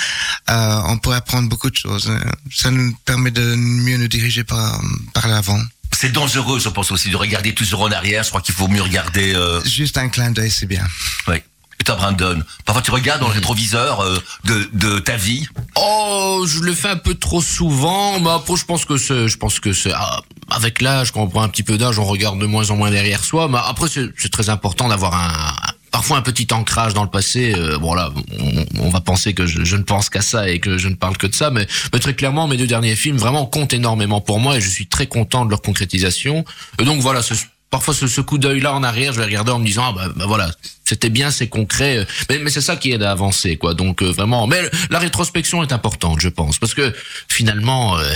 euh, 0.51 0.81
on 0.87 0.99
pourrait 0.99 1.19
apprendre 1.19 1.49
beaucoup 1.49 1.71
de 1.71 1.77
choses. 1.77 2.11
Ça 2.55 2.71
nous 2.71 2.97
permet 3.05 3.31
de 3.31 3.55
mieux 3.57 3.97
nous 3.99 4.09
diriger 4.09 4.45
par, 4.45 4.81
par 5.13 5.29
l'avant. 5.29 5.61
C'est 5.95 6.13
dangereux, 6.13 6.59
je 6.59 6.69
pense 6.71 6.91
aussi, 6.91 7.11
de 7.11 7.17
regarder 7.17 7.55
toujours 7.55 7.83
en 7.83 7.93
arrière. 7.93 8.23
Je 8.25 8.31
crois 8.31 8.41
qu'il 8.41 8.55
vaut 8.55 8.69
mieux 8.69 8.83
regarder... 8.83 9.35
Euh... 9.35 9.63
Juste 9.65 9.99
un 9.99 10.09
clin 10.09 10.31
d'œil, 10.31 10.51
c'est 10.51 10.67
bien. 10.67 10.87
Oui. 11.29 11.37
Toi, 11.85 11.97
Brandon, 11.97 12.43
parfois 12.65 12.83
tu 12.83 12.91
regardes 12.91 13.21
dans 13.21 13.29
le 13.29 13.35
rétroviseur 13.35 14.01
euh, 14.01 14.17
de, 14.45 14.69
de 14.73 14.99
ta 15.01 15.17
vie. 15.17 15.47
Oh, 15.77 16.45
je 16.47 16.61
le 16.61 16.75
fais 16.75 16.91
un 16.91 16.97
peu 16.97 17.15
trop 17.15 17.43
souvent, 17.43 18.21
mais 18.21 18.31
après 18.31 18.57
je 18.57 18.65
pense 18.65 18.85
que 18.85 18.97
c'est, 18.97 19.27
je 19.27 19.37
pense 19.37 19.59
que 19.59 19.73
c'est 19.73 19.93
ah, 19.93 20.21
avec 20.51 20.81
l'âge, 20.81 21.11
quand 21.11 21.23
on 21.23 21.29
prend 21.29 21.43
un 21.43 21.49
petit 21.49 21.63
peu 21.63 21.79
d'âge, 21.79 21.99
on 21.99 22.05
regarde 22.05 22.39
de 22.39 22.47
moins 22.47 22.71
en 22.71 22.77
moins 22.77 22.91
derrière 22.91 23.25
soi. 23.25 23.49
Mais 23.49 23.59
après 23.65 23.89
c'est, 23.89 24.31
très 24.31 24.49
important 24.49 24.89
d'avoir 24.89 25.15
un 25.15 25.55
parfois 25.91 26.17
un 26.17 26.23
petit 26.23 26.47
ancrage 26.53 26.95
dans 26.95 27.03
le 27.03 27.11
passé. 27.11 27.55
Euh, 27.57 27.79
bon 27.79 27.95
là, 27.95 28.11
on, 28.39 28.87
on 28.87 28.89
va 28.89 29.01
penser 29.01 29.35
que 29.35 29.47
je, 29.47 29.65
je 29.65 29.77
ne 29.77 29.83
pense 29.83 30.09
qu'à 30.09 30.23
ça 30.23 30.49
et 30.49 30.61
que 30.61 30.79
je 30.79 30.89
ne 30.89 30.95
parle 30.95 31.17
que 31.17 31.27
de 31.27 31.35
ça, 31.35 31.51
mais, 31.51 31.67
mais 31.93 31.99
très 31.99 32.15
clairement, 32.15 32.47
mes 32.47 32.57
deux 32.57 32.67
derniers 32.67 32.97
films 32.97 33.17
vraiment 33.17 33.47
comptent 33.47 33.75
énormément 33.75 34.21
pour 34.21 34.41
moi 34.41 34.57
et 34.57 34.61
je 34.61 34.69
suis 34.69 34.87
très 34.87 35.07
content 35.07 35.45
de 35.45 35.51
leur 35.51 35.63
concrétisation. 35.63 36.45
Et 36.79 36.85
donc 36.85 37.01
voilà, 37.01 37.23
ce, 37.23 37.35
parfois 37.73 37.95
ce, 37.95 38.21
coup 38.21 38.39
d'œil 38.39 38.61
là 38.61 38.75
en 38.75 38.85
arrière, 38.85 39.13
je 39.13 39.19
vais 39.19 39.25
regarder 39.25 39.51
en 39.51 39.59
me 39.59 39.65
disant 39.65 39.83
ah 39.89 39.93
bah, 39.93 40.13
bah 40.15 40.27
voilà, 40.29 40.53
c'était 40.85 41.11
bien, 41.11 41.33
c'est 41.33 41.49
concret. 41.49 42.07
Mais, 42.31 42.39
mais 42.39 42.51
c'est 42.51 42.61
ça 42.61 42.77
qui 42.77 42.93
aide 42.93 43.03
à 43.03 43.11
avancer 43.11 43.57
quoi. 43.57 43.75
Donc 43.75 44.03
euh, 44.03 44.13
vraiment, 44.13 44.47
mais 44.47 44.61
la 44.91 45.01
rétrospection 45.01 45.65
est 45.65 45.73
importante, 45.73 46.21
je 46.21 46.29
pense, 46.29 46.61
parce 46.61 46.75
que 46.75 46.95
finalement. 47.29 47.99
euh, 47.99 48.15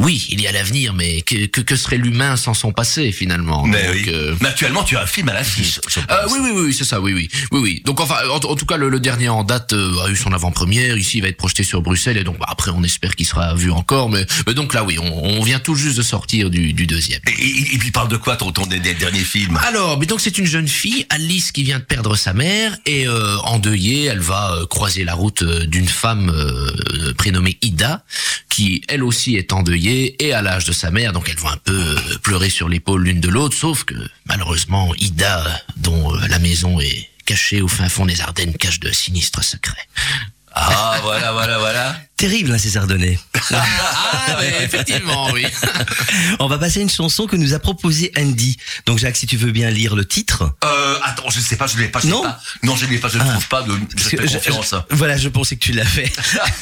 oui, 0.00 0.26
il 0.30 0.40
y 0.40 0.46
a 0.46 0.52
l'avenir, 0.52 0.94
mais 0.94 1.22
que, 1.22 1.46
que, 1.46 1.60
que 1.60 1.74
serait 1.76 1.96
l'humain 1.98 2.36
sans 2.36 2.54
son 2.54 2.72
passé 2.72 3.10
finalement? 3.12 3.66
Mais 3.66 3.84
Donc, 3.84 3.94
oui. 3.94 4.04
euh, 4.08 4.34
Mais 4.40 4.48
actuellement, 4.48 4.84
tu 4.84 4.96
as 4.96 5.02
un 5.02 5.06
film 5.06 5.28
à 5.28 5.34
l'affiche. 5.34 5.80
euh, 5.96 6.26
oui, 6.30 6.38
oui, 6.42 6.50
oui, 6.54 6.74
c'est 6.74 6.84
ça, 6.84 7.00
oui, 7.00 7.12
oui, 7.14 7.28
oui, 7.50 7.60
oui. 7.60 7.82
Donc 7.84 8.00
enfin, 8.00 8.16
en, 8.30 8.36
en 8.36 8.54
tout 8.56 8.66
cas, 8.66 8.76
le, 8.76 8.88
le 8.90 9.00
dernier 9.00 9.28
en 9.28 9.42
date 9.44 9.72
euh, 9.72 10.04
a 10.04 10.10
eu 10.10 10.16
son 10.16 10.32
avant-première. 10.32 10.96
Ici, 10.96 11.18
il 11.18 11.22
va 11.22 11.28
être 11.28 11.36
projeté 11.36 11.64
sur 11.64 11.82
Bruxelles, 11.82 12.16
et 12.16 12.24
donc 12.24 12.38
bah, 12.38 12.46
après, 12.48 12.70
on 12.70 12.84
espère 12.84 13.16
qu'il 13.16 13.26
sera 13.26 13.54
vu 13.54 13.70
encore. 13.72 14.08
Mais, 14.08 14.24
mais 14.46 14.54
donc 14.54 14.72
là, 14.72 14.84
oui, 14.84 14.98
on, 15.00 15.24
on 15.40 15.42
vient 15.42 15.58
tout 15.58 15.74
juste 15.74 15.96
de 15.96 16.02
sortir 16.02 16.48
du, 16.50 16.72
du 16.72 16.86
deuxième. 16.86 17.20
Et, 17.26 17.32
et- 17.44 17.74
et 17.74 17.78
puis 17.78 17.90
parle 17.90 18.08
de 18.08 18.16
quoi 18.16 18.36
ton, 18.36 18.52
ton 18.52 18.66
derniers 18.66 19.18
films 19.24 19.58
Alors, 19.66 19.98
mais 19.98 20.06
donc 20.06 20.20
c'est 20.20 20.38
une 20.38 20.46
jeune 20.46 20.68
fille, 20.68 21.06
Alice, 21.10 21.50
qui 21.52 21.64
vient 21.64 21.78
de 21.80 21.84
perdre 21.84 22.14
sa 22.16 22.32
mère 22.34 22.76
et 22.86 23.06
euh, 23.08 23.36
endeuillée, 23.44 24.04
elle 24.04 24.20
va 24.20 24.52
euh, 24.54 24.66
croiser 24.66 25.04
la 25.04 25.14
route 25.14 25.42
d'une 25.42 25.88
femme 25.88 26.30
euh, 26.30 27.12
prénommée 27.14 27.58
Ida, 27.62 28.04
qui 28.48 28.82
elle 28.88 29.02
aussi 29.02 29.36
est 29.36 29.52
endeuillée 29.52 29.87
et 29.88 30.32
à 30.32 30.42
l'âge 30.42 30.64
de 30.64 30.72
sa 30.72 30.90
mère, 30.90 31.12
donc 31.12 31.28
elles 31.28 31.38
vont 31.38 31.48
un 31.48 31.56
peu 31.56 31.72
euh, 31.96 32.18
pleurer 32.22 32.50
sur 32.50 32.68
l'épaule 32.68 33.02
l'une 33.04 33.20
de 33.20 33.28
l'autre, 33.28 33.56
sauf 33.56 33.84
que 33.84 33.94
malheureusement 34.26 34.94
Ida, 34.96 35.44
dont 35.76 36.14
euh, 36.14 36.26
la 36.28 36.38
maison 36.38 36.80
est 36.80 37.08
cachée 37.24 37.60
au 37.62 37.68
fin 37.68 37.88
fond 37.88 38.06
des 38.06 38.20
Ardennes, 38.20 38.54
cache 38.54 38.80
de 38.80 38.90
sinistres 38.90 39.42
secrets. 39.44 39.88
Ah, 40.60 40.98
voilà, 41.02 41.30
voilà, 41.32 41.58
voilà. 41.58 41.96
Terrible, 42.16 42.52
hein, 42.52 42.58
ces 42.58 42.76
Ardennais. 42.76 43.18
Ah, 43.50 44.36
mais 44.40 44.64
effectivement, 44.64 45.30
oui. 45.32 45.46
On 46.40 46.48
va 46.48 46.58
passer 46.58 46.80
à 46.80 46.82
une 46.82 46.90
chanson 46.90 47.26
que 47.26 47.36
nous 47.36 47.54
a 47.54 47.58
proposée 47.58 48.12
Andy. 48.16 48.56
Donc 48.86 48.98
Jacques, 48.98 49.16
si 49.16 49.26
tu 49.26 49.36
veux 49.38 49.52
bien 49.52 49.70
lire 49.70 49.96
le 49.96 50.04
titre. 50.04 50.54
Euh, 50.64 50.98
attends, 51.02 51.30
je 51.30 51.40
sais 51.40 51.56
pas, 51.56 51.66
je 51.66 51.78
l'ai 51.78 51.88
pas, 51.88 52.00
je 52.00 52.08
Non. 52.08 52.22
sais 52.22 52.28
pas. 52.28 52.40
Non, 52.62 52.76
je 52.76 52.84
l'ai 52.86 52.98
pas, 52.98 53.08
je 53.08 53.16
ne 53.18 53.22
Ah. 53.22 53.30
trouve 53.32 53.48
pas 53.48 53.62
de, 53.62 53.72
je 53.96 54.16
confiance. 54.16 54.74
je- 54.90 54.96
voilà, 54.96 55.16
je 55.16 55.28
pensais 55.28 55.56
que 55.56 55.64
tu 55.64 55.72
l'avais. 55.72 56.12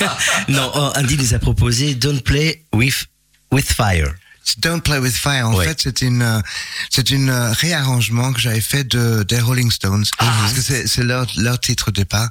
non, 0.48 0.70
oh, 0.74 0.92
Andy 0.96 1.16
nous 1.16 1.34
a 1.34 1.38
proposé 1.38 1.94
Don't 1.96 2.20
Play 2.22 2.64
with, 2.72 3.06
with 3.52 3.70
Fire. 3.72 4.14
Don't 4.58 4.80
Play 4.80 4.98
with 5.00 5.16
Fire. 5.16 5.48
En 5.48 5.56
fait, 5.56 5.80
c'est 5.82 6.02
une, 6.02 6.22
euh, 6.22 6.40
c'est 6.88 7.10
une 7.10 7.30
euh, 7.30 7.52
réarrangement 7.52 8.32
que 8.32 8.40
j'avais 8.40 8.60
fait 8.60 8.84
de 8.84 9.24
des 9.24 9.40
Rolling 9.40 9.70
Stones 9.70 10.04
parce 10.18 10.52
que 10.52 10.62
c'est, 10.62 10.86
c'est 10.86 11.02
leur, 11.02 11.26
leur 11.36 11.58
titre 11.58 11.88
au 11.88 11.90
départ. 11.90 12.28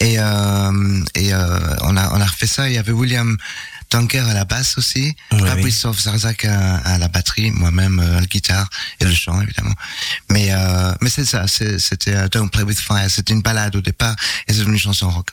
Et, 0.00 0.18
euh, 0.18 1.04
et 1.14 1.34
euh, 1.34 1.58
on 1.82 1.96
a, 1.96 2.10
on 2.14 2.20
a 2.20 2.24
refait 2.24 2.46
ça. 2.46 2.68
Il 2.68 2.74
y 2.74 2.78
avait 2.78 2.92
William 2.92 3.36
Dunker 3.90 4.26
à 4.28 4.34
la 4.34 4.44
basse 4.44 4.76
aussi, 4.78 5.14
Fabrice 5.30 5.86
Zarzak 6.02 6.44
à, 6.44 6.76
à 6.78 6.98
la 6.98 7.08
batterie, 7.08 7.50
moi-même 7.50 7.98
euh, 8.00 8.18
à 8.18 8.20
la 8.20 8.26
guitare 8.26 8.68
et 9.00 9.04
le 9.04 9.12
chant 9.14 9.40
évidemment. 9.40 9.74
Mais, 10.30 10.48
euh, 10.50 10.92
mais 11.00 11.10
c'est 11.10 11.24
ça. 11.24 11.46
c'était 11.48 12.28
Don't 12.28 12.50
Play 12.50 12.62
with 12.64 12.78
Fire. 12.80 13.10
C'était 13.10 13.32
une 13.32 13.42
balade 13.42 13.76
au 13.76 13.80
départ 13.80 14.14
et 14.46 14.52
c'est 14.52 14.58
devenu 14.60 14.74
une 14.74 14.80
chanson 14.80 15.08
rock. 15.10 15.28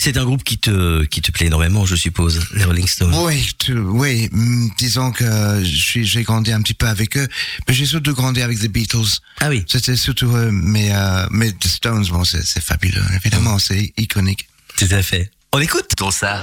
C'est 0.00 0.16
un 0.16 0.24
groupe 0.24 0.42
qui 0.42 0.56
te, 0.58 1.04
qui 1.04 1.20
te 1.20 1.30
plaît 1.30 1.46
énormément, 1.46 1.84
je 1.84 1.94
suppose, 1.94 2.40
les 2.54 2.64
Rolling 2.64 2.86
Stones. 2.88 3.14
Oui, 3.14 3.48
tu- 3.58 3.78
oui. 3.78 4.28
mm, 4.32 4.70
Disons 4.78 5.12
que 5.12 5.60
j'ai 5.62 6.22
grandi 6.22 6.50
un 6.52 6.62
petit 6.62 6.74
peu 6.74 6.88
avec 6.88 7.16
eux, 7.18 7.28
mais 7.68 7.74
j'ai 7.74 7.84
surtout 7.86 8.14
grandi 8.14 8.40
avec 8.40 8.58
The 8.58 8.68
Beatles. 8.68 9.18
Ah 9.40 9.50
oui. 9.50 9.62
C'était 9.68 9.94
surtout 9.96 10.34
eux, 10.34 10.50
mais, 10.50 10.88
euh, 10.92 11.26
mais 11.30 11.52
The 11.52 11.68
Stones, 11.68 12.06
bon, 12.08 12.24
c'est, 12.24 12.42
fabuleux, 12.62 13.04
évidemment, 13.14 13.58
c'est 13.58 13.92
iconique. 13.98 14.48
Tout 14.78 14.88
à 14.90 15.02
fait. 15.02 15.30
On 15.52 15.60
écoute 15.60 15.86
Ton 15.96 16.10
ça. 16.10 16.42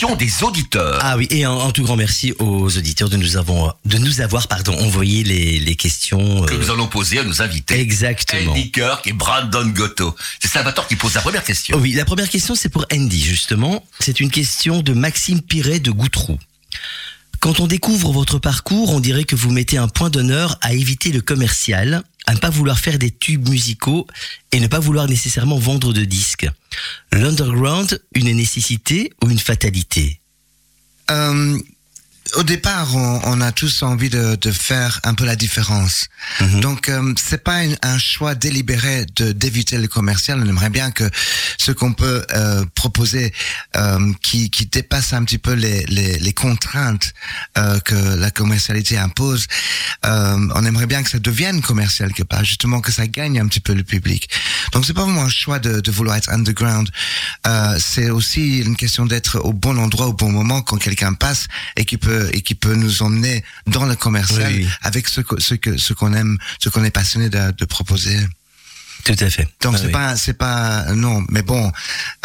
questions 0.00 0.16
des 0.16 0.42
auditeurs. 0.42 0.98
Ah 1.02 1.18
oui, 1.18 1.26
et 1.28 1.44
un, 1.44 1.52
un 1.52 1.70
tout 1.72 1.82
grand 1.82 1.96
merci 1.96 2.32
aux 2.38 2.74
auditeurs 2.74 3.10
de 3.10 3.18
nous 3.18 3.36
avoir, 3.36 3.76
de 3.84 3.98
nous 3.98 4.22
avoir 4.22 4.48
pardon, 4.48 4.72
envoyé 4.78 5.22
les, 5.24 5.60
les 5.60 5.74
questions. 5.76 6.42
que 6.46 6.54
euh, 6.54 6.58
nous 6.58 6.70
allons 6.70 6.86
poser 6.86 7.18
à 7.18 7.22
nos 7.22 7.42
invités. 7.42 7.78
Exactement. 7.78 8.52
Andy 8.52 8.70
Kirk 8.72 9.06
et 9.06 9.12
Brandon 9.12 9.66
Gotto. 9.66 10.16
C'est 10.40 10.48
Salvatore 10.48 10.88
qui 10.88 10.96
pose 10.96 11.14
la 11.14 11.20
première 11.20 11.44
question. 11.44 11.76
Oui, 11.78 11.92
la 11.92 12.06
première 12.06 12.30
question, 12.30 12.54
c'est 12.54 12.70
pour 12.70 12.86
Andy, 12.90 13.20
justement. 13.20 13.84
C'est 13.98 14.20
une 14.20 14.30
question 14.30 14.80
de 14.80 14.94
Maxime 14.94 15.42
Piret 15.42 15.80
de 15.80 15.90
Goutrou. 15.90 16.38
Quand 17.40 17.58
on 17.58 17.66
découvre 17.66 18.12
votre 18.12 18.38
parcours, 18.38 18.92
on 18.92 19.00
dirait 19.00 19.24
que 19.24 19.34
vous 19.34 19.50
mettez 19.50 19.78
un 19.78 19.88
point 19.88 20.10
d'honneur 20.10 20.58
à 20.60 20.74
éviter 20.74 21.10
le 21.10 21.22
commercial, 21.22 22.02
à 22.26 22.34
ne 22.34 22.38
pas 22.38 22.50
vouloir 22.50 22.78
faire 22.78 22.98
des 22.98 23.10
tubes 23.10 23.48
musicaux 23.48 24.06
et 24.52 24.60
ne 24.60 24.66
pas 24.66 24.78
vouloir 24.78 25.08
nécessairement 25.08 25.58
vendre 25.58 25.94
de 25.94 26.04
disques. 26.04 26.46
L'underground, 27.12 28.02
une 28.14 28.30
nécessité 28.30 29.10
ou 29.24 29.30
une 29.30 29.38
fatalité? 29.38 30.20
Euh, 31.10 31.58
au 32.36 32.42
départ, 32.42 32.94
on, 32.94 33.20
on 33.24 33.40
a 33.40 33.52
tous 33.52 33.82
envie 33.82 34.10
de, 34.10 34.36
de 34.36 34.50
faire 34.50 35.00
un 35.04 35.14
peu 35.14 35.24
la 35.24 35.36
différence. 35.36 36.06
Mhm. 36.40 36.60
Donc, 36.60 36.88
euh, 36.88 37.14
c'est 37.16 37.42
pas 37.42 37.56
un, 37.58 37.74
un 37.82 37.98
choix 37.98 38.34
délibéré 38.34 39.06
de 39.16 39.32
d'éviter 39.32 39.78
le 39.78 39.88
commercial. 39.88 40.40
On 40.42 40.48
aimerait 40.48 40.70
bien 40.70 40.90
que 40.90 41.08
ce 41.58 41.72
qu'on 41.72 41.92
peut 41.92 42.24
euh, 42.32 42.64
proposer, 42.74 43.32
euh, 43.76 44.12
qui, 44.22 44.50
qui 44.50 44.66
dépasse 44.66 45.12
un 45.12 45.24
petit 45.24 45.38
peu 45.38 45.52
les, 45.52 45.84
les, 45.86 46.18
les 46.18 46.32
contraintes 46.32 47.12
euh, 47.58 47.78
que 47.80 47.94
la 47.94 48.30
commercialité 48.30 48.98
impose, 48.98 49.46
euh, 50.04 50.48
on 50.54 50.64
aimerait 50.64 50.86
bien 50.86 51.02
que 51.02 51.10
ça 51.10 51.18
devienne 51.18 51.62
commercial 51.62 52.12
quelque 52.12 52.28
part, 52.28 52.44
justement 52.44 52.80
que 52.80 52.92
ça 52.92 53.06
gagne 53.06 53.40
un 53.40 53.46
petit 53.48 53.60
peu 53.60 53.74
le 53.74 53.84
public. 53.84 54.28
Donc, 54.72 54.84
c'est 54.84 54.94
pas 54.94 55.04
vraiment 55.04 55.22
un 55.22 55.28
choix 55.28 55.58
de, 55.58 55.80
de 55.80 55.90
vouloir 55.90 56.16
être 56.16 56.30
underground. 56.30 56.88
Euh, 57.46 57.78
c'est 57.78 58.10
aussi 58.10 58.58
une 58.58 58.76
question 58.76 59.06
d'être 59.06 59.40
au 59.40 59.52
bon 59.52 59.78
endroit 59.78 60.06
au 60.06 60.12
bon 60.12 60.30
moment 60.30 60.62
quand 60.62 60.76
quelqu'un 60.76 61.14
passe 61.14 61.46
et 61.76 61.84
qui 61.84 61.96
peut 61.96 62.19
et 62.32 62.42
qui 62.42 62.54
peut 62.54 62.74
nous 62.74 63.02
emmener 63.02 63.44
dans 63.66 63.84
le 63.86 63.96
commercial 63.96 64.52
Oui, 64.52 64.68
avec 64.82 65.08
ce 65.08 65.20
que 65.20 65.40
ce 65.40 65.54
que 65.54 65.76
ce 65.76 65.92
qu'on 65.92 66.12
aime, 66.14 66.38
ce 66.58 66.68
qu'on 66.68 66.84
est 66.84 66.90
passionné 66.90 67.28
de, 67.30 67.50
de 67.52 67.64
proposer. 67.64 68.18
Tout 69.04 69.16
à 69.18 69.30
fait. 69.30 69.48
Donc 69.62 69.74
Ah 69.76 69.78
c'est 69.78 69.86
oui. 69.86 69.92
pas 69.92 70.16
c'est 70.16 70.34
pas 70.34 70.84
non, 70.94 71.24
mais 71.30 71.42
bon. 71.42 71.70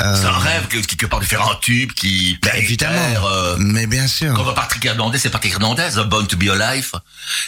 euh, 0.02 0.22
C'est 0.22 0.28
un 0.28 0.38
rêve 0.38 0.68
que, 0.68 0.78
quelque 0.80 1.06
part 1.06 1.20
de 1.20 1.26
faire 1.26 1.42
un 1.48 1.56
tube 1.62 1.92
qui 1.94 2.38
bah, 2.44 2.56
évidemment. 2.58 3.00
euh, 3.28 3.56
mais 3.60 3.88
bien 3.88 4.08
sûr. 4.08 4.34
Comme 4.34 4.54
Patrick 4.54 4.84
Hernandez, 4.86 5.18
c'est 5.18 5.30
Patrick 5.30 5.54
Hernandez, 5.54 5.90
Born 6.08 6.28
to 6.28 6.38
be 6.38 6.50
Alive. 6.50 6.92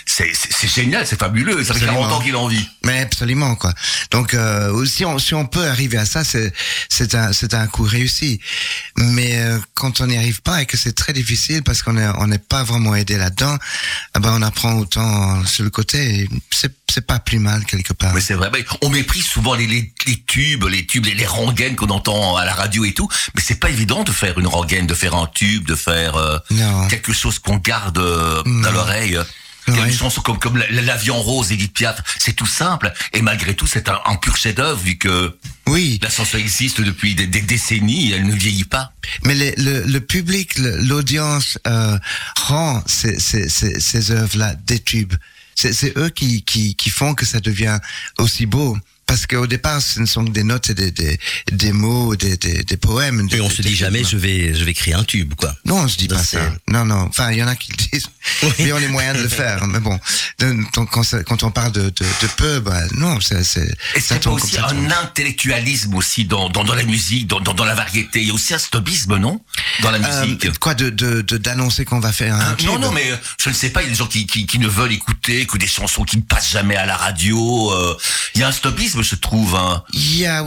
C'est, 0.05 0.31
c'est, 0.33 0.51
c'est 0.51 0.67
génial, 0.67 1.05
c'est 1.05 1.19
fabuleux. 1.19 1.63
Ça 1.63 1.73
fait 1.73 1.81
Absolument. 1.83 2.01
40 2.07 2.13
ans 2.13 2.23
qu'il 2.23 2.35
en 2.35 2.47
vit. 2.47 2.67
Mais 2.83 3.01
absolument 3.01 3.55
quoi. 3.55 3.73
Donc 4.11 4.33
euh, 4.33 4.85
si 4.85 5.05
on 5.05 5.19
si 5.19 5.33
on 5.33 5.45
peut 5.45 5.67
arriver 5.67 5.97
à 5.97 6.05
ça, 6.05 6.23
c'est 6.23 6.53
c'est 6.89 7.13
un 7.15 7.33
c'est 7.33 7.53
un 7.53 7.67
coup 7.67 7.83
réussi. 7.83 8.39
Mais 8.97 9.37
euh, 9.39 9.59
quand 9.73 10.01
on 10.01 10.07
n'y 10.07 10.17
arrive 10.17 10.41
pas 10.41 10.61
et 10.61 10.65
que 10.65 10.77
c'est 10.77 10.93
très 10.93 11.13
difficile 11.13 11.63
parce 11.63 11.81
qu'on 11.83 11.97
est 11.97 12.07
on 12.17 12.27
n'est 12.27 12.37
pas 12.39 12.63
vraiment 12.63 12.95
aidé 12.95 13.17
là-dedans, 13.17 13.57
eh 14.15 14.19
ben 14.19 14.31
on 14.33 14.41
apprend 14.41 14.73
autant 14.75 15.45
sur 15.45 15.63
le 15.63 15.69
côté. 15.69 16.21
et 16.21 16.29
C'est 16.51 16.71
c'est 16.89 17.05
pas 17.05 17.19
plus 17.19 17.39
mal 17.39 17.65
quelque 17.65 17.93
part. 17.93 18.13
Mais 18.13 18.21
c'est 18.21 18.33
vrai, 18.33 18.49
mais 18.51 18.65
on 18.81 18.89
méprise 18.89 19.25
souvent 19.25 19.53
les, 19.55 19.67
les, 19.67 19.91
les 20.07 20.15
tubes, 20.25 20.63
les 20.65 20.85
tubes, 20.85 21.05
les, 21.05 21.13
les 21.13 21.25
rengaines 21.25 21.75
qu'on 21.75 21.89
entend 21.89 22.37
à 22.37 22.45
la 22.45 22.53
radio 22.53 22.85
et 22.85 22.93
tout. 22.93 23.09
Mais 23.35 23.41
c'est 23.45 23.59
pas 23.59 23.69
évident 23.69 24.03
de 24.03 24.11
faire 24.11 24.39
une 24.39 24.47
rengaine, 24.47 24.87
de 24.87 24.93
faire 24.93 25.15
un 25.15 25.27
tube, 25.27 25.65
de 25.65 25.75
faire 25.75 26.15
euh, 26.15 26.37
quelque 26.89 27.13
chose 27.13 27.39
qu'on 27.39 27.57
garde 27.57 27.97
euh, 27.97 28.41
dans 28.43 28.71
l'oreille. 28.71 29.19
Il 29.69 29.75
y 29.75 29.79
a 29.79 29.81
Ouais. 29.81 29.89
une 29.89 29.93
chanson 29.93 30.21
comme, 30.21 30.39
comme 30.39 30.55
la- 30.55 30.71
la- 30.71 30.81
L'avion 30.81 31.21
rose, 31.21 31.51
Edith 31.51 31.73
Piaf. 31.73 32.01
C'est 32.19 32.31
tout 32.31 32.45
simple. 32.45 32.93
Et 33.11 33.21
malgré 33.21 33.53
tout, 33.53 33.67
c'est 33.67 33.89
un, 33.89 33.99
un 34.05 34.15
pur 34.15 34.37
chef-d'œuvre 34.37 34.79
vu 34.81 34.97
que 34.97 35.37
Oui. 35.67 35.99
la 36.01 36.09
chanson 36.09 36.37
existe 36.37 36.79
depuis 36.79 37.15
des, 37.15 37.27
des 37.27 37.41
décennies 37.41 38.13
elle 38.13 38.25
ne 38.25 38.33
vieillit 38.33 38.63
pas. 38.63 38.93
Mais 39.25 39.35
le, 39.35 39.51
le, 39.57 39.81
le 39.83 39.99
public, 39.99 40.53
l'audience 40.57 41.57
euh, 41.67 41.99
rend 42.39 42.81
ces, 42.85 43.19
ces, 43.19 43.49
ces, 43.49 43.81
ces 43.81 44.11
œuvres-là 44.11 44.55
des 44.55 44.79
tubes. 44.79 45.13
C'est 45.57 45.97
eux 45.97 46.09
qui, 46.09 46.43
qui, 46.43 46.75
qui 46.75 46.89
font 46.91 47.15
que 47.15 47.25
ça 47.25 47.39
devient 47.39 47.79
aussi 48.19 48.45
beau. 48.45 48.77
Parce 49.07 49.25
qu'au 49.25 49.47
départ, 49.47 49.81
ce 49.81 49.99
ne 50.01 50.05
sont 50.05 50.25
que 50.25 50.31
des 50.31 50.43
notes 50.43 50.69
et 50.69 50.73
des, 50.73 50.91
des, 50.91 51.17
des 51.51 51.71
mots, 51.71 52.15
des, 52.15 52.37
des, 52.37 52.63
des 52.63 52.77
poèmes. 52.77 53.21
Et 53.21 53.35
des- 53.35 53.41
on 53.41 53.49
se 53.49 53.61
des- 53.61 53.69
dit 53.69 53.75
jamais, 53.75 54.03
je 54.03 54.17
vais, 54.17 54.53
je 54.53 54.63
vais 54.63 54.73
créer 54.73 54.93
un 54.93 55.03
tube, 55.05 55.33
quoi. 55.35 55.55
Non, 55.65 55.77
on 55.79 55.87
se 55.87 55.97
dit 55.97 56.07
pas 56.07 56.21
ça. 56.23 56.39
Non, 56.69 56.85
non. 56.85 57.07
Enfin, 57.09 57.31
il 57.31 57.37
y 57.39 57.43
en 57.43 57.47
a 57.47 57.55
qui 57.55 57.71
le 57.71 57.77
disent. 57.77 58.09
Mais 58.59 58.71
on 58.73 58.75
a 58.75 58.79
les 58.79 58.87
moyens 58.89 59.17
de 59.17 59.23
le 59.23 59.29
faire. 59.29 59.65
Mais 59.67 59.79
bon, 59.79 59.97
donc, 60.39 60.89
quand, 60.91 61.03
ça- 61.03 61.23
quand 61.23 61.43
on 61.43 61.51
parle 61.51 61.71
de, 61.71 61.83
de, 61.83 61.89
de 61.89 62.27
peu, 62.35 62.59
bah, 62.59 62.81
non, 62.95 63.19
c'est... 63.21 63.43
c'est- 63.43 63.73
Et 63.95 63.99
ça 64.01 64.19
tombe 64.19 64.35
aussi 64.35 64.55
ça 64.55 64.67
un 64.67 64.91
intellectualisme 64.91 65.95
aussi 65.95 66.25
dans, 66.25 66.49
dans, 66.49 66.63
dans 66.63 66.75
la 66.75 66.83
musique, 66.83 67.27
dans, 67.27 67.39
dans, 67.39 67.53
dans 67.53 67.65
la 67.65 67.75
variété. 67.75 68.21
Il 68.21 68.27
y 68.27 68.31
a 68.31 68.33
aussi 68.33 68.53
un 68.53 68.57
snobisme, 68.59 69.17
non? 69.17 69.41
Dans 69.81 69.91
la 69.91 69.97
Euh, 69.99 70.25
musique. 70.25 70.59
quoi, 70.59 70.73
de 70.73 70.89
de 70.89 71.21
de- 71.21 71.37
d'annoncer 71.37 71.85
qu'on 71.85 71.99
va 71.99 72.11
faire 72.11 72.35
un 72.35 72.39
Ah, 72.39 72.49
non, 72.63 72.73
tube 72.73 72.81
non, 72.81 72.91
mais 72.91 73.09
euh, 73.11 73.15
je 73.41 73.49
ne 73.49 73.53
sais 73.53 73.69
pas, 73.69 73.81
il 73.81 73.85
y 73.85 73.87
a 73.87 73.91
des 73.91 73.97
gens 73.97 74.07
qui, 74.07 74.27
qui, 74.27 74.45
qui 74.45 74.59
ne 74.59 74.67
veulent 74.67 74.91
écouter 74.91 75.45
que 75.45 75.57
des 75.57 75.67
chansons 75.67 76.03
qui 76.03 76.17
ne 76.17 76.21
passent 76.21 76.51
jamais 76.51 76.75
à 76.75 76.85
la 76.85 76.95
radio. 76.97 77.71
euh, 77.73 77.97
Il 78.35 78.41
y 78.41 78.43
a 78.43 78.47
un 78.47 78.51
snobisme, 78.51 78.96
je 79.03 79.15
trouve. 79.15 79.55
Hein. 79.55 79.83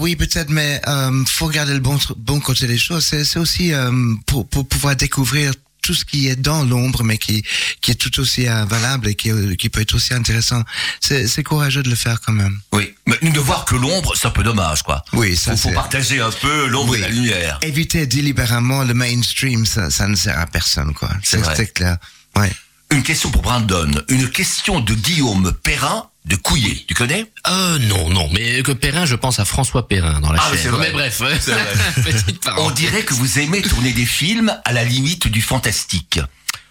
Oui, 0.01 0.17
peut-être, 0.17 0.51
mais 0.51 0.81
euh, 0.87 1.25
faut 1.27 1.47
regarder 1.47 1.75
le 1.75 1.81
bon, 1.81 1.99
bon 2.17 2.41
côté 2.41 2.67
des 2.67 2.79
choses. 2.79 3.05
C'est 3.05 3.25
c'est 3.25 3.39
aussi 3.39 3.73
euh, 3.73 3.91
pour, 4.27 4.49
pour 4.49 4.67
pouvoir 4.67 4.97
découvrir 4.97 5.53
tout 5.83 5.95
ce 5.95 6.05
qui 6.05 6.29
est 6.29 6.37
dans 6.37 6.65
l'ombre, 6.65 7.05
mais 7.05 7.19
qui, 7.19 7.43
qui 7.81 7.91
est 7.91 7.95
tout 7.95 8.21
aussi 8.21 8.49
euh, 8.49 8.65
valable 8.65 9.09
et 9.09 9.15
qui, 9.15 9.31
euh, 9.31 9.55
qui 9.55 9.69
peut 9.69 9.81
être 9.81 9.95
aussi 9.95 10.15
intéressant. 10.15 10.63
C'est 11.01 11.27
c'est 11.27 11.43
courageux 11.43 11.83
de 11.83 11.89
le 11.89 11.97
faire 11.97 12.21
quand 12.21 12.33
même. 12.33 12.61
Oui, 12.73 12.95
mais 13.07 13.17
ne 13.23 13.39
voir 13.39 13.65
que 13.65 13.77
l'ombre, 13.77 14.15
c'est 14.17 14.27
un 14.27 14.31
peu 14.31 14.43
dommage, 14.43 14.83
quoi. 14.83 15.05
Oui, 15.13 15.37
ça 15.37 15.57
faut, 15.57 15.71
partager 15.71 16.21
un 16.21 16.31
peu 16.31 16.67
l'ombre 16.67 16.93
Oui. 16.93 16.99
et 16.99 17.03
la 17.03 17.09
lumière. 17.09 17.59
Éviter 17.63 18.07
délibérément 18.07 18.85
le 18.85 18.95
mainstream, 18.95 19.65
ça, 19.67 19.91
ça 19.91 20.07
ne 20.07 20.17
sert 20.17 20.39
à 20.39 20.47
personne, 20.47 20.93
quoi. 20.95 21.11
C'est 21.23 21.73
clair. 21.73 21.97
Ouais. 22.37 22.53
Une 22.91 23.03
question 23.03 23.31
pour 23.31 23.43
Brandon. 23.43 24.03
Une 24.09 24.29
question 24.29 24.81
de 24.81 24.95
Guillaume 24.95 25.53
Perrin 25.63 26.10
de 26.27 26.37
Couillet. 26.37 26.85
Tu 26.87 26.95
connais 26.95 27.27
Euh, 27.49 27.79
non, 27.79 28.11
non, 28.11 28.29
mais 28.33 28.63
que 28.63 28.73
Perrin, 28.73 29.07
je 29.07 29.15
pense 29.15 29.39
à 29.41 29.45
François 29.45 29.89
Perrin 29.89 30.21
dans 30.21 30.33
la 30.33 30.41
Ah, 30.43 30.51
mais 30.79 30.91
bref, 30.91 31.19
petite 32.05 32.49
On 32.59 32.71
dirait 32.71 33.03
que 33.03 33.15
vous 33.15 33.39
aimez 33.39 33.63
tourner 33.63 33.93
des 33.93 34.07
films 34.07 34.55
à 34.65 34.73
la 34.73 34.85
limite 34.85 35.29
du 35.29 35.43
fantastique. 35.43 36.21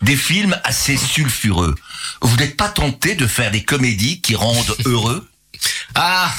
Des 0.01 0.15
films 0.15 0.57
assez 0.63 0.97
sulfureux. 0.97 1.75
Vous 2.21 2.37
n'êtes 2.37 2.55
pas 2.55 2.69
tenté 2.69 3.15
de 3.15 3.27
faire 3.27 3.51
des 3.51 3.63
comédies 3.63 4.21
qui 4.21 4.35
rendent 4.35 4.75
heureux? 4.85 5.27
Ah, 5.95 6.31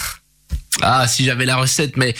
ah, 0.82 1.06
si 1.08 1.24
j'avais 1.24 1.44
la 1.44 1.56
recette, 1.56 1.96
mais 1.96 2.14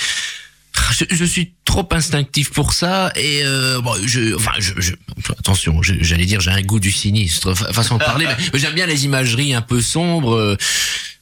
je, 0.92 1.04
je 1.10 1.24
suis 1.24 1.54
trop 1.64 1.88
instinctif 1.92 2.50
pour 2.50 2.72
ça 2.72 3.12
et 3.16 3.42
euh, 3.44 3.80
bon, 3.80 3.94
je, 4.04 4.34
enfin, 4.34 4.52
je, 4.58 4.72
je- 4.78 4.94
attention, 5.38 5.80
j'allais 5.82 6.26
dire 6.26 6.40
j'ai 6.40 6.50
un 6.50 6.62
goût 6.62 6.80
du 6.80 6.90
sinistre 6.92 7.54
fa- 7.54 7.72
façon 7.72 7.96
de 7.98 8.04
parler, 8.04 8.26
mais 8.52 8.58
j'aime 8.58 8.74
bien 8.74 8.86
les 8.86 9.04
imageries 9.04 9.54
un 9.54 9.62
peu 9.62 9.80
sombres. 9.80 10.56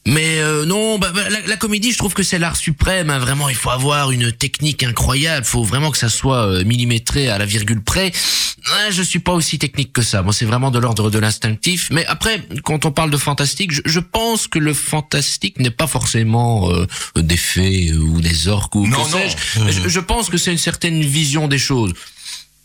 Mais 0.06 0.38
euh, 0.38 0.64
non, 0.64 0.98
bah, 0.98 1.12
bah, 1.14 1.28
la, 1.28 1.40
la 1.46 1.56
comédie, 1.56 1.92
je 1.92 1.98
trouve 1.98 2.14
que 2.14 2.22
c'est 2.22 2.38
l'art 2.38 2.56
suprême. 2.56 3.10
hein, 3.10 3.18
vraiment, 3.18 3.48
il 3.50 3.54
faut 3.54 3.68
avoir 3.70 4.10
une 4.10 4.32
technique 4.32 4.82
incroyable. 4.82 5.44
Il 5.46 5.50
faut 5.50 5.64
vraiment 5.64 5.90
que 5.90 5.98
ça 5.98 6.08
soit 6.08 6.46
euh, 6.46 6.64
millimétré 6.64 7.28
à 7.28 7.36
la 7.36 7.44
virgule 7.44 7.82
près. 7.82 8.06
Ouais, 8.06 8.90
je 8.90 9.02
suis 9.02 9.18
pas 9.18 9.32
aussi 9.32 9.58
technique 9.58 9.92
que 9.92 10.00
ça. 10.02 10.22
Moi, 10.22 10.32
c'est 10.32 10.46
vraiment 10.46 10.70
de 10.70 10.78
l'ordre 10.78 11.10
de 11.10 11.18
l'instinctif. 11.18 11.88
Mais 11.90 12.06
après, 12.06 12.42
quand 12.64 12.86
on 12.86 12.90
parle 12.90 13.10
de 13.10 13.16
fantastique, 13.18 13.70
je, 13.72 13.82
je 13.84 14.00
pense 14.00 14.48
que 14.48 14.58
le 14.58 14.72
fantastique 14.72 15.58
n'est 15.58 15.70
pas 15.70 15.86
forcément 15.86 16.70
euh, 16.70 16.86
des 17.16 17.36
fées 17.36 17.92
ou 17.92 18.20
des 18.22 18.48
orques 18.48 18.74
ou 18.76 18.86
Non, 18.86 19.04
que 19.04 19.10
non. 19.10 19.18
sais-je. 19.18 19.82
Je, 19.82 19.88
je 19.88 20.00
pense 20.00 20.30
que 20.30 20.38
c'est 20.38 20.52
une 20.52 20.58
certaine 20.58 21.02
vision 21.02 21.48
des 21.48 21.58
choses. 21.58 21.92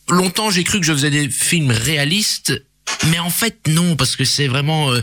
Longtemps, 0.09 0.49
j'ai 0.49 0.63
cru 0.63 0.79
que 0.79 0.85
je 0.85 0.93
faisais 0.93 1.09
des 1.09 1.29
films 1.29 1.71
réalistes. 1.71 2.53
Mais 3.09 3.19
en 3.19 3.29
fait 3.29 3.67
non 3.67 3.95
parce 3.95 4.15
que 4.15 4.25
c'est 4.25 4.47
vraiment 4.47 4.91
euh, 4.91 5.01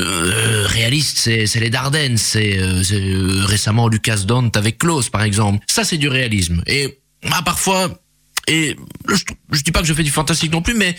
euh, 0.00 0.66
réaliste 0.66 1.18
c'est 1.18 1.60
les 1.60 1.70
Dardennes 1.70 2.18
c'est 2.18 2.58
euh, 2.58 3.44
récemment 3.46 3.88
Lucas 3.88 4.24
Dont 4.26 4.50
avec 4.54 4.78
Klaus 4.78 5.08
par 5.08 5.22
exemple. 5.22 5.64
Ça 5.66 5.84
c'est 5.84 5.98
du 5.98 6.08
réalisme. 6.08 6.62
Et 6.66 6.98
bah, 7.22 7.42
parfois 7.44 8.00
et 8.46 8.76
je, 9.08 9.22
je 9.52 9.62
dis 9.62 9.72
pas 9.72 9.80
que 9.80 9.86
je 9.86 9.94
fais 9.94 10.02
du 10.02 10.10
fantastique 10.10 10.52
non 10.52 10.62
plus 10.62 10.74
mais 10.74 10.96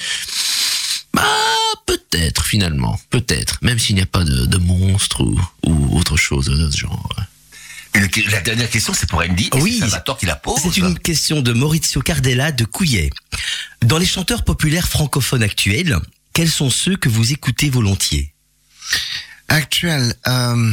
bah 1.14 1.24
peut-être 1.86 2.46
finalement 2.46 3.00
peut-être. 3.10 3.60
Même 3.62 3.80
s'il 3.80 3.96
n'y 3.96 4.02
a 4.02 4.08
pas 4.08 4.24
de, 4.24 4.46
de 4.46 4.58
monstres 4.58 5.22
ou, 5.22 5.40
ou 5.66 5.98
autre 5.98 6.18
chose 6.18 6.46
de 6.46 6.70
ce 6.72 6.78
genre 6.78 7.10
Une- 7.96 8.10
La 8.32 8.42
dernière 8.42 8.70
question, 8.70 8.94
c'est 8.94 9.10
pour 9.10 9.20
Andy. 9.22 9.50
et 9.54 9.58
Oui. 9.58 9.74
C'est 9.74 9.80
Salvatore 9.90 10.18
qui 10.18 10.26
la 10.26 10.36
pose. 10.36 10.60
C'est 10.62 10.78
une 10.78 10.98
question 10.98 11.42
de 11.42 11.52
Maurizio 11.54 12.02
Cardella 12.02 12.52
de 12.52 12.66
Couillet. 12.66 13.10
Dans 13.82 13.98
les 13.98 14.06
chanteurs 14.06 14.44
populaires 14.44 14.88
francophones 14.88 15.44
actuels, 15.44 15.98
quels 16.34 16.50
sont 16.50 16.70
ceux 16.70 16.96
que 16.96 17.10
vous 17.10 17.32
écoutez 17.34 17.70
volontiers? 17.70 18.34
Actuel. 19.50 20.14
Euh, 20.28 20.72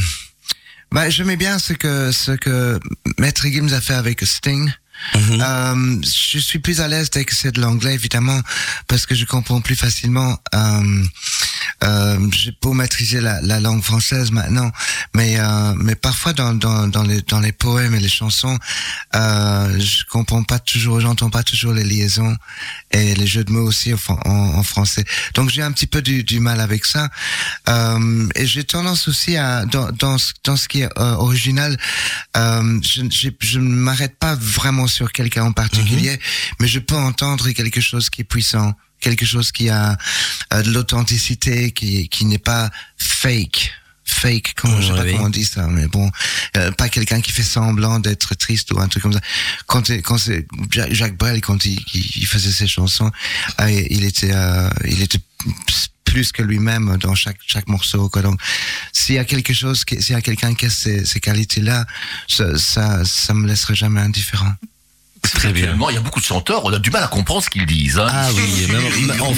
bah, 0.92 1.10
j'aimais 1.10 1.36
bien 1.36 1.58
ce 1.58 1.72
que 1.72 2.12
ce 2.12 2.32
que 2.32 2.78
Maître 3.18 3.46
Gims 3.48 3.72
a 3.72 3.80
fait 3.80 3.94
avec 3.94 4.24
Sting. 4.24 4.72
Mhm. 5.14 5.40
Euh, 5.40 6.00
je 6.32 6.38
suis 6.38 6.58
plus 6.58 6.80
à 6.80 6.88
l'aise 6.88 7.10
dès 7.10 7.24
que 7.24 7.34
c'est 7.34 7.52
de 7.52 7.60
l'anglais, 7.60 7.94
évidemment, 7.94 8.40
parce 8.88 9.06
que 9.06 9.14
je 9.14 9.24
comprends 9.24 9.60
plus 9.60 9.76
facilement 9.76 10.36
euh, 10.54 11.04
j'ai 12.32 12.52
beau 12.62 12.72
maîtriser 12.72 13.20
la, 13.20 13.40
la 13.42 13.60
langue 13.60 13.82
française 13.82 14.30
maintenant, 14.30 14.70
mais 15.14 15.36
euh, 15.38 15.74
mais 15.76 15.94
parfois 15.94 16.32
dans 16.32 16.54
dans 16.54 16.86
dans 16.88 17.02
les 17.02 17.22
dans 17.22 17.40
les 17.40 17.52
poèmes 17.52 17.94
et 17.94 18.00
les 18.00 18.08
chansons, 18.08 18.58
euh, 19.14 19.78
je 19.80 20.04
comprends 20.10 20.42
pas 20.44 20.58
toujours, 20.58 21.00
j'entends 21.00 21.30
pas 21.30 21.42
toujours 21.42 21.72
les 21.72 21.84
liaisons 21.84 22.36
et 22.90 23.14
les 23.14 23.26
jeux 23.26 23.44
de 23.44 23.52
mots 23.52 23.66
aussi 23.66 23.92
en, 23.94 23.98
en, 24.24 24.30
en 24.58 24.62
français. 24.62 25.04
Donc 25.34 25.50
j'ai 25.50 25.62
un 25.62 25.72
petit 25.72 25.86
peu 25.86 26.02
du, 26.02 26.24
du 26.24 26.40
mal 26.40 26.60
avec 26.60 26.84
ça. 26.84 27.08
Euh, 27.68 28.28
et 28.34 28.46
j'ai 28.46 28.64
tendance 28.64 29.08
aussi 29.08 29.36
à 29.36 29.64
dans 29.66 29.90
dans 29.92 30.18
ce, 30.18 30.32
dans 30.44 30.56
ce 30.56 30.68
qui 30.68 30.80
est 30.82 30.98
euh, 30.98 31.14
original, 31.14 31.76
euh, 32.36 32.80
je 32.82 33.02
j'ai- 33.10 33.36
je 33.40 33.58
ne 33.60 33.68
m'arrête 33.68 34.18
pas 34.18 34.34
vraiment 34.34 34.86
sur 34.86 35.12
quelqu'un 35.12 35.44
en 35.44 35.52
particulier, 35.52 36.18
mais 36.60 36.68
je 36.68 36.78
peux 36.78 36.96
entendre 36.96 37.48
quelque 37.50 37.80
chose 37.80 38.10
qui 38.10 38.22
est 38.22 38.24
puissant, 38.24 38.74
quelque 39.00 39.26
chose 39.26 39.52
qui 39.52 39.68
a 39.68 39.96
euh, 40.52 40.62
de 40.62 40.70
l'authenticité, 40.70 41.72
qui 41.72 42.08
qui 42.08 42.24
n'est 42.24 42.38
pas 42.38 42.70
fake. 42.96 43.72
Fake, 44.10 44.54
comment, 44.56 44.80
je 44.80 44.86
sais 44.86 44.92
pas 44.94 45.02
oui. 45.02 45.12
comment 45.12 45.24
on 45.24 45.28
dit 45.28 45.44
ça, 45.44 45.66
mais 45.66 45.86
bon, 45.86 46.10
euh, 46.56 46.72
pas 46.72 46.88
quelqu'un 46.88 47.20
qui 47.20 47.30
fait 47.30 47.42
semblant 47.42 48.00
d'être 48.00 48.34
triste 48.36 48.72
ou 48.72 48.80
un 48.80 48.88
truc 48.88 49.02
comme 49.02 49.12
ça. 49.12 49.20
Quand, 49.66 49.90
quand 50.02 50.16
c'est 50.16 50.46
Jacques, 50.70 51.18
Brel, 51.18 51.42
quand 51.42 51.62
il, 51.66 51.78
il- 51.92 52.26
faisait 52.26 52.50
ses 52.50 52.66
chansons, 52.66 53.10
ah, 53.58 53.70
il 53.70 54.04
était, 54.04 54.30
euh, 54.32 54.70
il 54.86 55.02
était 55.02 55.20
plus 56.04 56.32
que 56.32 56.42
lui-même 56.42 56.96
dans 56.96 57.14
chaque 57.14 57.36
chaque 57.46 57.68
morceau. 57.68 58.08
Quoi. 58.08 58.22
Donc, 58.22 58.40
s'il 58.94 59.16
y 59.16 59.18
a 59.18 59.26
quelque 59.26 59.52
chose, 59.52 59.84
s'il 59.86 60.12
y 60.12 60.14
a 60.14 60.22
quelqu'un 60.22 60.54
qui 60.54 60.64
a 60.64 60.70
ces, 60.70 61.04
ces 61.04 61.20
qualités-là, 61.20 61.84
ça, 62.28 62.56
ça, 62.56 63.04
ça 63.04 63.34
me 63.34 63.46
laisserait 63.46 63.74
jamais 63.74 64.00
indifférent. 64.00 64.54
Très 65.22 65.52
bien. 65.52 65.76
Il 65.90 65.94
y 65.94 65.96
a 65.96 66.00
beaucoup 66.00 66.20
de 66.20 66.24
chanteurs, 66.24 66.64
on 66.64 66.72
a 66.72 66.78
du 66.78 66.90
mal 66.90 67.02
à 67.02 67.08
comprendre 67.08 67.42
ce 67.42 67.50
qu'ils 67.50 67.66
disent. 67.66 67.98
Hein. 67.98 68.08
Ah 68.10 68.28
oui, 68.34 68.66
même- 68.68 69.20
en, 69.20 69.32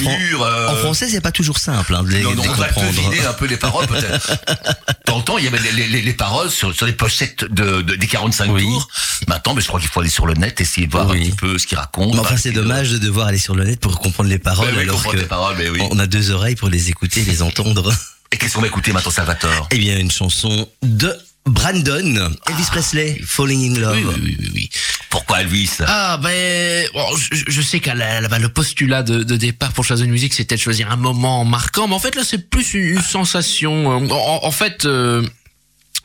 euh, 0.45 0.68
en 0.68 0.74
français, 0.76 1.09
c'est 1.09 1.20
pas 1.20 1.33
toujours 1.33 1.59
simple 1.59 1.95
hein, 1.95 2.03
de 2.03 2.09
les, 2.11 2.22
Non, 2.22 2.31
non, 2.31 2.37
de 2.37 2.43
les 2.43 2.49
on 2.49 2.55
comprendre. 2.55 3.28
un 3.28 3.33
peu 3.35 3.47
les 3.47 3.57
paroles 3.57 3.87
peut-être. 3.87 4.33
Dans 5.07 5.18
le 5.18 5.24
temps, 5.24 5.39
il 5.39 5.45
y 5.45 5.49
avait 5.49 5.59
les, 5.72 5.89
les- 5.89 6.03
les 6.03 6.12
paroles 6.12 6.51
sur, 6.51 6.74
sur 6.74 6.87
les 6.87 6.93
pochettes 6.93 7.45
de, 7.45 7.83
de- 7.83 7.97
des 7.97 8.07
45 8.07 8.51
Oui. 8.51 8.62
tours. 8.62 8.89
Maintenant, 9.28 9.55
mais 9.55 9.61
je 9.61 9.66
crois 9.68 9.81
qu'il 9.81 9.89
faut 9.89 10.01
aller 10.01 10.09
sur 10.11 10.26
le 10.26 10.35
net, 10.35 10.61
essayer 10.61 10.87
de 10.87 10.93
voir 10.93 11.09
Oui. 11.09 11.18
un 11.18 11.20
petit 11.24 11.33
peu 11.37 11.59
ce 11.59 11.66
qu'ils 11.66 11.78
racontent. 11.78 12.14
Mais 12.14 12.20
enfin, 12.20 12.37
c'est 12.37 12.53
de- 12.53 12.61
dommage 12.62 12.91
de 12.91 12.99
devoir 12.99 13.26
aller 13.26 13.39
sur 13.39 13.55
le 13.55 13.64
net 13.64 13.81
pour 13.81 13.99
comprendre 13.99 14.28
les 14.31 14.39
paroles, 14.39 14.72
oui, 14.76 14.83
alors 14.83 15.03
que 15.07 15.16
les 15.16 15.24
paroles, 15.24 15.57
mais 15.59 15.68
oui. 15.68 15.81
on 15.91 15.99
a 15.99 16.07
deux 16.07 16.31
oreilles 16.31 16.57
pour 16.57 16.68
les 16.68 16.89
écouter, 16.89 17.22
les 17.24 17.43
entendre. 17.43 17.93
Et 18.33 18.37
qu'est-ce 18.37 18.55
qu'on 18.55 18.61
va 18.61 18.68
écouter 18.68 18.93
maintenant, 18.93 19.11
Salvatore? 19.11 19.68
Eh 19.72 19.78
bien, 19.78 19.99
une 19.99 20.11
chanson 20.11 20.68
de 20.83 21.12
Brandon, 21.47 22.30
Elvis 22.49 22.66
Presley, 22.70 23.20
Falling 23.24 23.74
in 23.76 23.80
Love. 23.80 23.97
Oui, 24.22 24.36
oui, 24.41 24.51
oui. 24.55 24.70
Pourquoi 25.09 25.41
Elvis? 25.41 25.70
Ah 25.86 26.18
ben, 26.22 26.86
bon, 26.95 27.05
je, 27.16 27.43
je 27.49 27.62
sais 27.62 27.80
qu'à 27.80 27.95
la- 27.95 28.20
la- 28.20 28.38
le 28.38 28.49
postulat 28.49 29.03
de, 29.03 29.22
de 29.24 29.36
départ 29.36 29.72
pour 29.72 29.84
choisir 29.84 30.05
une 30.05 30.12
musique, 30.12 30.34
c'était 30.34 30.55
de 30.57 30.61
choisir 30.61 30.91
un 30.93 30.97
moment 30.97 31.45
marquant, 31.45 31.88
mais 31.88 31.95
en 31.95 31.99
fait 31.99 32.14
là, 32.14 32.22
c'est 32.24 32.49
plus 32.51 32.74
une, 32.74 32.97
une 32.97 33.03
sensation. 33.03 33.88
En, 33.88 34.45
en 34.47 34.51
fait. 34.51 34.84
euh, 34.84 35.26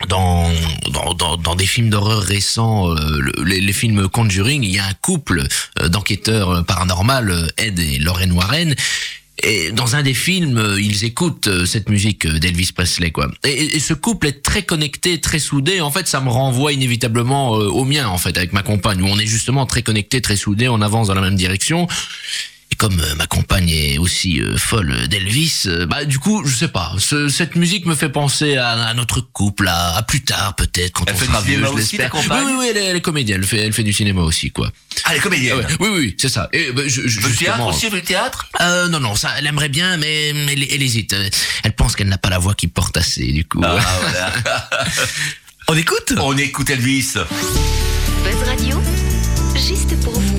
dans, 0.08 0.50
dans, 0.90 1.14
dans, 1.14 1.36
dans 1.38 1.54
des 1.54 1.64
films 1.64 1.88
d'horreur 1.88 2.20
récents, 2.22 2.90
euh, 2.94 3.18
le- 3.18 3.44
les, 3.44 3.62
les 3.62 3.72
films 3.72 4.08
Conjuring, 4.10 4.62
il 4.62 4.70
y 4.74 4.78
a 4.78 4.84
un 4.84 4.92
couple 5.00 5.46
euh, 5.80 5.88
d'enquêteurs 5.88 6.50
euh, 6.50 6.62
paranormal, 6.62 7.30
euh, 7.30 7.46
Ed 7.56 7.78
et 7.78 7.98
Lorraine 7.98 8.32
Warren, 8.32 8.74
et 9.42 9.70
dans 9.70 9.96
un 9.96 10.02
des 10.02 10.14
films, 10.14 10.56
euh, 10.56 10.80
ils 10.80 11.04
écoutent 11.04 11.48
euh, 11.48 11.66
cette 11.66 11.90
musique 11.90 12.24
euh, 12.24 12.38
d'Elvis 12.38 12.70
Presley, 12.74 13.10
quoi. 13.10 13.28
Et, 13.44 13.78
ce 13.80 13.92
couple 13.92 14.28
est 14.28 14.42
très 14.42 14.62
connecté, 14.62 15.20
très 15.20 15.38
soudé. 15.38 15.80
En 15.80 15.90
fait, 15.90 16.08
ça 16.08 16.20
me 16.20 16.30
renvoie 16.30 16.72
inévitablement 16.72 17.50
au 17.50 17.84
mien, 17.84 18.08
en 18.08 18.18
fait, 18.18 18.36
avec 18.36 18.52
ma 18.52 18.62
compagne, 18.62 19.02
où 19.02 19.06
on 19.06 19.18
est 19.18 19.26
justement 19.26 19.66
très 19.66 19.82
connecté, 19.82 20.20
très 20.20 20.36
soudé, 20.36 20.68
on 20.68 20.80
avance 20.80 21.08
dans 21.08 21.14
la 21.14 21.20
même 21.20 21.36
direction. 21.36 21.86
Et 22.76 22.78
comme 22.78 23.00
euh, 23.00 23.14
ma 23.14 23.26
compagne 23.26 23.70
est 23.70 23.96
aussi 23.96 24.38
euh, 24.38 24.58
folle 24.58 25.08
d'Elvis, 25.08 25.62
euh, 25.64 25.86
bah 25.86 26.04
du 26.04 26.18
coup, 26.18 26.44
je 26.44 26.54
sais 26.54 26.68
pas. 26.68 26.92
ce- 26.98 27.30
cette 27.30 27.56
musique 27.56 27.86
me 27.86 27.94
fait 27.94 28.10
penser 28.10 28.56
à, 28.58 28.72
à 28.72 28.92
notre 28.92 29.22
couple, 29.22 29.66
à, 29.68 29.96
à 29.96 30.02
plus 30.02 30.20
tard 30.22 30.54
peut-être 30.56 30.92
quand 30.92 31.04
Elle 31.06 31.14
on 31.14 31.16
fait 31.16 31.24
sera 31.24 31.40
du 31.40 31.46
vieux, 31.46 31.54
cinéma 31.56 31.70
je 31.72 31.78
l'espère. 31.78 32.14
Oui, 32.14 32.20
oui, 32.44 32.52
oui, 32.58 32.66
elle 32.68 32.76
est, 32.76 32.84
elle 32.84 32.96
est 32.96 33.00
comédienne, 33.00 33.40
elle 33.40 33.46
fait, 33.46 33.60
elle 33.60 33.72
fait 33.72 33.82
du 33.82 33.94
cinéma 33.94 34.20
aussi, 34.20 34.50
quoi. 34.50 34.70
Ah, 35.04 35.14
les 35.14 35.20
comédiennes. 35.20 35.54
Ah 35.64 35.82
ouais, 35.82 35.88
oui, 35.88 35.88
oui, 36.00 36.16
c'est 36.18 36.28
ça. 36.28 36.50
Et 36.52 36.70
bah, 36.72 36.82
je, 36.86 37.08
je, 37.08 37.20
Le 37.20 37.34
théâtre 37.34 37.64
aussi, 37.64 37.88
le 37.88 38.02
théâtre? 38.02 38.46
euh, 38.60 38.88
non, 38.88 39.00
non, 39.00 39.14
ça, 39.14 39.30
elle 39.38 39.46
aimerait 39.46 39.70
bien, 39.70 39.96
mais 39.96 40.28
elle, 40.30 40.62
elle 40.70 40.82
hésite. 40.82 41.16
Elle 41.62 41.72
pense 41.72 41.96
qu'elle 41.96 42.08
n'a 42.08 42.18
pas 42.18 42.28
la 42.28 42.38
voix 42.38 42.52
qui 42.54 42.66
porte 42.68 42.98
assez, 42.98 43.32
du 43.32 43.46
coup. 43.46 43.62
Ah, 43.64 43.78
voilà. 44.02 44.32
On 45.68 45.76
écoute? 45.78 46.12
On 46.18 46.36
écoute 46.36 46.68
Elvis. 46.68 47.14
Buzz 47.14 48.42
Radio, 48.44 48.82
juste 49.54 49.98
pour 50.04 50.20
vous. 50.20 50.35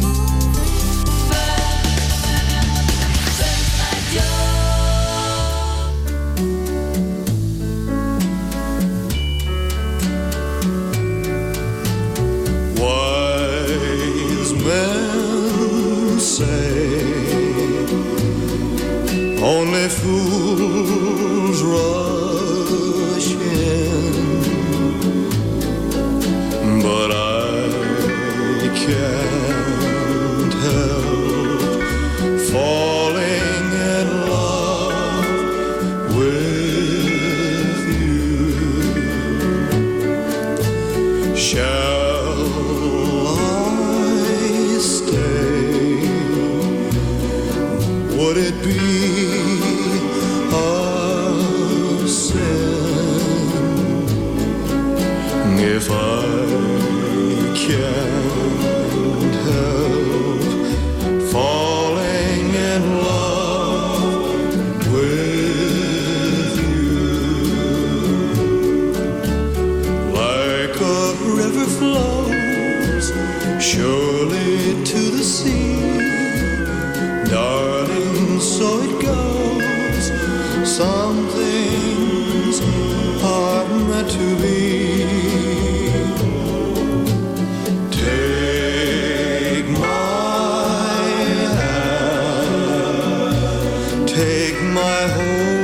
my 94.77 95.07
home. 95.07 95.56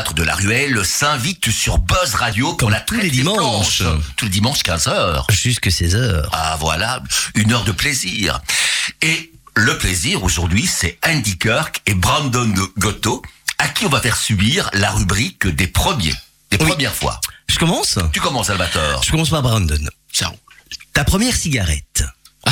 Théâtre 0.00 0.14
de 0.14 0.22
la 0.22 0.34
Ruelle 0.34 0.82
s'invite 0.82 1.50
sur 1.50 1.76
Buzz 1.76 2.14
Radio 2.14 2.48
pour 2.54 2.56
Comme 2.56 2.70
la 2.70 2.80
tous 2.80 2.94
les 2.98 3.10
dimanches. 3.10 3.82
Tous 4.16 4.24
les 4.24 4.30
dimanches 4.30 4.62
15h. 4.62 5.30
Jusque 5.30 5.70
16 5.70 5.94
heures. 5.94 6.30
Ah 6.32 6.56
voilà, 6.58 7.02
une 7.34 7.52
heure 7.52 7.64
de 7.64 7.72
plaisir. 7.72 8.40
Et 9.02 9.30
le 9.56 9.76
plaisir 9.76 10.24
aujourd'hui, 10.24 10.66
c'est 10.66 10.98
Andy 11.06 11.36
Kirk 11.36 11.82
et 11.84 11.92
Brandon 11.92 12.50
Gotto, 12.78 13.20
à 13.58 13.68
qui 13.68 13.84
on 13.84 13.90
va 13.90 14.00
faire 14.00 14.16
subir 14.16 14.70
la 14.72 14.90
rubrique 14.90 15.46
des 15.46 15.66
premiers, 15.66 16.14
des 16.50 16.56
Oui. 16.62 16.70
premières 16.70 16.94
fois. 16.94 17.20
Je 17.46 17.58
commence? 17.58 17.98
Tu 18.14 18.20
commences, 18.22 18.46
Salvatore. 18.46 19.02
Je 19.02 19.10
commence 19.10 19.28
par 19.28 19.42
Brandon. 19.42 19.86
Ça. 20.10 20.32
Ta 20.94 21.04
première 21.04 21.36
cigarette. 21.36 22.04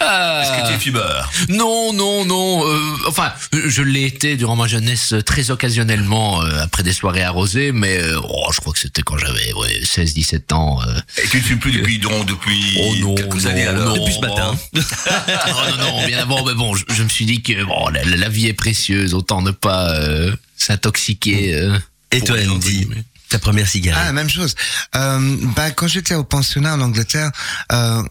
Ah, 0.00 0.42
Est-ce 0.42 0.62
que 0.62 0.68
tu 0.68 0.74
es 0.74 0.78
fumeur 0.78 1.30
Non, 1.48 1.92
non, 1.92 2.24
non. 2.24 2.66
euh, 2.66 2.80
enfin, 3.06 3.32
je 3.52 3.82
l'ai 3.82 4.04
été 4.04 4.36
durant 4.36 4.56
ma 4.56 4.66
jeunesse 4.66 5.12
euh, 5.12 5.22
très 5.22 5.50
occasionnellement 5.50 6.42
euh, 6.42 6.62
après 6.62 6.82
des 6.82 6.92
soirées 6.92 7.22
arrosées, 7.22 7.72
mais 7.72 7.98
euh, 7.98 8.18
oh, 8.22 8.50
je 8.52 8.60
crois 8.60 8.72
que 8.72 8.78
c'était 8.78 9.02
quand 9.02 9.18
j'avais 9.18 9.52
ouais, 9.52 9.80
16-17 9.82 10.54
ans. 10.54 10.80
euh. 10.86 11.00
Et 11.22 11.28
tu 11.28 11.36
ne 11.38 11.42
fumes 11.42 11.58
plus 11.58 11.72
depuis, 11.72 11.98
donc, 11.98 12.26
depuis 12.26 12.78
Oh 12.82 12.94
non, 13.00 13.14
quelques 13.14 13.34
non, 13.44 13.46
années 13.50 13.66
alors 13.66 13.94
non. 13.94 13.94
Depuis 14.02 14.14
ce 14.14 14.20
matin. 14.20 14.56
oh, 14.74 14.78
non, 15.78 15.92
non, 16.00 16.06
bien 16.06 16.18
avant, 16.20 16.44
mais 16.44 16.54
bon, 16.54 16.74
je, 16.74 16.84
je 16.88 17.02
me 17.02 17.08
suis 17.08 17.26
dit 17.26 17.42
que 17.42 17.62
bon, 17.64 17.88
la, 17.88 18.02
la- 18.04 18.28
vie 18.30 18.46
est 18.46 18.52
précieuse, 18.54 19.12
autant 19.14 19.42
ne 19.42 19.50
pas 19.50 19.90
euh, 19.96 20.34
s'intoxiquer. 20.56 21.54
euh, 21.54 21.76
Et 22.12 22.20
toi, 22.22 22.36
Andy. 22.48 22.88
Ta 23.30 23.38
première 23.38 23.68
cigarette. 23.68 24.02
Ah, 24.08 24.12
même 24.12 24.28
chose. 24.28 24.54
Euh, 24.96 25.36
bah, 25.56 25.70
quand 25.70 25.86
j'étais 25.86 26.14
au 26.16 26.24
pensionnat 26.24 26.74
en 26.74 26.80
Angleterre, 26.80 27.30
euh, 27.72 28.02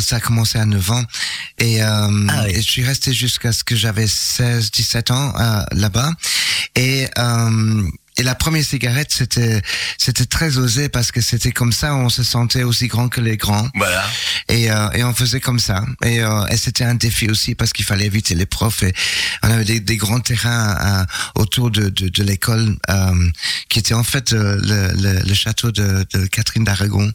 ça 0.00 0.16
a 0.16 0.20
commencé 0.20 0.58
à 0.58 0.64
9 0.66 0.90
ans. 0.90 1.04
Et, 1.58 1.82
euh, 1.82 1.86
Ah 2.28 2.42
oui. 2.44 2.50
et 2.50 2.56
je 2.56 2.68
suis 2.68 2.84
resté 2.84 3.12
jusqu'à 3.12 3.52
ce 3.52 3.62
que 3.62 3.76
j'avais 3.76 4.06
16, 4.08 4.70
17 4.72 5.10
ans 5.12 5.32
euh, 5.38 5.62
là-bas. 5.72 6.10
Et, 6.74 7.06
euh, 7.16 7.82
et 8.16 8.22
la 8.22 8.34
première 8.34 8.64
cigarette, 8.64 9.12
c'était 9.12 9.60
c'était 9.98 10.24
très 10.26 10.56
osé 10.58 10.88
parce 10.88 11.12
que 11.12 11.20
c'était 11.20 11.52
comme 11.52 11.72
ça, 11.72 11.94
on 11.94 12.08
se 12.08 12.22
sentait 12.22 12.62
aussi 12.62 12.86
grand 12.88 13.08
que 13.08 13.20
les 13.20 13.36
grands. 13.36 13.68
Voilà. 13.74 14.04
Et, 14.48 14.70
euh, 14.70 14.90
et 14.92 15.04
on 15.04 15.12
faisait 15.14 15.40
comme 15.40 15.58
ça. 15.58 15.84
Et, 16.02 16.20
euh, 16.22 16.46
et 16.46 16.56
c'était 16.56 16.84
un 16.84 16.94
défi 16.94 17.28
aussi 17.28 17.54
parce 17.54 17.72
qu'il 17.72 17.84
fallait 17.84 18.06
éviter 18.06 18.34
les 18.34 18.46
profs. 18.46 18.82
Et 18.82 18.94
on 19.42 19.50
avait 19.50 19.64
des, 19.64 19.80
des 19.80 19.96
grands 19.96 20.20
terrains 20.20 20.76
euh, 20.80 21.04
autour 21.34 21.70
de, 21.70 21.88
de, 21.88 22.08
de 22.08 22.22
l'école 22.22 22.76
euh, 22.88 23.30
qui 23.68 23.78
était 23.78 23.94
en 23.94 24.04
fait 24.04 24.32
euh, 24.32 24.56
le, 24.62 25.02
le, 25.02 25.20
le 25.20 25.34
château 25.34 25.70
de, 25.70 26.06
de 26.12 26.26
Catherine 26.26 26.64
d'Aragon. 26.64 27.12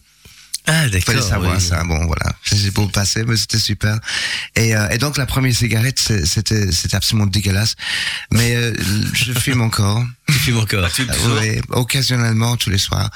Ah, 0.67 0.85
Il 0.85 1.01
fallait 1.01 1.17
d'accord. 1.19 1.23
savoir 1.29 1.55
oui. 1.55 1.61
ça. 1.61 1.83
Bon, 1.83 2.05
voilà. 2.05 2.31
C'est 2.45 2.71
beau 2.73 2.87
passé, 2.87 3.23
mais 3.25 3.35
c'était 3.35 3.57
super. 3.57 3.97
Et, 4.55 4.75
euh, 4.75 4.89
et 4.89 4.97
donc 4.97 5.17
la 5.17 5.25
première 5.25 5.55
cigarette, 5.55 5.99
c'était 5.99 6.71
c'était 6.71 6.95
absolument 6.95 7.25
dégueulasse. 7.27 7.75
Mais 8.31 8.55
euh, 8.55 8.73
je 9.13 9.33
fume 9.33 9.61
encore. 9.61 10.03
Tu 10.27 10.33
fumes 10.33 10.59
encore. 10.59 10.91
Tu 10.91 11.05
le 11.05 11.11
Euh, 11.11 11.13
sors. 11.13 11.41
oui, 11.41 11.61
occasionnellement 11.69 12.55
tous 12.57 12.69
les 12.69 12.77
soirs. 12.77 13.09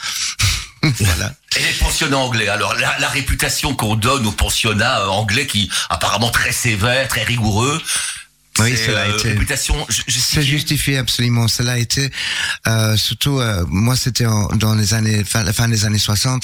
voilà. 0.81 1.33
Et 1.57 1.59
les 1.63 1.73
pensionnats 1.79 2.17
anglais. 2.17 2.47
Alors, 2.47 2.73
la, 2.75 2.97
la 2.99 3.07
réputation 3.09 3.75
qu'on 3.75 3.95
donne 3.95 4.25
aux 4.25 4.31
pensionnats 4.31 5.01
euh, 5.01 5.07
anglais 5.07 5.47
qui, 5.47 5.69
apparemment, 5.89 6.29
très 6.31 6.51
sévères, 6.51 7.07
très 7.07 7.23
rigoureux. 7.23 7.81
Oui, 8.59 8.73
c'est, 8.77 8.85
cela 8.87 9.01
a 9.01 9.07
euh, 9.07 9.17
été- 9.17 9.35
C'est 10.07 10.41
justifié 10.43 10.97
absolument. 10.97 11.47
Cela 11.49 11.73
a 11.73 11.77
été 11.77 12.09
euh, 12.67 12.95
surtout 12.95 13.39
euh, 13.39 13.65
moi 13.67 13.95
c'était 13.97 14.25
en- 14.25 14.47
dans 14.55 14.75
les 14.75 14.93
années 14.93 15.23
fin, 15.25 15.43
la 15.43 15.51
fin 15.51 15.67
des 15.67 15.83
années 15.83 15.97
60. 15.99 16.43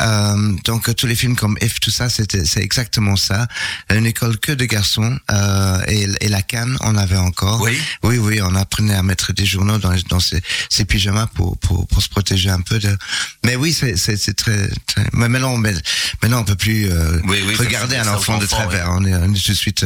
Euh, 0.00 0.52
donc 0.64 0.94
tous 0.94 1.06
les 1.08 1.16
films 1.16 1.34
comme 1.34 1.58
If 1.60 1.80
tout 1.80 1.90
ça 1.90 2.08
c'était 2.08 2.44
c'est 2.44 2.62
exactement 2.62 3.16
ça. 3.16 3.48
Une 3.92 4.06
école 4.06 4.38
que 4.38 4.52
de 4.52 4.64
garçons 4.64 5.18
euh, 5.30 5.80
et, 5.88 6.06
et 6.20 6.28
la 6.28 6.42
canne 6.42 6.76
on 6.82 6.96
avait 6.96 7.16
encore. 7.16 7.60
Oui. 7.62 7.76
Oui 8.04 8.18
oui 8.18 8.40
on 8.42 8.54
apprenait 8.54 8.94
à 8.94 9.02
mettre 9.02 9.32
des 9.32 9.44
journaux 9.46 9.78
dans 9.78 9.94
dans 10.08 10.20
ces, 10.20 10.40
ces 10.68 10.84
pyjamas 10.84 11.26
pour, 11.34 11.58
pour 11.58 11.86
pour 11.88 12.00
se 12.00 12.08
protéger 12.08 12.50
un 12.50 12.60
peu 12.60 12.78
de. 12.78 12.96
Mais 13.44 13.56
oui 13.56 13.72
c'est 13.74 14.34
très, 14.34 14.68
très 14.86 15.04
mais 15.14 15.28
maintenant 15.28 15.56
mais 15.56 15.74
maintenant 16.22 16.40
on 16.42 16.44
peut 16.44 16.54
plus 16.54 16.88
euh, 16.90 17.18
Oui, 17.24 17.42
oui, 17.44 17.54
regarder 17.56 17.96
un 17.96 18.06
enfant 18.08 18.38
de 18.38 18.46
travers. 18.46 18.86
On 18.92 19.04
est 19.04 19.14
on 19.14 19.34
est 19.34 19.42
tout 19.44 19.50
de 19.52 19.56
suite 19.56 19.84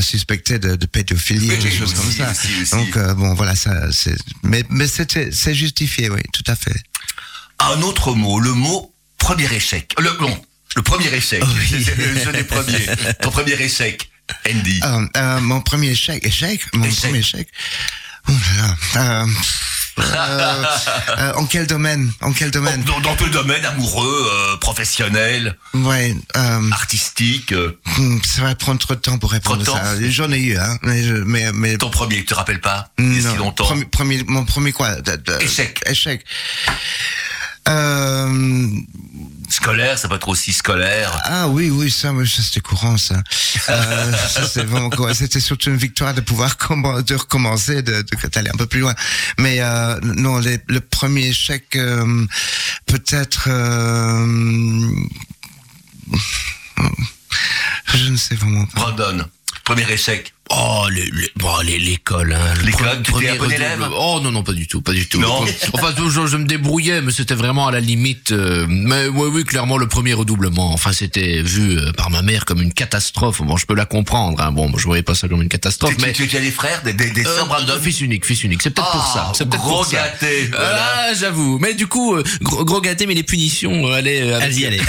suspecté 0.00 0.58
de, 0.58 0.79
de 0.80 0.86
pédophilie 0.86 1.48
des 1.56 1.70
choses 1.70 1.94
comme 1.94 2.10
ça. 2.10 2.30
aussi, 2.32 2.48
aussi. 2.62 2.70
Donc 2.72 2.96
euh, 2.96 3.14
bon 3.14 3.34
voilà 3.34 3.54
ça 3.54 3.72
c'est 3.92 4.16
mais 4.42 4.64
mais 4.70 4.86
c'est 4.88 5.54
justifié 5.54 6.10
oui 6.10 6.20
tout 6.32 6.44
à 6.46 6.56
fait. 6.56 6.74
Un 7.60 7.82
autre 7.82 8.14
mot, 8.14 8.40
le 8.40 8.52
mot 8.54 8.92
premier 9.18 9.52
échec. 9.52 9.94
Le, 9.98 10.10
non, 10.20 10.34
le 10.76 10.82
premier 10.82 11.12
échec. 11.14 11.42
Oh 11.44 11.48
oui. 11.58 11.84
Le 11.98 12.24
jeu 12.24 12.32
des 12.32 12.44
premiers. 12.44 12.86
Ton 13.20 13.30
premier 13.30 13.52
échec, 13.60 14.10
Andy. 14.48 14.80
Euh, 14.82 15.06
euh, 15.16 15.40
mon 15.40 15.60
premier 15.60 15.90
échec 15.90 16.24
échec 16.26 16.62
mon 16.74 16.84
Échec. 16.84 17.00
premier 17.00 17.18
échec. 17.18 17.48
Oh 18.28 18.32
là 18.56 18.76
là. 18.94 19.26
Euh, 19.98 20.64
euh, 21.18 21.32
en 21.34 21.46
quel 21.46 21.66
domaine 21.66 22.10
En 22.20 22.32
quel 22.32 22.50
domaine? 22.50 22.82
Dans, 22.84 23.00
dans 23.00 23.16
ton 23.16 23.26
domaine 23.28 23.64
amoureux, 23.64 24.28
euh, 24.32 24.56
professionnel, 24.56 25.56
Ouais, 25.74 26.14
artistique, 26.72 27.52
hmm, 27.98 28.18
ça 28.24 28.42
va 28.42 28.54
prendre 28.54 28.78
trop 28.80 28.94
de 28.94 29.00
temps 29.00 29.18
pour 29.18 29.32
répondre 29.32 29.62
Trop 29.64 29.76
à 29.76 29.80
ça. 29.96 30.08
J'en 30.08 30.30
ai 30.32 30.38
eu, 30.38 30.56
hein, 30.56 30.78
mais 30.82 31.02
je- 31.02 31.14
mais, 31.14 31.52
mais 31.52 31.76
ton 31.76 31.90
premier, 31.90 32.16
tu 32.16 32.26
te 32.26 32.34
rappelles 32.34 32.60
pas? 32.60 32.88
Il 32.98 33.20
si 33.20 33.26
non, 33.28 33.36
longtemps. 33.36 33.64
premier, 33.64 33.84
premier- 33.84 34.24
mon 34.26 34.44
premier 34.44 34.72
quoi? 34.72 34.94
De- 35.00 35.16
de- 35.16 35.42
Échec. 35.42 35.80
Échec. 35.86 36.24
Euh, 37.68 38.68
Scolaire, 39.50 39.98
ça 39.98 40.08
peut 40.08 40.14
être 40.14 40.28
aussi 40.28 40.52
scolaire. 40.52 41.20
Ah 41.24 41.48
oui, 41.48 41.70
oui, 41.70 41.90
ça, 41.90 42.12
c'était 42.24 42.60
courant, 42.60 42.96
ça. 42.96 43.16
Euh, 43.68 44.12
ça. 44.28 44.46
C'était 45.14 45.40
surtout 45.40 45.70
une 45.70 45.76
victoire 45.76 46.14
de 46.14 46.20
pouvoir 46.20 46.56
de 47.04 47.14
recommencer, 47.14 47.82
de, 47.82 48.02
de 48.02 48.28
d'aller 48.28 48.50
un 48.50 48.56
peu 48.56 48.66
plus 48.66 48.80
loin. 48.80 48.94
Mais 49.38 49.60
euh, 49.60 49.98
non, 50.02 50.38
les- 50.38 50.60
le 50.68 50.80
premier 50.80 51.26
échec, 51.26 51.74
euh, 51.74 52.24
peut-être, 52.86 53.48
euh, 53.48 54.88
je 57.94 58.08
ne 58.10 58.16
sais 58.16 58.36
vraiment 58.36 58.66
pas. 58.66 58.80
Brandon, 58.92 59.24
premier 59.64 59.90
échec. 59.90 60.32
Oh, 60.52 60.86
les, 60.90 61.04
les- 61.04 61.30
bon, 61.36 61.58
les- 61.64 61.78
l'école, 61.78 62.32
hein. 62.32 62.54
Le 62.58 62.66
L'école, 62.66 63.02
tu 63.04 63.12
un 63.28 63.36
bon 63.36 63.50
élève 63.52 63.86
Oh 63.96 64.18
non, 64.22 64.32
non, 64.32 64.42
pas 64.42 64.52
du 64.52 64.66
tout, 64.66 64.80
pas 64.82 64.92
du 64.92 65.06
tout. 65.06 65.20
Non. 65.20 65.44
Enfin, 65.74 65.94
je, 65.96 66.26
je 66.26 66.36
me 66.36 66.44
débrouillais, 66.44 67.02
mais 67.02 67.12
c'était 67.12 67.36
vraiment 67.36 67.68
à 67.68 67.70
la 67.72 67.78
limite. 67.78 68.32
euh, 68.32 68.66
mais 68.68 69.06
oui, 69.06 69.28
oui, 69.32 69.44
clairement, 69.44 69.78
le 69.78 69.86
premier 69.86 70.12
redoublement. 70.12 70.72
Enfin, 70.72 70.90
c'était 70.92 71.40
vu 71.42 71.78
euh, 71.78 71.92
par 71.92 72.10
ma 72.10 72.22
mère 72.22 72.44
comme 72.46 72.60
une 72.60 72.72
catastrophe. 72.72 73.40
Bon, 73.42 73.56
je 73.56 73.64
peux 73.64 73.76
la 73.76 73.84
comprendre. 73.86 74.42
Hein. 74.42 74.50
Bon, 74.50 74.76
je 74.76 74.84
voyais 74.86 75.04
pas 75.04 75.14
ça 75.14 75.28
comme 75.28 75.40
une 75.40 75.48
catastrophe, 75.48 75.96
Tu, 75.96 76.04
mais... 76.04 76.12
tu, 76.12 76.26
tu 76.26 76.36
as 76.36 76.40
des 76.40 76.50
frères, 76.50 76.82
des, 76.82 76.94
des, 76.94 77.10
des 77.10 77.24
Euh, 77.24 77.34
sœurs, 77.36 77.46
Brandon 77.46 77.78
fils 77.80 78.00
unique, 78.00 78.26
fils 78.26 78.42
unique. 78.42 78.60
C'est 78.62 78.70
peut-être 78.70 78.90
pour 78.90 79.04
Ah, 79.14 79.14
ça. 79.14 79.32
C'est 79.36 79.48
peut-être 79.48 79.62
gros 79.62 79.76
pour 79.82 79.86
ça. 79.86 79.98
gâté, 79.98 80.48
voilà. 80.50 80.94
Ah, 81.10 81.14
j'avoue. 81.14 81.58
Mais 81.60 81.74
du 81.74 81.86
coup, 81.86 82.16
euh, 82.16 82.24
gros, 82.42 82.64
gros 82.64 82.80
gâté, 82.80 83.06
mais 83.06 83.14
les 83.14 83.22
punitions, 83.22 83.86
euh, 83.86 84.02
euh, 84.04 84.34
avec- 84.36 84.42
Allez-y, 84.42 84.66
allez. 84.66 84.80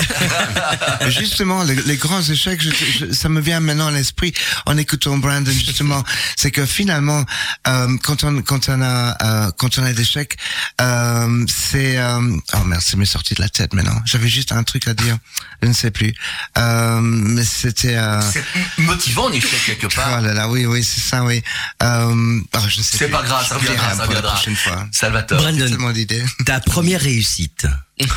Justement, 1.09 1.63
les, 1.63 1.75
les 1.75 1.97
grands 1.97 2.21
échecs, 2.21 2.61
je- 2.61 3.05
je- 3.05 3.11
ça 3.13 3.29
me 3.29 3.41
vient 3.41 3.59
maintenant 3.59 3.87
à 3.87 3.91
l'esprit 3.91 4.33
en 4.65 4.75
écoutant 4.77 5.17
Brandon. 5.17 5.50
Justement, 5.51 6.03
c'est 6.35 6.51
que 6.51 6.65
finalement, 6.65 7.25
euh, 7.67 7.97
quand 8.03 8.23
on 8.23 8.41
quand 8.41 8.69
on 8.69 8.81
a 8.81 9.17
euh, 9.47 9.51
quand 9.57 9.77
on 9.77 9.83
a 9.83 9.93
des 9.93 10.01
échecs, 10.01 10.37
euh, 10.79 11.45
c'est 11.47 11.97
euh, 11.97 12.19
oh 12.55 12.63
merde, 12.65 12.81
c'est 12.85 12.97
m'est 12.97 13.05
sorti 13.05 13.33
de 13.33 13.41
la 13.41 13.49
tête 13.49 13.73
maintenant. 13.73 14.01
J'avais 14.05 14.27
juste 14.29 14.51
un 14.51 14.63
truc 14.63 14.87
à 14.87 14.93
dire, 14.93 15.17
je 15.61 15.67
ne 15.67 15.73
sais 15.73 15.91
plus. 15.91 16.13
Euh, 16.57 16.99
mais 17.01 17.43
c'était. 17.43 17.95
Euh, 17.97 18.21
C'est 18.31 18.43
motivant 18.77 19.29
un 19.29 19.33
échec 19.33 19.59
quelque 19.65 19.87
oh 19.87 19.95
part. 19.95 20.21
là 20.21 20.33
là, 20.33 20.47
oui, 20.49 20.65
oui, 20.65 20.83
c'est 20.83 21.01
ça, 21.01 21.23
oui. 21.23 21.41
Euh, 21.83 22.39
oh, 22.53 22.59
je 22.69 22.79
ne 22.79 22.83
sais 22.83 22.97
C'est 22.97 23.07
pas 23.09 23.23
grave, 23.23 23.45
ça 23.47 23.55
reviendra, 23.57 23.89
ça 23.89 23.89
pour 23.89 23.99
la 23.99 24.05
reviendra. 24.07 24.33
prochaine 24.33 24.55
fois. 24.55 24.87
Salvatore. 24.91 25.39
Brandon, 25.41 25.67
tellement 25.67 25.91
d'idées. 25.91 26.23
ta 26.45 26.59
première 26.59 27.01
réussite. 27.01 27.67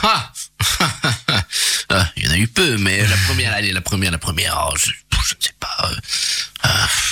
Ah 0.02 0.32
Ah, 1.90 2.08
Il 2.16 2.24
y 2.24 2.28
en 2.28 2.32
a 2.32 2.38
eu 2.38 2.48
peu, 2.48 2.78
mais 2.78 3.06
la 3.06 3.16
première, 3.26 3.52
allez, 3.52 3.72
la 3.72 3.80
première, 3.82 4.10
la 4.10 4.18
première, 4.18 4.68
oh, 4.70 4.74
je, 4.78 4.86
je 4.86 5.34
ne 5.34 5.42
sais 5.42 5.54
pas. 5.60 5.90
Euh, 6.64 6.68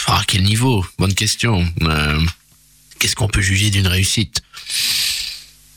ah, 0.08 0.18
à 0.20 0.22
quel 0.26 0.42
niveau 0.42 0.84
Bonne 0.98 1.14
question. 1.14 1.66
Euh, 1.82 2.20
Qu'est-ce 2.98 3.16
qu'on 3.16 3.28
peut 3.28 3.40
juger 3.40 3.70
d'une 3.70 3.86
réussite? 3.88 4.42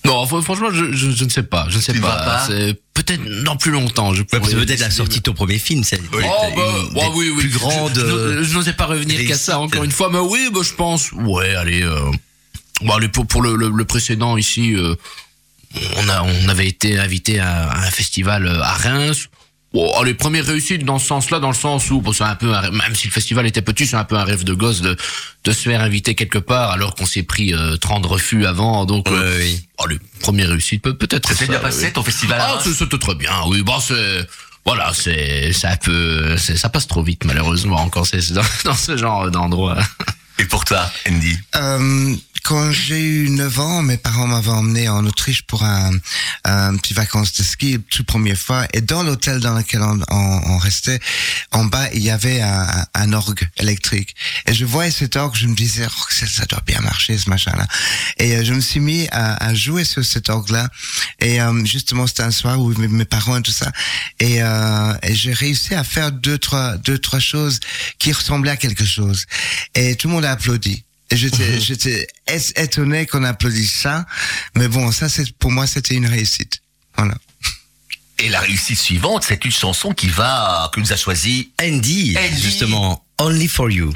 Non, 0.05 0.23
fr- 0.25 0.43
franchement, 0.43 0.69
je, 0.71 0.91
je, 0.93 1.09
je 1.11 1.23
ne 1.23 1.29
sais 1.29 1.41
pas. 1.41 1.65
Je 1.69 1.77
ne 1.77 1.81
sais 1.81 1.93
Tu 1.93 1.99
pas. 1.99 2.47
peut-être 2.93 3.23
dans 3.43 3.55
plus 3.57 3.71
longtemps. 3.71 4.13
Je 4.13 4.21
Ouais, 4.21 4.39
peut-être 4.39 4.79
la 4.79 4.91
sortie 4.91 5.17
de 5.19 5.23
ton 5.23 5.33
premier 5.33 5.57
film, 5.57 5.83
c'est 5.83 5.99
Oh, 6.13 6.17
bah, 6.55 6.83
ouais, 6.93 7.09
oui, 7.15 7.29
oui. 7.35 7.39
plus 7.39 7.49
grande. 7.49 7.93
Je, 7.95 7.99
je- 8.01 8.05
euh, 8.05 8.43
je 8.43 8.53
n'osais 8.53 8.73
pas 8.73 8.85
revenir 8.85 9.25
qu'à 9.27 9.35
ça 9.37 9.57
encore 9.59 9.83
une 9.83 9.91
fois, 9.91 10.09
mais 10.11 10.19
oui, 10.19 10.49
bah, 10.53 10.59
je 10.63 10.73
pense. 10.73 11.11
Ouais, 11.13 11.55
allez. 11.55 11.81
Euh, 11.81 12.11
allez, 12.93 13.07
pour, 13.09 13.25
pour 13.25 13.41
le, 13.41 13.55
le, 13.55 13.69
le 13.69 13.85
précédent 13.85 14.37
ici, 14.37 14.75
euh, 14.75 14.93
on 15.97 16.07
a, 16.09 16.21
on 16.21 16.49
avait 16.49 16.67
été 16.67 16.99
invité 16.99 17.39
à, 17.39 17.69
à 17.71 17.87
un 17.87 17.91
festival 17.91 18.47
à 18.47 18.73
Reims. 18.73 19.29
Bon, 19.75 19.91
allez, 19.99 20.13
première 20.13 20.45
réussite 20.45 20.85
dans 20.85 20.99
ce 20.99 21.05
sens-là, 21.07 21.39
dans 21.39 21.49
le 21.49 21.53
sens 21.53 21.91
où, 21.91 21.99
bon, 21.99 22.13
c'est 22.13 22.23
un 22.23 22.35
peu, 22.35 22.53
un 22.55 22.71
même 22.71 22.95
si 22.95 23.07
le 23.07 23.11
festival 23.11 23.45
était 23.45 23.61
petit, 23.61 23.85
c'est 23.85 23.97
un 23.97 24.05
peu 24.05 24.15
un 24.15 24.23
rêve 24.23 24.45
de 24.45 24.53
gosse 24.53 24.79
de, 24.79 24.95
de 25.43 25.51
se 25.51 25.63
faire 25.63 25.81
inviter 25.81 26.15
quelque 26.15 26.37
part, 26.37 26.71
alors 26.71 26.95
qu'on 26.95 27.05
s'est 27.05 27.23
pris 27.23 27.53
euh, 27.53 27.75
30 27.75 28.05
refus 28.05 28.45
avant. 28.45 28.85
Donc, 28.85 29.09
euh, 29.09 29.37
oui. 29.37 29.67
allez, 29.83 29.99
première 30.21 30.47
réussite, 30.47 30.81
peut- 30.81 30.95
peut-être. 30.97 31.27
Ça 31.27 31.35
s'est 31.35 31.45
ça, 31.47 31.51
bien 31.51 31.59
oui. 31.59 31.65
passé 31.65 31.91
ton 31.91 32.03
festival 32.03 32.37
Ah, 32.41 32.57
c'est- 32.63 32.71
c'était 32.73 32.97
très 32.97 33.15
bien. 33.15 33.31
Oui, 33.47 33.63
bon, 33.63 33.77
c'est 33.81 34.25
voilà, 34.65 34.93
c'est 34.93 35.51
c'est 35.51 35.67
un 35.67 35.75
peu, 35.75 36.37
c'est- 36.37 36.55
ça 36.55 36.69
passe 36.69 36.87
trop 36.87 37.03
vite 37.03 37.25
malheureusement 37.25 37.75
encore 37.81 38.07
c'est 38.07 38.31
dans, 38.31 38.41
dans 38.63 38.73
ce 38.75 38.95
genre 38.95 39.29
d'endroit. 39.29 39.77
Et 40.39 40.45
pour 40.45 40.63
toi, 40.63 40.89
Andy? 41.09 41.37
Euh, 41.57 42.15
quand 42.45 42.71
j'ai 42.71 43.01
eu 43.01 43.29
9 43.31 43.59
ans, 43.59 43.81
mes 43.81 43.97
parents 43.97 44.27
m'avaient 44.27 44.51
emmené 44.51 44.87
en 44.87 45.03
Autriche 45.07 45.41
pour 45.47 45.63
un, 45.63 45.91
un 46.43 46.77
petit 46.77 46.93
vacances 46.93 47.33
de 47.33 47.41
ski, 47.41 47.79
toute 47.89 48.05
première 48.05 48.37
fois. 48.37 48.67
Et 48.71 48.81
dans 48.81 49.01
l'hôtel 49.01 49.39
dans 49.39 49.55
lequel 49.55 49.81
on, 49.81 50.57
restait, 50.59 50.99
en 51.51 51.65
bas, 51.65 51.89
il 51.93 52.03
y 52.03 52.11
avait 52.11 52.41
un, 52.41 53.13
orgue 53.13 53.49
électrique. 53.57 54.15
Et 54.45 54.53
je 54.53 54.63
voyais 54.63 54.91
cet 54.91 55.15
orgue, 55.15 55.35
je 55.35 55.47
me 55.47 55.55
disais, 55.55 55.87
oh, 55.87 56.03
ça, 56.09 56.45
doit 56.45 56.61
bien 56.67 56.81
marcher, 56.81 57.17
ce 57.17 57.31
machin-là. 57.31 57.65
Et 58.19 58.35
euh, 58.35 58.43
je 58.43 58.53
me 58.53 58.61
suis 58.61 58.79
mis 58.79 59.07
à, 59.11 59.53
jouer 59.55 59.83
sur 59.83 60.05
cet 60.05 60.29
orgue-là. 60.29 60.69
Et 61.19 61.41
euh, 61.41 61.65
justement, 61.65 62.05
c'était 62.05 62.23
un 62.23 62.31
soir 62.31 62.59
où 62.59 62.69
mes, 62.77 62.87
mes 62.87 63.05
parents 63.05 63.37
et 63.37 63.41
tout 63.41 63.51
ça. 63.51 63.71
Et, 64.19 64.43
euh, 64.43 64.93
et 65.01 65.15
j'ai 65.15 65.33
réussi 65.33 65.73
à 65.73 65.83
faire 65.83 66.11
deux 66.11 66.37
trois, 66.37 66.77
deux, 66.77 66.99
trois 66.99 67.19
choses 67.19 67.59
qui 67.97 68.11
ressemblaient 68.11 68.51
à 68.51 68.57
quelque 68.57 68.85
chose. 68.85 69.25
Et 69.73 69.95
tout 69.95 70.09
le 70.09 70.13
monde 70.13 70.25
a 70.25 70.31
applaudi. 70.31 70.84
Et 71.11 71.17
j'étais, 71.17 71.59
j'étais 71.59 72.07
es- 72.27 72.53
étonné 72.63 73.05
qu'on 73.05 73.23
applaudisse 73.23 73.73
ça. 73.75 74.05
Mais 74.55 74.67
bon, 74.67 74.91
ça, 74.91 75.07
c'est, 75.09 75.31
pour 75.37 75.51
moi, 75.51 75.67
c'était 75.67 75.95
une 75.95 76.07
réussite. 76.07 76.61
Voilà. 76.97 77.15
Et 78.19 78.29
la 78.29 78.39
réussite 78.39 78.79
suivante, 78.79 79.23
c'est 79.27 79.43
une 79.45 79.51
chanson 79.51 79.93
qui 79.93 80.07
va, 80.07 80.69
que 80.73 80.79
nous 80.79 80.93
a 80.93 80.95
choisi 80.97 81.51
Andy, 81.61 82.15
Andy. 82.17 82.41
justement, 82.41 83.05
Only 83.19 83.47
for 83.47 83.69
You. 83.69 83.93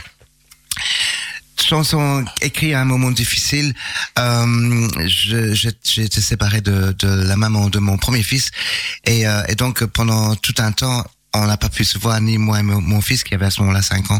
chanson 1.61 2.25
écrite 2.41 2.73
à 2.73 2.81
un 2.81 2.85
moment 2.85 3.11
difficile. 3.11 3.73
Euh, 4.17 4.87
j'ai 5.07 6.03
été 6.03 6.21
séparé 6.21 6.61
de, 6.61 6.95
de 6.97 7.07
la 7.07 7.35
maman 7.35 7.69
de 7.69 7.79
mon 7.79 7.97
premier 7.97 8.23
fils 8.23 8.49
et, 9.05 9.27
euh, 9.27 9.43
et 9.47 9.55
donc 9.55 9.83
pendant 9.85 10.35
tout 10.35 10.55
un 10.59 10.71
temps 10.71 11.05
on 11.33 11.45
n'a 11.45 11.57
pas 11.57 11.69
pu 11.69 11.85
se 11.85 11.97
voir 11.99 12.19
ni 12.21 12.37
moi 12.37 12.59
et 12.59 12.63
mon, 12.63 13.01
fils 13.01 13.23
qui 13.23 13.33
avait 13.35 13.45
à 13.45 13.51
ce 13.51 13.61
moment-là 13.61 13.81
5 13.81 14.09
ans 14.11 14.19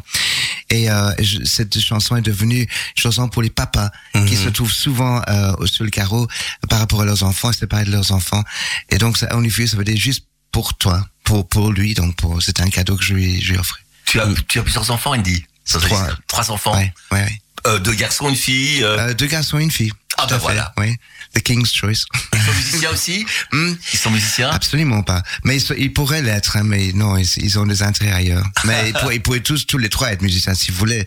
et 0.69 0.89
euh, 0.91 1.11
je- 1.19 1.43
cette 1.43 1.79
chanson 1.79 2.15
est 2.17 2.21
devenue 2.21 2.61
une 2.61 2.67
chanson 3.01 3.27
pour 3.29 3.41
les 3.41 3.49
papas 3.49 3.89
qui 4.27 4.35
se 4.35 4.49
trouvent 4.49 4.71
souvent 4.71 5.21
euh, 5.27 5.65
sur 5.65 5.83
le 5.83 5.89
carreau 5.89 6.27
par 6.69 6.79
rapport 6.79 7.01
à 7.01 7.05
leurs 7.05 7.23
enfants 7.23 7.51
séparés 7.51 7.85
de 7.85 7.91
leurs 7.91 8.11
enfants 8.11 8.43
et 8.89 8.97
donc 8.97 9.17
ça 9.17 9.27
Only 9.35 9.49
for 9.49 9.61
You, 9.61 9.67
ça 9.67 9.77
veut 9.77 9.83
dire 9.83 9.97
juste 9.97 10.25
pour 10.51 10.75
toi 10.77 11.05
pour 11.23 11.47
pour 11.47 11.71
lui 11.71 11.93
donc 11.95 12.15
pour 12.15 12.41
c'était 12.43 12.61
un 12.61 12.69
cadeau 12.69 12.95
que 12.95 13.03
je 13.03 13.13
lui 13.13 13.41
je 13.41 13.53
lui 13.53 13.59
offrais 13.59 13.81
Tu 14.05 14.19
as, 14.19 14.27
tu 14.47 14.59
as 14.59 14.63
plusieurs 14.63 14.89
enfants, 14.91 15.11
Andy 15.11 15.43
Trois. 15.65 16.07
Trois 16.27 16.51
enfants. 16.51 16.73
ouais 16.75 16.91
ouais, 17.11 17.21
ouais. 17.23 17.41
Euh, 17.67 17.77
deux 17.77 17.93
garçons, 17.93 18.29
une 18.29 18.35
fille. 18.37 18.81
euh, 18.83 18.97
Euh, 19.09 19.13
deux 19.13 19.27
garçons 19.27 19.59
et 19.59 19.63
une 19.63 19.69
fille 19.71 19.91
Ah, 20.21 20.25
ben 20.27 20.35
fait, 20.35 20.41
voilà. 20.41 20.73
oui 20.77 20.95
The 21.35 21.41
King's 21.43 21.71
Choice 21.71 22.05
Ils 22.33 22.39
sont 22.41 22.53
musiciens 22.53 22.89
aussi 22.91 23.25
Hmm. 23.51 23.73
Ils 23.93 23.99
sont 23.99 24.09
musiciens 24.09 24.49
Absolument 24.49 25.03
pas. 25.03 25.21
Mais 25.43 25.57
ils, 25.57 25.61
sont- 25.61 25.75
ils 25.77 25.93
pourraient 25.93 26.21
l'être, 26.23 26.57
hein, 26.57 26.63
mais 26.63 26.91
non, 26.93 27.17
ils, 27.17 27.27
ils 27.37 27.59
ont 27.59 27.65
des 27.67 27.83
intérêts 27.83 28.11
ailleurs. 28.13 28.43
Mais 28.65 28.89
ils, 28.89 28.93
pourraient, 28.93 29.15
ils 29.17 29.21
pourraient 29.21 29.39
tous, 29.39 29.65
tous 29.67 29.77
les 29.77 29.89
trois 29.89 30.11
être 30.11 30.21
musiciens 30.23 30.55
si 30.55 30.71
vous 30.71 30.77
voulez. 30.77 31.05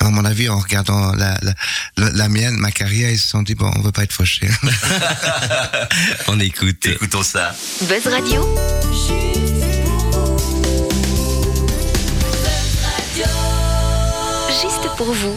À 0.00 0.10
mon 0.10 0.24
avis, 0.24 0.48
en 0.48 0.58
regardant 0.58 1.12
la, 1.14 1.38
la, 1.42 1.54
la, 1.96 2.10
la 2.10 2.28
mienne, 2.28 2.56
ma 2.56 2.72
carrière, 2.72 3.10
ils 3.10 3.18
se 3.18 3.28
sont 3.28 3.42
dit, 3.42 3.54
bon, 3.54 3.70
on 3.76 3.80
veut 3.82 3.92
pas 3.92 4.02
être 4.02 4.12
fauchés. 4.12 4.50
On 6.28 6.38
écoute. 6.40 6.84
Écoutons 6.86 7.22
ça. 7.22 7.54
Buzz 7.82 8.06
Radio, 8.06 8.44
juste 14.60 14.88
pour 14.96 15.12
vous. 15.12 15.36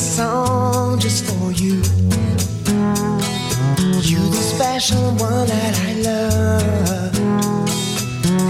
Song 0.00 0.98
just 0.98 1.24
for 1.26 1.52
you. 1.52 1.76
You, 4.00 4.20
the 4.30 4.42
special 4.54 5.02
one 5.16 5.46
that 5.46 5.74
I 5.88 5.92
love. 6.08 7.12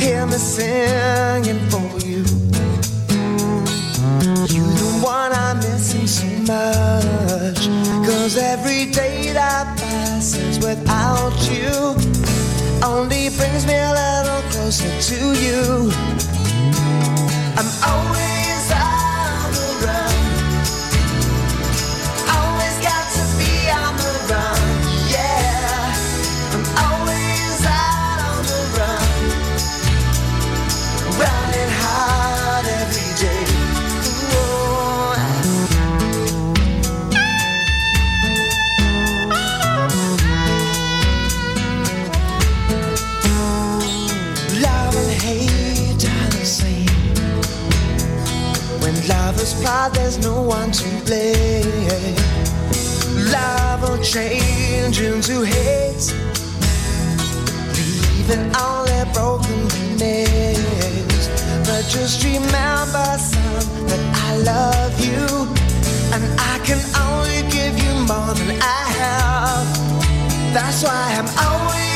Hear 0.01 0.27
me 0.27 0.39
singing 0.39 1.59
for 1.69 1.91
you. 2.07 2.23
You, 4.55 4.65
the 4.83 5.01
one 5.03 5.33
I'm 5.33 5.57
missing 5.59 6.07
so 6.07 6.27
much. 6.53 7.67
Cause 8.07 8.37
every 8.39 8.87
day 8.93 9.33
that 9.33 9.77
passes 9.77 10.59
without 10.65 11.35
you 11.51 11.97
only 12.85 13.29
brings 13.31 13.67
me 13.67 13.75
a 13.75 13.93
little 14.03 14.43
closer 14.53 14.93
to 15.11 15.19
you. 15.45 15.91
I'm 17.59 17.71
always 17.91 18.50
there's 49.95 50.19
no 50.19 50.43
one 50.43 50.71
to 50.73 50.89
blame. 51.05 52.17
Love 53.33 53.83
will 53.83 54.03
change 54.03 55.01
into 55.01 55.43
hate, 55.43 56.13
leaving 57.77 58.47
only 58.57 59.01
broken 59.13 59.59
remains. 59.77 61.29
But 61.67 61.85
just 61.89 62.25
remember, 62.25 63.09
son, 63.19 63.63
that 63.89 64.03
I 64.27 64.31
love 64.53 64.95
you, 65.01 65.27
and 66.15 66.25
I 66.41 66.59
can 66.65 66.81
only 67.07 67.43
give 67.51 67.75
you 67.79 67.93
more 68.11 68.35
than 68.35 68.51
I 68.61 68.83
have. 69.01 69.67
That's 70.55 70.83
why 70.83 71.15
I'm 71.19 71.29
always 71.47 71.90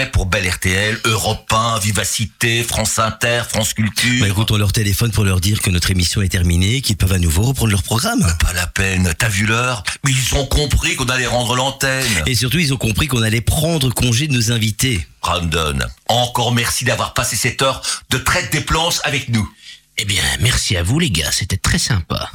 fait 0.00 0.10
pour 0.10 0.26
Belle 0.26 0.48
RTL, 0.48 0.98
Europe 1.04 1.52
1, 1.52 1.78
Vivacité, 1.80 2.62
France 2.64 2.98
Inter, 2.98 3.42
France 3.48 3.74
Culture 3.74 4.20
Bah 4.20 4.28
écoute, 4.28 4.50
on 4.50 4.56
leur 4.56 4.72
téléphone 4.72 5.10
pour 5.10 5.24
leur 5.24 5.40
dire 5.40 5.60
que 5.60 5.68
notre 5.70 5.90
émission 5.90 6.22
est 6.22 6.28
terminée, 6.28 6.80
qu'ils 6.80 6.96
peuvent 6.96 7.12
à 7.12 7.18
nouveau 7.18 7.42
reprendre 7.42 7.70
leur 7.70 7.82
programme. 7.82 8.20
Pas 8.38 8.52
la 8.54 8.66
peine, 8.66 9.12
t'as 9.18 9.28
vu 9.28 9.44
l'heure? 9.44 9.82
Mais 10.04 10.12
ils 10.12 10.36
ont 10.36 10.46
compris 10.46 10.96
qu'on 10.96 11.06
allait 11.06 11.26
rendre 11.26 11.54
l'antenne. 11.54 12.22
Et 12.26 12.34
surtout, 12.34 12.58
ils 12.58 12.72
ont 12.72 12.78
compris 12.78 13.08
qu'on 13.08 13.22
allait 13.22 13.42
prendre 13.42 13.92
congé 13.92 14.26
de 14.26 14.32
nos 14.32 14.52
invités. 14.52 15.06
Brandon, 15.20 15.78
encore 16.08 16.52
merci 16.52 16.84
d'avoir 16.84 17.12
passé 17.12 17.36
cette 17.36 17.60
heure 17.60 17.82
de 18.08 18.16
traite 18.16 18.50
des 18.52 18.62
planches 18.62 19.00
avec 19.04 19.28
nous. 19.28 19.48
Eh 19.98 20.06
bien, 20.06 20.22
merci 20.40 20.76
à 20.76 20.82
vous 20.82 20.98
les 20.98 21.10
gars, 21.10 21.30
c'était 21.30 21.58
très 21.58 21.78
sympa. 21.78 22.30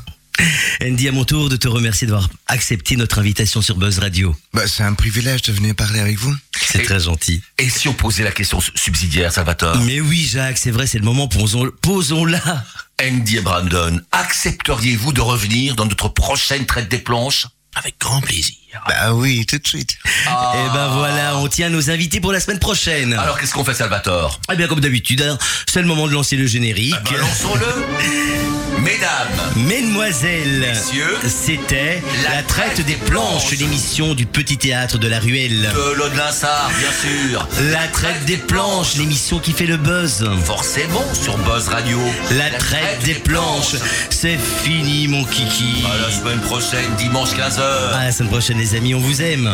Andy, 0.83 1.07
à 1.07 1.11
mon 1.11 1.23
tour 1.23 1.49
de 1.49 1.55
te 1.55 1.67
remercier 1.67 2.07
d'avoir 2.07 2.29
accepté 2.47 2.95
notre 2.97 3.19
invitation 3.19 3.61
sur 3.61 3.77
Buzz 3.77 3.99
Radio. 3.99 4.35
Bah, 4.53 4.63
c'est 4.67 4.83
un 4.83 4.93
privilège 4.93 5.41
de 5.43 5.51
venir 5.53 5.73
parler 5.75 5.99
avec 5.99 6.17
vous. 6.17 6.35
C'est 6.61 6.83
très 6.83 6.99
gentil. 6.99 7.41
Et 7.57 7.69
si 7.69 7.87
on 7.87 7.93
posait 7.93 8.23
la 8.23 8.31
question 8.31 8.59
su- 8.59 8.71
subsidiaire, 8.75 9.31
Salvatore? 9.31 9.77
Mais 9.85 10.01
oui, 10.01 10.27
Jacques, 10.29 10.57
c'est 10.57 10.71
vrai, 10.71 10.87
c'est 10.87 10.97
le 10.99 11.05
moment, 11.05 11.27
posons- 11.27 11.71
posons-la. 11.81 12.65
Andy 13.01 13.37
et 13.37 13.41
Brandon, 13.41 13.99
accepteriez-vous 14.11 15.13
de 15.13 15.21
revenir 15.21 15.75
dans 15.75 15.85
notre 15.85 16.09
prochaine 16.09 16.65
traite 16.65 16.89
des 16.89 16.99
planches? 16.99 17.47
Avec 17.77 17.95
grand 17.99 18.21
plaisir. 18.21 18.55
Bah 18.87 19.13
oui, 19.13 19.45
tout 19.45 19.57
de 19.57 19.67
suite. 19.67 19.97
Et 20.27 20.73
ben 20.73 20.87
voilà, 20.97 21.37
on 21.39 21.47
tient 21.49 21.69
nos 21.69 21.89
invités 21.89 22.21
pour 22.21 22.31
la 22.31 22.39
semaine 22.39 22.59
prochaine. 22.59 23.13
Alors 23.13 23.37
qu'est-ce 23.37 23.53
qu'on 23.53 23.65
fait, 23.65 23.73
Salvatore? 23.73 24.39
Eh 24.51 24.55
bien, 24.55 24.67
comme 24.67 24.79
d'habitude, 24.79 25.21
hein, 25.21 25.37
c'est 25.67 25.81
le 25.81 25.87
moment 25.87 26.07
de 26.07 26.13
lancer 26.13 26.37
le 26.37 26.47
générique. 26.47 26.95
Ah 26.97 27.01
bah, 27.11 27.17
Lançons-le 27.19 27.65
Mesdames, 28.85 29.65
Mesdemoiselles, 29.67 30.59
Messieurs, 30.59 31.17
c'était 31.27 32.03
La 32.23 32.43
traite 32.43 32.85
des 32.85 32.93
planches, 32.93 33.49
l'émission 33.57 34.13
du 34.13 34.27
petit 34.27 34.59
théâtre 34.59 34.99
de 34.99 35.07
la 35.07 35.17
ruelle. 35.19 35.71
de 35.73 35.93
l'Aude 35.95 36.13
Linsard, 36.15 36.69
bien 36.77 36.91
sûr. 36.91 37.47
La 37.71 37.87
traite 37.87 38.23
des 38.25 38.37
planches, 38.37 38.95
l'émission 38.97 39.39
qui 39.39 39.53
fait 39.53 39.65
le 39.65 39.77
buzz. 39.77 40.29
Forcément 40.45 41.03
sur 41.13 41.35
Buzz 41.39 41.67
Radio. 41.69 41.99
La 42.37 42.51
traite 42.51 43.03
des 43.03 43.15
planches, 43.15 43.75
c'est 44.11 44.37
fini 44.37 45.07
mon 45.07 45.23
kiki. 45.25 45.83
À 45.91 46.05
la 46.07 46.11
semaine 46.11 46.41
prochaine, 46.41 46.95
dimanche 46.99 47.31
15h. 47.31 47.95
À 47.95 48.03
la 48.05 48.11
semaine 48.11 48.29
prochaine 48.29 48.59
les 48.59 48.75
amis, 48.75 48.93
on 48.93 48.99
vous 48.99 49.19
aime. 49.23 49.49